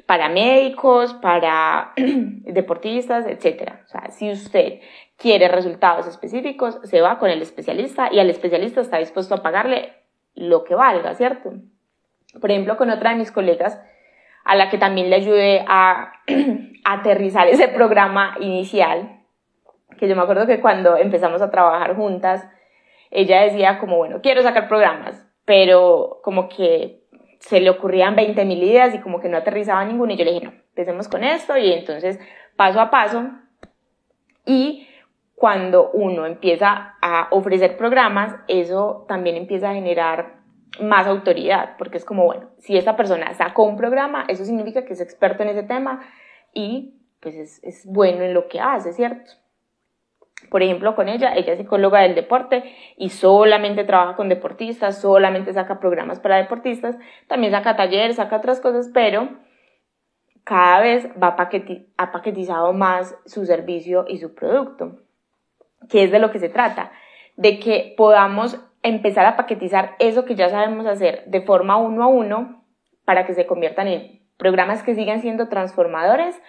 para 0.06 0.28
médicos, 0.28 1.14
para 1.14 1.92
deportistas, 1.96 3.26
etc. 3.26 3.74
O 3.84 3.88
sea, 3.88 4.10
si 4.10 4.30
usted 4.32 4.80
quiere 5.20 5.48
resultados 5.48 6.06
específicos, 6.06 6.80
se 6.82 7.02
va 7.02 7.18
con 7.18 7.28
el 7.28 7.42
especialista 7.42 8.08
y 8.10 8.18
al 8.18 8.30
especialista 8.30 8.80
está 8.80 8.96
dispuesto 8.96 9.34
a 9.34 9.42
pagarle 9.42 9.92
lo 10.34 10.64
que 10.64 10.74
valga, 10.74 11.14
¿cierto? 11.14 11.52
Por 12.40 12.50
ejemplo, 12.50 12.78
con 12.78 12.88
otra 12.88 13.10
de 13.10 13.16
mis 13.16 13.30
colegas, 13.30 13.78
a 14.44 14.54
la 14.54 14.70
que 14.70 14.78
también 14.78 15.10
le 15.10 15.16
ayudé 15.16 15.64
a, 15.68 16.12
aterrizar 16.84 17.48
ese 17.48 17.68
programa 17.68 18.36
inicial, 18.40 19.20
que 19.98 20.08
yo 20.08 20.16
me 20.16 20.22
acuerdo 20.22 20.46
que 20.46 20.60
cuando 20.60 20.96
empezamos 20.96 21.42
a 21.42 21.50
trabajar 21.50 21.94
juntas, 21.94 22.48
ella 23.10 23.42
decía 23.42 23.78
como, 23.78 23.98
bueno, 23.98 24.20
quiero 24.22 24.40
sacar 24.40 24.68
programas, 24.68 25.26
pero 25.44 26.20
como 26.22 26.48
que 26.48 27.02
se 27.40 27.60
le 27.60 27.68
ocurrían 27.68 28.16
20 28.16 28.42
mil 28.46 28.62
ideas 28.62 28.94
y 28.94 29.00
como 29.00 29.20
que 29.20 29.28
no 29.28 29.36
aterrizaba 29.36 29.84
ninguna 29.84 30.14
y 30.14 30.16
yo 30.16 30.24
le 30.24 30.32
dije, 30.32 30.46
no, 30.46 30.52
empecemos 30.52 31.08
con 31.08 31.24
esto 31.24 31.58
y 31.58 31.72
entonces 31.72 32.18
paso 32.56 32.80
a 32.80 32.90
paso 32.90 33.28
y 34.46 34.86
cuando 35.40 35.90
uno 35.92 36.26
empieza 36.26 36.96
a 37.00 37.28
ofrecer 37.30 37.78
programas, 37.78 38.36
eso 38.46 39.06
también 39.08 39.36
empieza 39.36 39.70
a 39.70 39.74
generar 39.74 40.34
más 40.82 41.06
autoridad, 41.06 41.78
porque 41.78 41.96
es 41.96 42.04
como, 42.04 42.26
bueno, 42.26 42.50
si 42.58 42.76
esta 42.76 42.94
persona 42.94 43.32
sacó 43.32 43.62
un 43.62 43.78
programa, 43.78 44.26
eso 44.28 44.44
significa 44.44 44.84
que 44.84 44.92
es 44.92 45.00
experto 45.00 45.42
en 45.42 45.48
ese 45.48 45.62
tema 45.62 46.02
y 46.52 46.92
pues 47.20 47.36
es, 47.36 47.64
es 47.64 47.86
bueno 47.86 48.22
en 48.22 48.34
lo 48.34 48.48
que 48.48 48.60
hace, 48.60 48.92
¿cierto? 48.92 49.32
Por 50.50 50.62
ejemplo, 50.62 50.94
con 50.94 51.08
ella, 51.08 51.32
ella 51.34 51.54
es 51.54 51.58
psicóloga 51.58 52.00
del 52.00 52.14
deporte 52.14 52.74
y 52.98 53.08
solamente 53.08 53.84
trabaja 53.84 54.16
con 54.16 54.28
deportistas, 54.28 55.00
solamente 55.00 55.54
saca 55.54 55.80
programas 55.80 56.20
para 56.20 56.36
deportistas, 56.36 56.98
también 57.28 57.54
saca 57.54 57.76
talleres, 57.76 58.16
saca 58.16 58.36
otras 58.36 58.60
cosas, 58.60 58.90
pero 58.92 59.30
cada 60.44 60.80
vez 60.80 61.08
va 61.12 61.34
ha 61.96 62.12
paquetizado 62.12 62.74
más 62.74 63.16
su 63.24 63.46
servicio 63.46 64.04
y 64.06 64.18
su 64.18 64.34
producto. 64.34 64.98
¿Qué 65.88 66.04
es 66.04 66.10
de 66.10 66.18
lo 66.18 66.30
que 66.30 66.38
se 66.38 66.48
trata? 66.48 66.92
De 67.36 67.58
que 67.58 67.94
podamos 67.96 68.58
empezar 68.82 69.26
a 69.26 69.36
paquetizar 69.36 69.96
eso 69.98 70.24
que 70.24 70.34
ya 70.34 70.48
sabemos 70.48 70.86
hacer 70.86 71.24
de 71.26 71.40
forma 71.42 71.76
uno 71.76 72.02
a 72.02 72.06
uno 72.06 72.64
para 73.04 73.26
que 73.26 73.34
se 73.34 73.46
conviertan 73.46 73.88
en 73.88 74.20
programas 74.36 74.82
que 74.82 74.94
sigan 74.94 75.20
siendo 75.20 75.48
transformadores, 75.48 76.40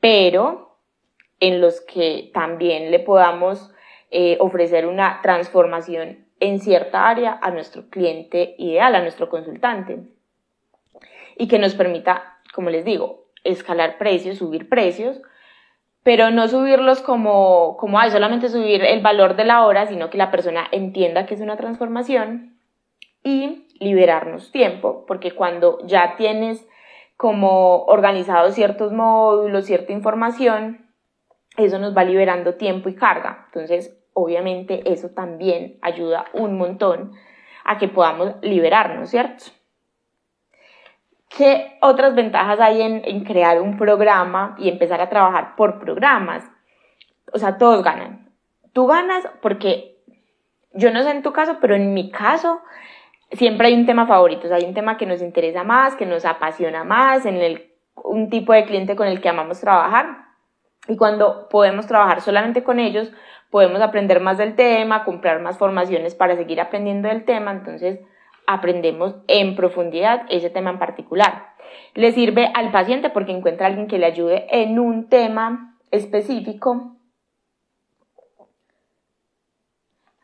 pero 0.00 0.78
en 1.40 1.60
los 1.60 1.80
que 1.80 2.30
también 2.32 2.90
le 2.90 3.00
podamos 3.00 3.72
eh, 4.10 4.36
ofrecer 4.40 4.86
una 4.86 5.20
transformación 5.22 6.26
en 6.38 6.60
cierta 6.60 7.08
área 7.08 7.38
a 7.40 7.50
nuestro 7.50 7.88
cliente 7.88 8.54
ideal, 8.58 8.94
a 8.94 9.00
nuestro 9.00 9.28
consultante, 9.28 10.00
y 11.36 11.48
que 11.48 11.58
nos 11.58 11.74
permita, 11.74 12.40
como 12.52 12.68
les 12.68 12.84
digo, 12.84 13.26
escalar 13.42 13.96
precios, 13.96 14.38
subir 14.38 14.68
precios, 14.68 15.22
pero 16.02 16.30
no 16.30 16.48
subirlos 16.48 17.00
como, 17.00 17.76
como 17.78 17.98
hay, 17.98 18.10
solamente 18.10 18.48
subir 18.48 18.82
el 18.84 19.02
valor 19.02 19.36
de 19.36 19.44
la 19.44 19.64
hora, 19.64 19.86
sino 19.86 20.10
que 20.10 20.18
la 20.18 20.30
persona 20.30 20.66
entienda 20.72 21.26
que 21.26 21.34
es 21.34 21.40
una 21.40 21.56
transformación 21.56 22.58
y 23.22 23.68
liberarnos 23.78 24.50
tiempo, 24.50 25.04
porque 25.06 25.32
cuando 25.32 25.78
ya 25.86 26.16
tienes 26.16 26.66
como 27.16 27.84
organizados 27.84 28.54
ciertos 28.54 28.92
módulos, 28.92 29.66
cierta 29.66 29.92
información, 29.92 30.86
eso 31.56 31.78
nos 31.78 31.96
va 31.96 32.02
liberando 32.04 32.54
tiempo 32.54 32.88
y 32.88 32.96
carga. 32.96 33.44
Entonces, 33.46 33.96
obviamente, 34.12 34.82
eso 34.92 35.10
también 35.10 35.78
ayuda 35.82 36.24
un 36.32 36.58
montón 36.58 37.12
a 37.64 37.78
que 37.78 37.88
podamos 37.88 38.34
liberarnos, 38.42 39.10
¿cierto? 39.10 39.44
¿Qué 41.36 41.78
otras 41.80 42.14
ventajas 42.14 42.60
hay 42.60 42.82
en, 42.82 43.24
crear 43.24 43.60
un 43.60 43.78
programa 43.78 44.54
y 44.58 44.68
empezar 44.68 45.00
a 45.00 45.08
trabajar 45.08 45.56
por 45.56 45.80
programas? 45.80 46.44
O 47.32 47.38
sea, 47.38 47.56
todos 47.56 47.82
ganan. 47.82 48.30
Tú 48.74 48.86
ganas 48.86 49.26
porque, 49.40 49.96
yo 50.74 50.92
no 50.92 51.02
sé 51.02 51.10
en 51.10 51.22
tu 51.22 51.32
caso, 51.32 51.56
pero 51.60 51.74
en 51.74 51.94
mi 51.94 52.10
caso, 52.10 52.60
siempre 53.30 53.68
hay 53.68 53.74
un 53.74 53.86
tema 53.86 54.06
favorito, 54.06 54.42
o 54.44 54.48
sea, 54.48 54.58
hay 54.58 54.64
un 54.64 54.74
tema 54.74 54.98
que 54.98 55.06
nos 55.06 55.22
interesa 55.22 55.64
más, 55.64 55.96
que 55.96 56.04
nos 56.04 56.26
apasiona 56.26 56.84
más, 56.84 57.24
en 57.24 57.36
el, 57.36 57.72
un 57.94 58.28
tipo 58.28 58.52
de 58.52 58.66
cliente 58.66 58.94
con 58.94 59.06
el 59.06 59.22
que 59.22 59.30
amamos 59.30 59.60
trabajar. 59.60 60.26
Y 60.86 60.96
cuando 60.96 61.48
podemos 61.48 61.86
trabajar 61.86 62.20
solamente 62.20 62.62
con 62.62 62.78
ellos, 62.78 63.10
podemos 63.50 63.80
aprender 63.80 64.20
más 64.20 64.36
del 64.36 64.54
tema, 64.54 65.04
comprar 65.04 65.40
más 65.40 65.56
formaciones 65.56 66.14
para 66.14 66.36
seguir 66.36 66.60
aprendiendo 66.60 67.08
del 67.08 67.24
tema. 67.24 67.52
Entonces, 67.52 68.00
aprendemos 68.52 69.16
en 69.28 69.56
profundidad 69.56 70.26
ese 70.28 70.50
tema 70.50 70.70
en 70.70 70.78
particular. 70.78 71.52
Le 71.94 72.12
sirve 72.12 72.50
al 72.54 72.70
paciente 72.70 73.10
porque 73.10 73.32
encuentra 73.32 73.66
a 73.66 73.70
alguien 73.70 73.88
que 73.88 73.98
le 73.98 74.06
ayude 74.06 74.46
en 74.50 74.78
un 74.78 75.08
tema 75.08 75.78
específico. 75.90 76.96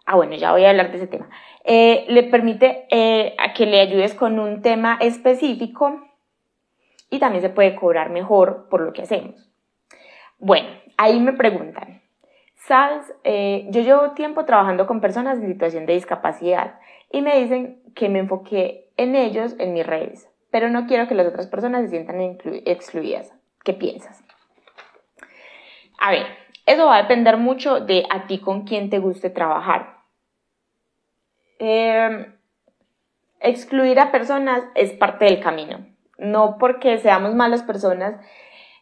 Ah, 0.04 0.16
bueno, 0.16 0.34
ya 0.36 0.52
voy 0.52 0.64
a 0.64 0.70
hablar 0.70 0.90
de 0.90 0.96
ese 0.96 1.06
tema. 1.06 1.28
Eh, 1.64 2.06
le 2.08 2.22
permite 2.24 2.86
eh, 2.90 3.34
a 3.38 3.52
que 3.52 3.66
le 3.66 3.80
ayudes 3.80 4.14
con 4.14 4.38
un 4.38 4.62
tema 4.62 4.98
específico 5.00 6.00
y 7.10 7.18
también 7.18 7.42
se 7.42 7.50
puede 7.50 7.74
cobrar 7.74 8.10
mejor 8.10 8.68
por 8.70 8.80
lo 8.80 8.92
que 8.92 9.02
hacemos. 9.02 9.50
Bueno, 10.38 10.68
ahí 10.96 11.20
me 11.20 11.32
preguntan, 11.32 12.02
¿sabes? 12.68 13.14
Eh, 13.24 13.66
yo 13.70 13.80
llevo 13.80 14.10
tiempo 14.10 14.44
trabajando 14.44 14.86
con 14.86 15.00
personas 15.00 15.38
en 15.38 15.48
situación 15.48 15.86
de 15.86 15.94
discapacidad 15.94 16.78
y 17.10 17.22
me 17.22 17.40
dicen 17.40 17.82
que 17.94 18.10
me 18.10 18.18
enfoqué 18.18 18.90
en 18.98 19.16
ellos 19.16 19.56
en 19.58 19.72
mis 19.72 19.86
redes, 19.86 20.28
pero 20.50 20.68
no 20.68 20.86
quiero 20.86 21.08
que 21.08 21.14
las 21.14 21.26
otras 21.26 21.46
personas 21.46 21.82
se 21.84 21.88
sientan 21.88 22.20
excluidas. 22.66 23.32
¿Qué 23.64 23.72
piensas? 23.72 24.22
A 25.98 26.10
ver, 26.10 26.26
eso 26.66 26.86
va 26.86 26.96
a 26.96 27.02
depender 27.02 27.38
mucho 27.38 27.80
de 27.80 28.04
a 28.10 28.26
ti 28.26 28.38
con 28.38 28.64
quién 28.64 28.90
te 28.90 28.98
guste 28.98 29.30
trabajar. 29.30 29.96
Em, 31.58 32.34
excluir 33.40 33.98
a 33.98 34.12
personas 34.12 34.62
es 34.74 34.92
parte 34.92 35.24
del 35.24 35.40
camino, 35.40 35.86
no 36.18 36.58
porque 36.58 36.98
seamos 36.98 37.34
malas 37.34 37.62
personas 37.62 38.20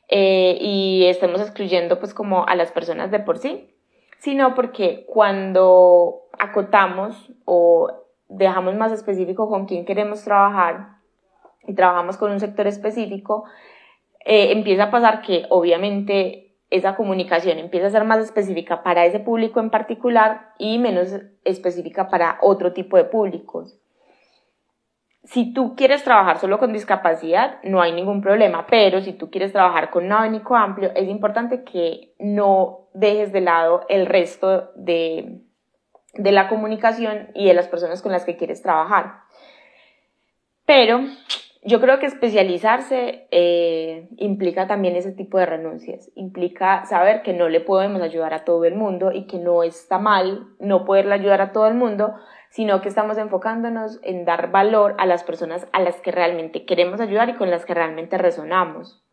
eh, 0.08 0.58
y 0.60 1.06
estemos 1.06 1.40
excluyendo 1.40 2.00
pues 2.00 2.14
como 2.14 2.46
a 2.46 2.56
las 2.56 2.72
personas 2.72 3.10
de 3.10 3.20
por 3.20 3.38
sí, 3.38 3.75
sino 4.18 4.54
porque 4.54 5.04
cuando 5.08 6.22
acotamos 6.38 7.32
o 7.44 7.90
dejamos 8.28 8.74
más 8.74 8.92
específico 8.92 9.48
con 9.48 9.66
quién 9.66 9.84
queremos 9.84 10.24
trabajar 10.24 10.96
y 11.66 11.74
trabajamos 11.74 12.16
con 12.16 12.30
un 12.30 12.40
sector 12.40 12.66
específico, 12.66 13.44
eh, 14.24 14.52
empieza 14.52 14.84
a 14.84 14.90
pasar 14.90 15.22
que 15.22 15.46
obviamente 15.50 16.46
esa 16.70 16.96
comunicación 16.96 17.58
empieza 17.58 17.86
a 17.86 17.90
ser 17.90 18.04
más 18.04 18.24
específica 18.24 18.82
para 18.82 19.04
ese 19.06 19.20
público 19.20 19.60
en 19.60 19.70
particular 19.70 20.52
y 20.58 20.78
menos 20.78 21.14
específica 21.44 22.08
para 22.08 22.38
otro 22.42 22.72
tipo 22.72 22.96
de 22.96 23.04
públicos. 23.04 23.78
Si 25.26 25.52
tú 25.52 25.74
quieres 25.74 26.04
trabajar 26.04 26.38
solo 26.38 26.58
con 26.58 26.72
discapacidad, 26.72 27.58
no 27.64 27.82
hay 27.82 27.92
ningún 27.92 28.20
problema, 28.20 28.66
pero 28.66 29.00
si 29.00 29.12
tú 29.12 29.28
quieres 29.30 29.52
trabajar 29.52 29.90
con 29.90 30.06
un 30.06 30.12
abanico 30.12 30.54
amplio, 30.54 30.92
es 30.94 31.08
importante 31.08 31.64
que 31.64 32.14
no 32.20 32.88
dejes 32.94 33.32
de 33.32 33.40
lado 33.40 33.84
el 33.88 34.06
resto 34.06 34.70
de, 34.76 35.40
de 36.14 36.32
la 36.32 36.48
comunicación 36.48 37.28
y 37.34 37.46
de 37.46 37.54
las 37.54 37.66
personas 37.66 38.02
con 38.02 38.12
las 38.12 38.24
que 38.24 38.36
quieres 38.36 38.62
trabajar. 38.62 39.20
Pero 40.64 41.00
yo 41.66 41.80
creo 41.80 41.98
que 41.98 42.06
especializarse 42.06 43.26
eh, 43.32 44.08
implica 44.18 44.68
también 44.68 44.94
ese 44.94 45.10
tipo 45.10 45.38
de 45.38 45.46
renuncias, 45.46 46.08
implica 46.14 46.86
saber 46.86 47.22
que 47.22 47.32
no 47.32 47.48
le 47.48 47.60
podemos 47.60 48.00
ayudar 48.02 48.32
a 48.34 48.44
todo 48.44 48.64
el 48.64 48.76
mundo 48.76 49.10
y 49.10 49.26
que 49.26 49.38
no 49.38 49.64
está 49.64 49.98
mal 49.98 50.46
no 50.60 50.84
poderle 50.84 51.14
ayudar 51.14 51.40
a 51.40 51.50
todo 51.50 51.66
el 51.66 51.74
mundo, 51.74 52.14
sino 52.56 52.80
que 52.80 52.88
estamos 52.88 53.18
enfocándonos 53.18 54.00
en 54.02 54.24
dar 54.24 54.50
valor 54.50 54.94
a 54.96 55.04
las 55.04 55.24
personas 55.24 55.68
a 55.72 55.80
las 55.80 56.00
que 56.00 56.10
realmente 56.10 56.64
queremos 56.64 57.02
ayudar 57.02 57.28
y 57.28 57.34
con 57.34 57.50
las 57.50 57.66
que 57.66 57.74
realmente 57.74 58.16
resonamos. 58.16 59.04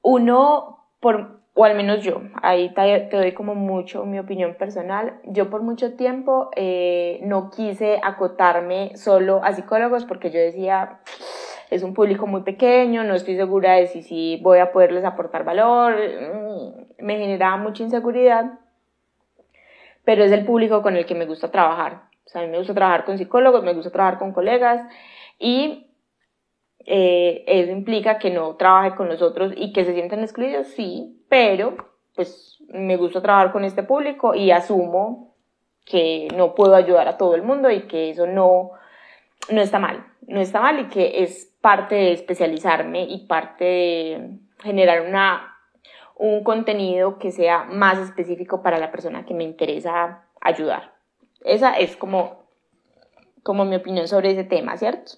Uno, 0.00 0.86
por, 1.00 1.40
o 1.52 1.66
al 1.66 1.76
menos 1.76 2.02
yo, 2.02 2.22
ahí 2.40 2.72
te, 2.72 3.10
doy 3.14 3.32
como 3.34 3.54
mucho 3.54 4.06
mi 4.06 4.18
opinión 4.18 4.54
personal, 4.54 5.20
yo 5.24 5.50
por 5.50 5.60
mucho 5.60 5.96
tiempo 5.96 6.48
eh, 6.56 7.20
no 7.24 7.50
quise 7.50 8.00
acotarme 8.02 8.96
solo 8.96 9.44
a 9.44 9.52
psicólogos 9.52 10.06
porque 10.06 10.30
yo 10.30 10.40
decía, 10.40 11.00
es 11.68 11.82
un 11.82 11.92
público 11.92 12.26
muy 12.26 12.40
pequeño, 12.40 13.04
no 13.04 13.14
estoy 13.14 13.36
segura 13.36 13.74
de 13.74 13.86
si, 13.88 14.02
si 14.02 14.40
voy 14.42 14.60
a 14.60 14.72
poderles 14.72 15.04
aportar 15.04 15.44
valor, 15.44 15.94
mm, 15.94 17.04
me 17.04 17.18
generaba 17.18 17.58
mucha 17.58 17.82
inseguridad, 17.82 18.60
pero 20.08 20.24
es 20.24 20.32
el 20.32 20.46
público 20.46 20.80
con 20.80 20.96
el 20.96 21.04
que 21.04 21.14
me 21.14 21.26
gusta 21.26 21.50
trabajar. 21.50 22.04
O 22.24 22.30
sea, 22.30 22.40
a 22.40 22.44
mí 22.46 22.50
me 22.50 22.56
gusta 22.56 22.72
trabajar 22.72 23.04
con 23.04 23.18
psicólogos, 23.18 23.62
me 23.62 23.74
gusta 23.74 23.90
trabajar 23.90 24.18
con 24.18 24.32
colegas 24.32 24.80
y 25.38 25.86
eh, 26.86 27.44
eso 27.46 27.70
implica 27.72 28.18
que 28.18 28.30
no 28.30 28.56
trabaje 28.56 28.96
con 28.96 29.08
nosotros 29.08 29.52
y 29.54 29.70
que 29.74 29.84
se 29.84 29.92
sientan 29.92 30.20
excluidos, 30.20 30.68
sí, 30.68 31.22
pero 31.28 31.76
pues 32.16 32.56
me 32.70 32.96
gusta 32.96 33.20
trabajar 33.20 33.52
con 33.52 33.66
este 33.66 33.82
público 33.82 34.34
y 34.34 34.50
asumo 34.50 35.34
que 35.84 36.28
no 36.34 36.54
puedo 36.54 36.74
ayudar 36.74 37.06
a 37.06 37.18
todo 37.18 37.34
el 37.34 37.42
mundo 37.42 37.70
y 37.70 37.82
que 37.82 38.08
eso 38.08 38.26
no, 38.26 38.70
no 39.50 39.60
está 39.60 39.78
mal. 39.78 40.06
no 40.26 40.40
está 40.40 40.62
mal 40.62 40.80
y 40.80 40.88
que 40.88 41.22
es 41.22 41.54
parte 41.60 41.96
de 41.96 42.12
especializarme 42.12 43.02
y 43.02 43.26
parte 43.26 43.64
de 43.64 44.30
generar 44.62 45.02
una, 45.02 45.57
un 46.18 46.42
contenido 46.42 47.18
que 47.18 47.30
sea 47.30 47.64
más 47.64 47.98
específico 47.98 48.60
para 48.62 48.78
la 48.78 48.90
persona 48.90 49.24
que 49.24 49.34
me 49.34 49.44
interesa 49.44 50.24
ayudar. 50.40 50.92
Esa 51.44 51.78
es 51.78 51.96
como, 51.96 52.42
como 53.42 53.64
mi 53.64 53.76
opinión 53.76 54.08
sobre 54.08 54.32
ese 54.32 54.44
tema, 54.44 54.76
¿cierto? 54.76 55.12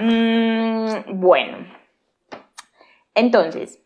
Mm, 0.00 1.20
bueno, 1.20 1.58
entonces, 3.14 3.82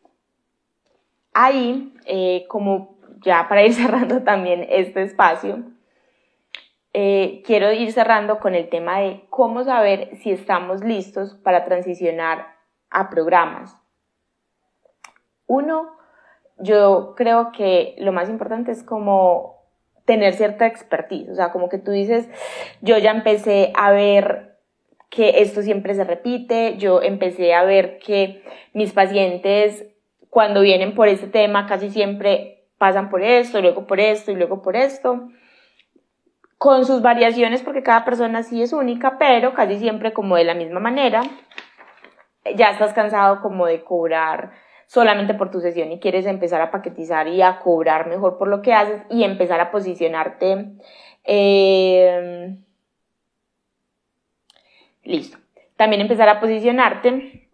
ahí, 1.35 1.95
eh, 2.05 2.45
como 2.49 2.99
ya 3.23 3.49
para 3.49 3.65
ir 3.65 3.73
cerrando 3.75 4.23
también 4.23 4.67
este 4.69 5.03
espacio, 5.03 5.65
eh, 6.93 7.43
quiero 7.45 7.73
ir 7.73 7.93
cerrando 7.93 8.39
con 8.39 8.55
el 8.55 8.69
tema 8.69 9.01
de 9.01 9.25
cómo 9.31 9.65
saber 9.65 10.17
si 10.19 10.31
estamos 10.31 10.85
listos 10.85 11.35
para 11.43 11.65
transicionar 11.65 12.55
a 12.91 13.09
programas. 13.09 13.82
Uno, 15.53 15.97
yo 16.57 17.15
creo 17.15 17.53
que 17.53 17.95
lo 17.99 18.11
más 18.11 18.31
importante 18.31 18.73
es 18.73 18.83
como 18.83 19.67
tener 20.07 20.33
cierta 20.33 20.67
expertise, 20.67 21.29
o 21.29 21.35
sea, 21.35 21.53
como 21.53 21.69
que 21.69 21.77
tú 21.77 21.91
dices, 21.91 22.27
yo 22.81 22.97
ya 22.97 23.11
empecé 23.11 23.71
a 23.77 23.91
ver 23.93 24.57
que 25.11 25.43
esto 25.43 25.61
siempre 25.61 25.95
se 25.95 26.05
repite, 26.05 26.79
yo 26.79 27.03
empecé 27.03 27.53
a 27.53 27.65
ver 27.65 27.99
que 27.99 28.43
mis 28.73 28.93
pacientes 28.93 29.85
cuando 30.31 30.63
vienen 30.63 30.95
por 30.95 31.09
este 31.09 31.27
tema 31.27 31.67
casi 31.67 31.91
siempre 31.91 32.65
pasan 32.79 33.11
por 33.11 33.23
esto, 33.23 33.61
luego 33.61 33.87
por 33.87 34.01
esto 34.01 34.33
y 34.33 34.37
luego 34.37 34.63
por 34.63 34.75
esto 34.75 35.29
con 36.57 36.87
sus 36.87 37.03
variaciones 37.03 37.61
porque 37.61 37.83
cada 37.83 38.07
persona 38.07 38.43
sí 38.43 38.63
es 38.63 38.73
única, 38.73 39.19
pero 39.19 39.53
casi 39.53 39.79
siempre 39.79 40.13
como 40.13 40.37
de 40.37 40.45
la 40.45 40.55
misma 40.55 40.79
manera. 40.79 41.21
Ya 42.55 42.71
estás 42.71 42.93
cansado 42.93 43.43
como 43.43 43.67
de 43.67 43.83
cobrar 43.83 44.53
solamente 44.93 45.33
por 45.33 45.51
tu 45.51 45.63
sesión 45.63 45.91
y 45.91 46.01
quieres 46.01 46.27
empezar 46.27 46.61
a 46.61 46.71
paquetizar 46.71 47.27
y 47.27 47.41
a 47.41 47.61
cobrar 47.61 48.09
mejor 48.09 48.37
por 48.37 48.49
lo 48.49 48.61
que 48.61 48.75
haces 48.75 49.01
y 49.09 49.25
empezar 49.25 49.59
a 49.59 49.71
posicionarte. 49.71 50.67
Eh, 51.25 52.55
listo. 55.03 55.39
También 55.77 56.03
empezar 56.03 56.29
a 56.29 56.41
posicionarte 56.41 57.49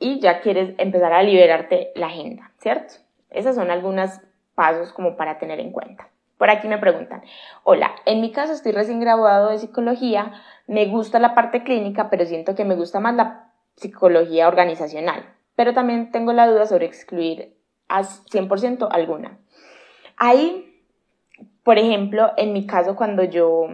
y 0.00 0.18
ya 0.18 0.40
quieres 0.40 0.74
empezar 0.78 1.12
a 1.12 1.22
liberarte 1.22 1.92
la 1.94 2.06
agenda, 2.06 2.50
¿cierto? 2.58 2.94
Esos 3.30 3.54
son 3.54 3.70
algunos 3.70 4.10
pasos 4.56 4.92
como 4.92 5.16
para 5.16 5.38
tener 5.38 5.60
en 5.60 5.70
cuenta. 5.70 6.08
Por 6.38 6.50
aquí 6.50 6.66
me 6.66 6.78
preguntan, 6.78 7.22
hola, 7.62 7.92
en 8.04 8.20
mi 8.20 8.32
caso 8.32 8.52
estoy 8.52 8.72
recién 8.72 8.98
graduado 8.98 9.50
de 9.50 9.58
psicología, 9.58 10.32
me 10.66 10.86
gusta 10.86 11.20
la 11.20 11.36
parte 11.36 11.62
clínica, 11.62 12.10
pero 12.10 12.26
siento 12.26 12.56
que 12.56 12.64
me 12.64 12.74
gusta 12.74 12.98
más 12.98 13.14
la 13.14 13.52
psicología 13.76 14.48
organizacional, 14.48 15.24
pero 15.54 15.74
también 15.74 16.10
tengo 16.10 16.32
la 16.32 16.46
duda 16.46 16.66
sobre 16.66 16.86
excluir 16.86 17.56
a 17.88 18.02
100% 18.02 18.88
alguna. 18.90 19.38
Ahí, 20.16 20.84
por 21.62 21.78
ejemplo, 21.78 22.32
en 22.36 22.52
mi 22.52 22.66
caso 22.66 22.96
cuando 22.96 23.24
yo, 23.24 23.68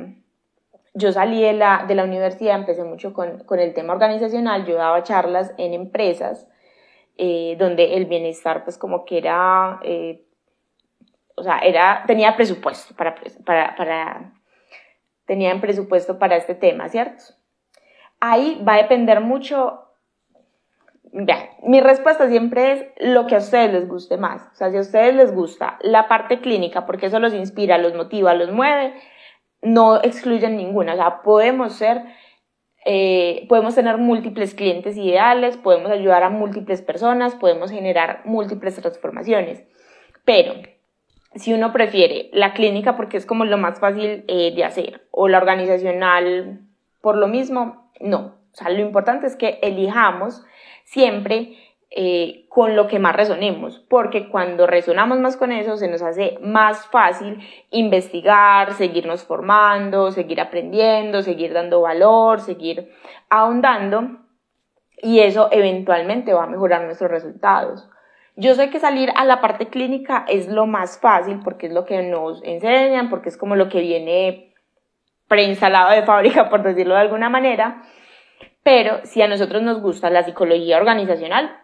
yo 0.94 1.12
salí 1.12 1.42
de 1.42 1.52
la, 1.52 1.84
de 1.86 1.94
la 1.94 2.04
universidad, 2.04 2.56
empecé 2.56 2.84
mucho 2.84 3.12
con, 3.12 3.44
con 3.44 3.60
el 3.60 3.74
tema 3.74 3.92
organizacional, 3.92 4.66
yo 4.66 4.76
daba 4.76 5.02
charlas 5.02 5.52
en 5.58 5.74
empresas, 5.74 6.48
eh, 7.16 7.56
donde 7.58 7.96
el 7.96 8.06
bienestar 8.06 8.64
pues 8.64 8.78
como 8.78 9.04
que 9.04 9.18
era... 9.18 9.80
Eh, 9.82 10.24
o 11.38 11.42
sea, 11.42 11.58
era, 11.58 12.02
tenía 12.06 12.34
presupuesto 12.36 12.96
para, 12.96 13.14
para, 13.44 13.76
para, 13.76 15.60
presupuesto 15.60 16.18
para 16.18 16.36
este 16.36 16.54
tema, 16.54 16.88
¿cierto? 16.88 17.24
Ahí 18.20 18.60
va 18.66 18.74
a 18.74 18.78
depender 18.78 19.20
mucho, 19.20 19.87
mi 21.62 21.80
respuesta 21.80 22.28
siempre 22.28 22.72
es 22.72 22.86
lo 22.98 23.26
que 23.26 23.34
a 23.34 23.38
ustedes 23.38 23.72
les 23.72 23.88
guste 23.88 24.16
más. 24.16 24.42
O 24.52 24.54
sea, 24.54 24.70
si 24.70 24.76
a 24.76 24.80
ustedes 24.80 25.14
les 25.14 25.34
gusta 25.34 25.78
la 25.80 26.08
parte 26.08 26.40
clínica, 26.40 26.86
porque 26.86 27.06
eso 27.06 27.18
los 27.18 27.34
inspira, 27.34 27.78
los 27.78 27.94
motiva, 27.94 28.34
los 28.34 28.50
mueve, 28.50 28.94
no 29.62 30.02
excluyen 30.02 30.56
ninguna. 30.56 30.94
O 30.94 30.96
sea, 30.96 31.22
podemos 31.22 31.74
ser, 31.74 32.02
eh, 32.84 33.46
podemos 33.48 33.74
tener 33.74 33.98
múltiples 33.98 34.54
clientes 34.54 34.96
ideales, 34.96 35.56
podemos 35.56 35.90
ayudar 35.90 36.22
a 36.22 36.30
múltiples 36.30 36.82
personas, 36.82 37.34
podemos 37.34 37.70
generar 37.70 38.22
múltiples 38.24 38.76
transformaciones. 38.76 39.64
Pero 40.24 40.54
si 41.34 41.54
uno 41.54 41.72
prefiere 41.72 42.30
la 42.32 42.52
clínica 42.52 42.96
porque 42.96 43.16
es 43.16 43.26
como 43.26 43.44
lo 43.44 43.58
más 43.58 43.80
fácil 43.80 44.24
eh, 44.28 44.52
de 44.54 44.64
hacer 44.64 45.06
o 45.10 45.28
la 45.28 45.38
organizacional 45.38 46.60
por 47.00 47.16
lo 47.16 47.28
mismo, 47.28 47.90
no. 48.00 48.38
O 48.52 48.56
sea, 48.56 48.70
lo 48.70 48.80
importante 48.80 49.26
es 49.26 49.36
que 49.36 49.58
elijamos 49.62 50.44
siempre 50.90 51.56
eh, 51.90 52.46
con 52.48 52.76
lo 52.76 52.86
que 52.86 52.98
más 52.98 53.16
resonemos, 53.16 53.78
porque 53.88 54.28
cuando 54.28 54.66
resonamos 54.66 55.18
más 55.20 55.36
con 55.36 55.52
eso 55.52 55.76
se 55.76 55.88
nos 55.88 56.02
hace 56.02 56.38
más 56.42 56.86
fácil 56.86 57.38
investigar, 57.70 58.74
seguirnos 58.74 59.24
formando, 59.24 60.10
seguir 60.10 60.40
aprendiendo, 60.40 61.22
seguir 61.22 61.52
dando 61.52 61.80
valor, 61.80 62.40
seguir 62.40 62.92
ahondando 63.30 64.18
y 65.00 65.20
eso 65.20 65.48
eventualmente 65.50 66.32
va 66.32 66.44
a 66.44 66.48
mejorar 66.48 66.84
nuestros 66.84 67.10
resultados. 67.10 67.88
Yo 68.36 68.54
sé 68.54 68.70
que 68.70 68.80
salir 68.80 69.10
a 69.16 69.24
la 69.24 69.40
parte 69.40 69.68
clínica 69.68 70.24
es 70.28 70.48
lo 70.48 70.66
más 70.66 71.00
fácil 71.00 71.40
porque 71.42 71.66
es 71.66 71.72
lo 71.72 71.84
que 71.84 72.02
nos 72.02 72.42
enseñan, 72.44 73.10
porque 73.10 73.30
es 73.30 73.36
como 73.36 73.56
lo 73.56 73.68
que 73.68 73.80
viene 73.80 74.54
preinstalado 75.26 75.90
de 75.90 76.02
fábrica, 76.02 76.48
por 76.50 76.62
decirlo 76.62 76.94
de 76.94 77.00
alguna 77.00 77.28
manera. 77.28 77.82
Pero 78.68 79.00
si 79.04 79.22
a 79.22 79.28
nosotros 79.28 79.62
nos 79.62 79.80
gusta 79.80 80.10
la 80.10 80.24
psicología 80.24 80.76
organizacional, 80.76 81.58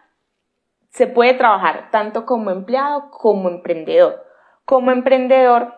se 0.89 1.05
puede 1.05 1.35
trabajar 1.35 1.91
tanto 1.91 2.25
como 2.25 2.49
empleado 2.49 3.11
como 3.11 3.47
emprendedor. 3.47 4.25
Como 4.65 4.89
emprendedor, 4.89 5.71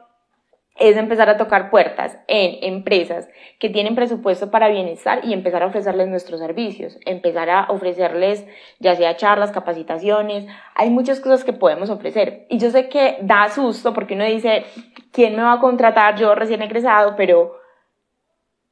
es 0.77 0.95
empezar 0.95 1.29
a 1.29 1.35
tocar 1.35 1.69
puertas 1.69 2.17
en 2.29 2.73
empresas 2.73 3.27
que 3.59 3.67
tienen 3.67 3.93
presupuesto 3.93 4.51
para 4.51 4.69
bienestar 4.69 5.19
y 5.25 5.33
empezar 5.33 5.63
a 5.63 5.65
ofrecerles 5.65 6.07
nuestros 6.07 6.39
servicios, 6.39 6.97
empezar 7.05 7.49
a 7.49 7.65
ofrecerles 7.71 8.47
ya 8.79 8.95
sea 8.95 9.17
charlas, 9.17 9.51
capacitaciones, 9.51 10.45
hay 10.75 10.89
muchas 10.89 11.19
cosas 11.19 11.43
que 11.43 11.51
podemos 11.51 11.89
ofrecer. 11.89 12.45
Y 12.49 12.57
yo 12.57 12.69
sé 12.69 12.87
que 12.87 13.17
da 13.19 13.49
susto 13.49 13.93
porque 13.93 14.13
uno 14.13 14.23
dice, 14.23 14.63
¿quién 15.11 15.35
me 15.35 15.41
va 15.41 15.53
a 15.53 15.59
contratar? 15.59 16.15
Yo 16.15 16.35
recién 16.35 16.61
egresado, 16.61 17.17
pero 17.17 17.66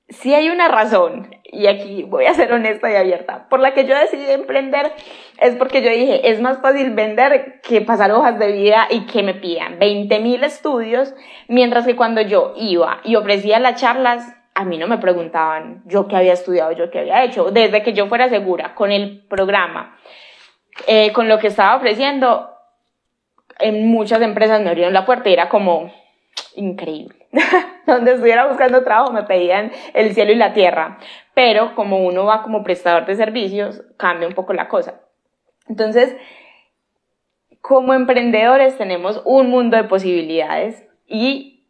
si 0.09 0.35
hay 0.35 0.49
una 0.49 0.67
razón, 0.67 1.35
y 1.43 1.67
aquí 1.67 2.03
voy 2.03 2.25
a 2.25 2.33
ser 2.33 2.51
honesta 2.53 2.91
y 2.91 2.95
abierta, 2.95 3.47
por 3.49 3.59
la 3.59 3.73
que 3.73 3.85
yo 3.85 3.97
decidí 3.97 4.29
emprender 4.29 4.91
es 5.39 5.55
porque 5.55 5.81
yo 5.81 5.89
dije, 5.89 6.29
es 6.29 6.41
más 6.41 6.61
fácil 6.61 6.91
vender 6.91 7.59
que 7.61 7.81
pasar 7.81 8.11
hojas 8.11 8.37
de 8.37 8.51
vida 8.51 8.87
y 8.89 9.07
que 9.07 9.23
me 9.23 9.33
pidan 9.33 9.79
20 9.79 10.19
mil 10.19 10.43
estudios, 10.43 11.15
mientras 11.47 11.85
que 11.85 11.95
cuando 11.95 12.21
yo 12.21 12.53
iba 12.55 13.01
y 13.03 13.15
ofrecía 13.15 13.59
las 13.59 13.81
charlas, 13.81 14.35
a 14.53 14.63
mí 14.63 14.77
no 14.77 14.87
me 14.87 14.99
preguntaban 14.99 15.81
yo 15.85 16.07
qué 16.07 16.15
había 16.15 16.33
estudiado, 16.33 16.71
yo 16.71 16.91
qué 16.91 16.99
había 16.99 17.23
hecho, 17.23 17.51
desde 17.51 17.81
que 17.81 17.93
yo 17.93 18.07
fuera 18.07 18.29
segura 18.29 18.75
con 18.75 18.91
el 18.91 19.25
programa, 19.27 19.97
eh, 20.87 21.11
con 21.13 21.27
lo 21.27 21.39
que 21.39 21.47
estaba 21.47 21.75
ofreciendo, 21.77 22.51
en 23.57 23.87
muchas 23.87 24.21
empresas 24.21 24.61
me 24.61 24.69
abrieron 24.69 24.93
la 24.93 25.05
puerta 25.05 25.29
y 25.29 25.33
era 25.33 25.49
como 25.49 25.91
increíble 26.55 27.24
donde 27.85 28.13
estuviera 28.13 28.47
buscando 28.47 28.83
trabajo 28.83 29.11
me 29.11 29.23
pedían 29.23 29.71
el 29.93 30.13
cielo 30.13 30.31
y 30.31 30.35
la 30.35 30.53
tierra, 30.53 30.97
pero 31.33 31.75
como 31.75 32.05
uno 32.05 32.25
va 32.25 32.43
como 32.43 32.63
prestador 32.63 33.05
de 33.05 33.15
servicios, 33.15 33.83
cambia 33.97 34.27
un 34.27 34.33
poco 34.33 34.53
la 34.53 34.67
cosa. 34.67 35.01
Entonces, 35.67 36.15
como 37.61 37.93
emprendedores 37.93 38.77
tenemos 38.77 39.21
un 39.25 39.49
mundo 39.49 39.77
de 39.77 39.85
posibilidades 39.85 40.83
y 41.07 41.67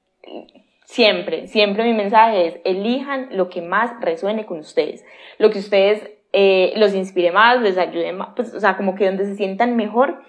siempre, 0.86 1.47
siempre 1.47 1.84
mi 1.84 1.93
mensaje 1.93 2.47
es, 2.47 2.55
elijan 2.66 3.30
lo 3.32 3.49
que 3.49 3.61
más 3.61 3.91
resuene 4.01 4.45
con 4.45 4.59
ustedes, 4.59 5.05
lo 5.38 5.49
que 5.49 5.59
ustedes 5.59 6.11
eh, 6.34 6.74
los 6.76 6.93
inspire 6.93 7.32
más, 7.32 7.61
les 7.61 7.78
ayude 7.78 8.11
más, 8.11 8.30
pues, 8.36 8.53
o 8.53 8.59
sea, 8.59 8.76
como 8.76 8.95
que 8.95 9.05
donde 9.05 9.26
se 9.26 9.36
sientan 9.36 9.78
mejor, 9.78 10.22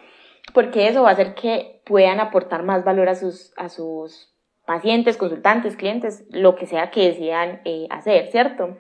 porque 0.55 0.87
eso 0.87 1.03
va 1.03 1.11
a 1.11 1.13
hacer 1.13 1.35
que 1.35 1.83
puedan 1.85 2.21
aportar 2.21 2.63
más 2.63 2.85
valor 2.85 3.09
a 3.09 3.17
sus, 3.17 3.53
a 3.57 3.69
sus 3.69 4.36
pacientes, 4.67 5.17
consultantes, 5.17 5.77
clientes, 5.77 6.25
lo 6.31 6.57
que 6.57 6.67
sea 6.67 6.91
que 6.91 7.09
decidan 7.09 7.63
eh, 7.65 7.87
hacer, 7.89 8.31
¿cierto? 8.31 8.77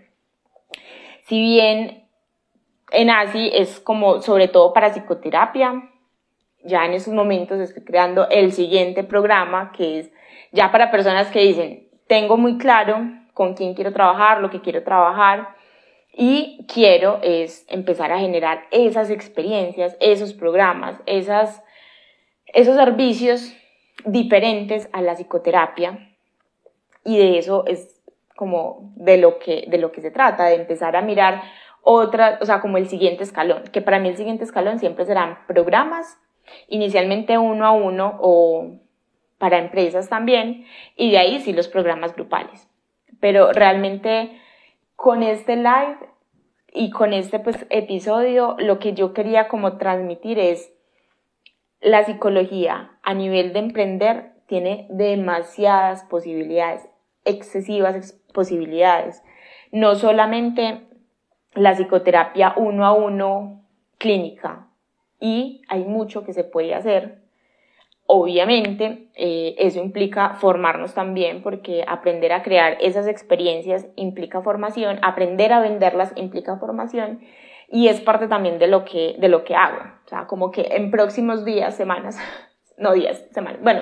Si 1.24 1.40
bien 1.40 2.08
en 2.90 3.10
ASI 3.10 3.50
es 3.54 3.80
como 3.80 4.20
sobre 4.20 4.48
todo 4.48 4.72
para 4.72 4.90
psicoterapia, 4.90 5.90
ya 6.64 6.84
en 6.84 6.92
esos 6.92 7.14
momentos 7.14 7.60
estoy 7.60 7.84
creando 7.84 8.28
el 8.28 8.52
siguiente 8.52 9.04
programa 9.04 9.72
que 9.72 10.00
es 10.00 10.12
ya 10.52 10.72
para 10.72 10.90
personas 10.90 11.28
que 11.28 11.40
dicen, 11.40 11.88
tengo 12.08 12.36
muy 12.36 12.58
claro 12.58 13.08
con 13.32 13.54
quién 13.54 13.74
quiero 13.74 13.92
trabajar, 13.92 14.40
lo 14.40 14.50
que 14.50 14.60
quiero 14.60 14.82
trabajar 14.82 15.54
y 16.12 16.66
quiero 16.72 17.20
es 17.22 17.66
empezar 17.68 18.10
a 18.10 18.18
generar 18.18 18.66
esas 18.70 19.10
experiencias, 19.10 19.96
esos 20.00 20.32
programas, 20.32 21.00
esas, 21.06 21.62
esos 22.46 22.76
servicios 22.76 23.54
diferentes 24.04 24.88
a 24.92 25.02
la 25.02 25.14
psicoterapia 25.14 26.10
y 27.04 27.18
de 27.18 27.38
eso 27.38 27.64
es 27.66 28.02
como 28.36 28.92
de 28.96 29.16
lo 29.16 29.38
que, 29.38 29.64
de 29.68 29.78
lo 29.78 29.92
que 29.92 30.02
se 30.02 30.10
trata, 30.10 30.46
de 30.46 30.56
empezar 30.56 30.96
a 30.96 31.02
mirar 31.02 31.42
otra, 31.82 32.38
o 32.40 32.44
sea, 32.44 32.60
como 32.60 32.78
el 32.78 32.88
siguiente 32.88 33.22
escalón, 33.22 33.62
que 33.72 33.80
para 33.80 33.98
mí 33.98 34.08
el 34.08 34.16
siguiente 34.16 34.44
escalón 34.44 34.78
siempre 34.78 35.06
serán 35.06 35.38
programas, 35.46 36.18
inicialmente 36.68 37.38
uno 37.38 37.64
a 37.64 37.70
uno 37.70 38.18
o 38.20 38.72
para 39.38 39.58
empresas 39.58 40.08
también, 40.08 40.66
y 40.96 41.12
de 41.12 41.18
ahí 41.18 41.40
sí 41.40 41.52
los 41.52 41.68
programas 41.68 42.14
grupales. 42.14 42.68
Pero 43.20 43.52
realmente 43.52 44.38
con 44.96 45.22
este 45.22 45.56
live 45.56 45.98
y 46.72 46.90
con 46.90 47.12
este 47.12 47.38
pues, 47.38 47.66
episodio, 47.70 48.56
lo 48.58 48.78
que 48.78 48.92
yo 48.92 49.14
quería 49.14 49.48
como 49.48 49.78
transmitir 49.78 50.38
es 50.38 50.72
la 51.80 52.04
psicología 52.04 52.98
a 53.02 53.14
nivel 53.14 53.52
de 53.52 53.58
emprender 53.60 54.32
tiene 54.46 54.86
demasiadas 54.90 56.04
posibilidades, 56.04 56.88
excesivas 57.24 58.18
posibilidades. 58.32 59.22
No 59.72 59.94
solamente 59.94 60.86
la 61.54 61.74
psicoterapia 61.74 62.54
uno 62.56 62.86
a 62.86 62.92
uno 62.92 63.64
clínica, 63.98 64.66
y 65.20 65.62
hay 65.68 65.84
mucho 65.84 66.24
que 66.24 66.32
se 66.32 66.44
puede 66.44 66.74
hacer. 66.74 67.22
Obviamente, 68.06 69.08
eh, 69.14 69.56
eso 69.58 69.80
implica 69.80 70.34
formarnos 70.34 70.94
también, 70.94 71.42
porque 71.42 71.84
aprender 71.88 72.32
a 72.32 72.42
crear 72.42 72.76
esas 72.80 73.08
experiencias 73.08 73.86
implica 73.96 74.42
formación, 74.42 74.98
aprender 75.02 75.52
a 75.52 75.60
venderlas 75.60 76.12
implica 76.14 76.56
formación, 76.58 77.20
y 77.68 77.88
es 77.88 78.00
parte 78.00 78.28
también 78.28 78.58
de 78.58 78.68
lo 78.68 78.84
que, 78.84 79.16
de 79.18 79.28
lo 79.28 79.44
que 79.44 79.54
hago. 79.54 79.78
O 80.04 80.08
sea, 80.08 80.26
como 80.26 80.50
que 80.50 80.68
en 80.70 80.90
próximos 80.90 81.44
días, 81.44 81.76
semanas, 81.76 82.18
no 82.78 82.92
días, 82.92 83.24
semanas, 83.32 83.60
bueno, 83.62 83.80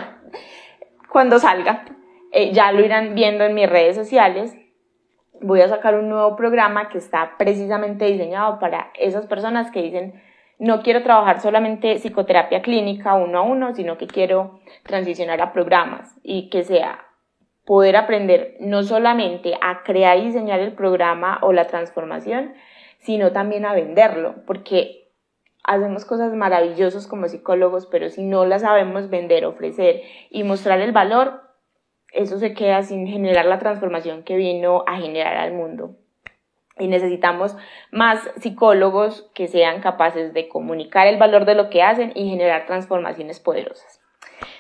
cuando 1.11 1.39
salga, 1.39 1.85
eh, 2.33 2.53
ya 2.53 2.73
lo 2.73 2.85
irán 2.85 3.15
viendo 3.15 3.45
en 3.45 3.55
mis 3.55 3.69
redes 3.69 3.97
sociales. 3.97 4.57
Voy 5.41 5.61
a 5.61 5.69
sacar 5.69 5.95
un 5.97 6.09
nuevo 6.09 6.37
programa 6.37 6.89
que 6.89 6.99
está 6.99 7.37
precisamente 7.39 8.07
diseñado 8.07 8.59
para 8.59 8.91
esas 8.99 9.27
personas 9.27 9.71
que 9.71 9.83
dicen, 9.83 10.23
no 10.59 10.83
quiero 10.83 11.03
trabajar 11.03 11.41
solamente 11.41 11.97
psicoterapia 11.97 12.63
clínica 12.63 13.15
uno 13.15 13.39
a 13.39 13.43
uno, 13.43 13.75
sino 13.75 13.99
que 13.99 14.07
quiero 14.07 14.61
transicionar 14.85 15.41
a 15.43 15.53
programas 15.53 16.19
y 16.23 16.49
que 16.49 16.63
sea 16.63 17.05
poder 17.65 17.97
aprender 17.97 18.57
no 18.61 18.83
solamente 18.83 19.55
a 19.61 19.83
crear 19.83 20.19
y 20.19 20.27
diseñar 20.27 20.61
el 20.61 20.73
programa 20.73 21.39
o 21.43 21.53
la 21.53 21.67
transformación, 21.67 22.55
sino 23.05 23.33
también 23.33 23.67
a 23.67 23.75
venderlo, 23.75 24.35
porque 24.47 25.11
hacemos 25.63 26.05
cosas 26.05 26.33
maravillosas 26.35 27.07
como 27.07 27.29
psicólogos, 27.29 27.87
pero 27.87 28.09
si 28.09 28.23
no 28.23 28.47
las 28.47 28.63
sabemos 28.63 29.11
vender, 29.11 29.45
ofrecer 29.45 30.03
y 30.31 30.43
mostrar 30.43 30.81
el 30.81 30.93
valor, 30.93 31.43
eso 32.13 32.39
se 32.39 32.55
queda 32.55 32.83
sin 32.83 33.07
generar 33.07 33.45
la 33.45 33.59
transformación 33.59 34.23
que 34.23 34.37
vino 34.37 34.85
a 34.87 34.97
generar 34.97 35.37
al 35.37 35.53
mundo. 35.53 35.97
Y 36.79 36.89
necesitamos 36.89 37.57
más 37.93 38.21
psicólogos 38.37 39.31
que 39.35 39.49
sean 39.49 39.81
capaces 39.81 40.33
de 40.33 40.49
comunicar 40.49 41.07
el 41.07 41.19
valor 41.19 41.45
de 41.45 41.55
lo 41.55 41.71
que 41.71 41.83
hacen 41.83 42.13
y 42.15 42.29
generar 42.31 42.67
transformaciones 42.67 43.39
poderosas. 43.39 44.01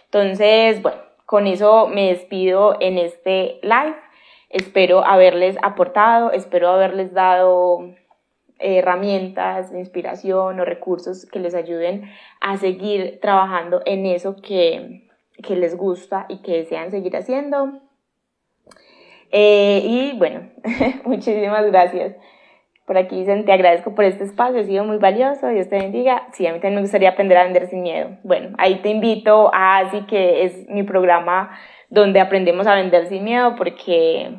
Entonces, 0.05 0.82
bueno, 0.82 0.99
con 1.26 1.47
eso 1.47 1.88
me 1.88 2.09
despido 2.09 2.76
en 2.80 2.99
este 2.99 3.59
live. 3.62 3.97
Espero 4.51 5.05
haberles 5.05 5.57
aportado, 5.62 6.30
espero 6.30 6.68
haberles 6.68 7.12
dado 7.12 7.95
herramientas, 8.64 9.72
inspiración 9.72 10.58
o 10.58 10.64
recursos 10.64 11.26
que 11.26 11.38
les 11.38 11.54
ayuden 11.54 12.10
a 12.40 12.56
seguir 12.56 13.18
trabajando 13.20 13.82
en 13.84 14.06
eso 14.06 14.36
que, 14.36 15.08
que 15.42 15.56
les 15.56 15.76
gusta 15.76 16.26
y 16.28 16.38
que 16.38 16.58
desean 16.58 16.90
seguir 16.90 17.16
haciendo. 17.16 17.80
Eh, 19.30 19.82
y 19.84 20.18
bueno, 20.18 20.48
muchísimas 21.04 21.66
gracias. 21.66 22.16
Por 22.86 22.98
aquí 22.98 23.18
dicen, 23.18 23.46
te 23.46 23.52
agradezco 23.52 23.94
por 23.94 24.04
este 24.04 24.24
espacio, 24.24 24.60
ha 24.60 24.64
sido 24.64 24.84
muy 24.84 24.98
valioso, 24.98 25.48
Dios 25.48 25.68
te 25.68 25.78
bendiga. 25.78 26.28
Sí, 26.32 26.46
a 26.46 26.52
mí 26.52 26.60
también 26.60 26.76
me 26.76 26.80
gustaría 26.82 27.10
aprender 27.10 27.38
a 27.38 27.44
vender 27.44 27.66
sin 27.66 27.82
miedo. 27.82 28.18
Bueno, 28.22 28.54
ahí 28.58 28.76
te 28.76 28.90
invito 28.90 29.50
a 29.54 29.78
Así, 29.78 30.02
que 30.02 30.44
es 30.44 30.68
mi 30.68 30.82
programa 30.82 31.50
donde 31.88 32.20
aprendemos 32.20 32.66
a 32.66 32.74
vender 32.74 33.06
sin 33.06 33.24
miedo, 33.24 33.56
porque 33.56 34.36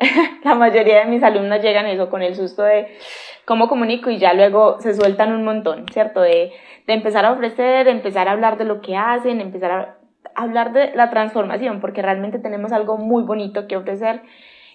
la 0.44 0.54
mayoría 0.54 1.00
de 1.00 1.06
mis 1.06 1.22
alumnos 1.22 1.62
llegan 1.62 1.86
eso 1.86 2.08
con 2.08 2.22
el 2.22 2.34
susto 2.34 2.62
de 2.62 2.96
cómo 3.44 3.68
comunico 3.68 4.10
y 4.10 4.18
ya 4.18 4.32
luego 4.32 4.80
se 4.80 4.94
sueltan 4.94 5.32
un 5.32 5.44
montón, 5.44 5.86
¿cierto? 5.92 6.20
De, 6.20 6.52
de 6.86 6.92
empezar 6.92 7.24
a 7.24 7.32
ofrecer, 7.32 7.88
empezar 7.88 8.28
a 8.28 8.32
hablar 8.32 8.58
de 8.58 8.64
lo 8.64 8.80
que 8.80 8.96
hacen, 8.96 9.40
empezar 9.40 9.70
a 9.70 9.96
hablar 10.34 10.72
de 10.72 10.94
la 10.94 11.10
transformación, 11.10 11.80
porque 11.80 12.02
realmente 12.02 12.38
tenemos 12.38 12.72
algo 12.72 12.96
muy 12.96 13.22
bonito 13.24 13.66
que 13.66 13.76
ofrecer 13.76 14.22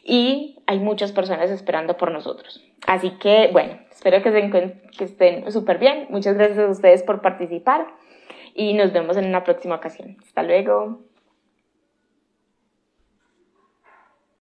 y 0.04 0.60
hay 0.68 0.80
muchas 0.80 1.12
personas 1.12 1.50
esperando 1.50 1.98
por 1.98 2.12
nosotros. 2.12 2.64
Así 2.86 3.12
que, 3.12 3.50
bueno, 3.52 3.80
espero 3.92 4.22
que, 4.22 4.78
que 4.98 5.04
estén 5.04 5.52
súper 5.52 5.80
bien. 5.80 6.06
Muchas 6.10 6.36
gracias 6.36 6.60
a 6.60 6.70
ustedes 6.70 7.02
por 7.02 7.22
participar 7.22 7.88
y 8.54 8.74
nos 8.74 8.94
vemos 8.94 9.18
en 9.18 9.26
una 9.26 9.44
próxima 9.44 9.76
ocasión. 9.76 10.18
Hasta 10.24 10.44
luego. 10.44 11.05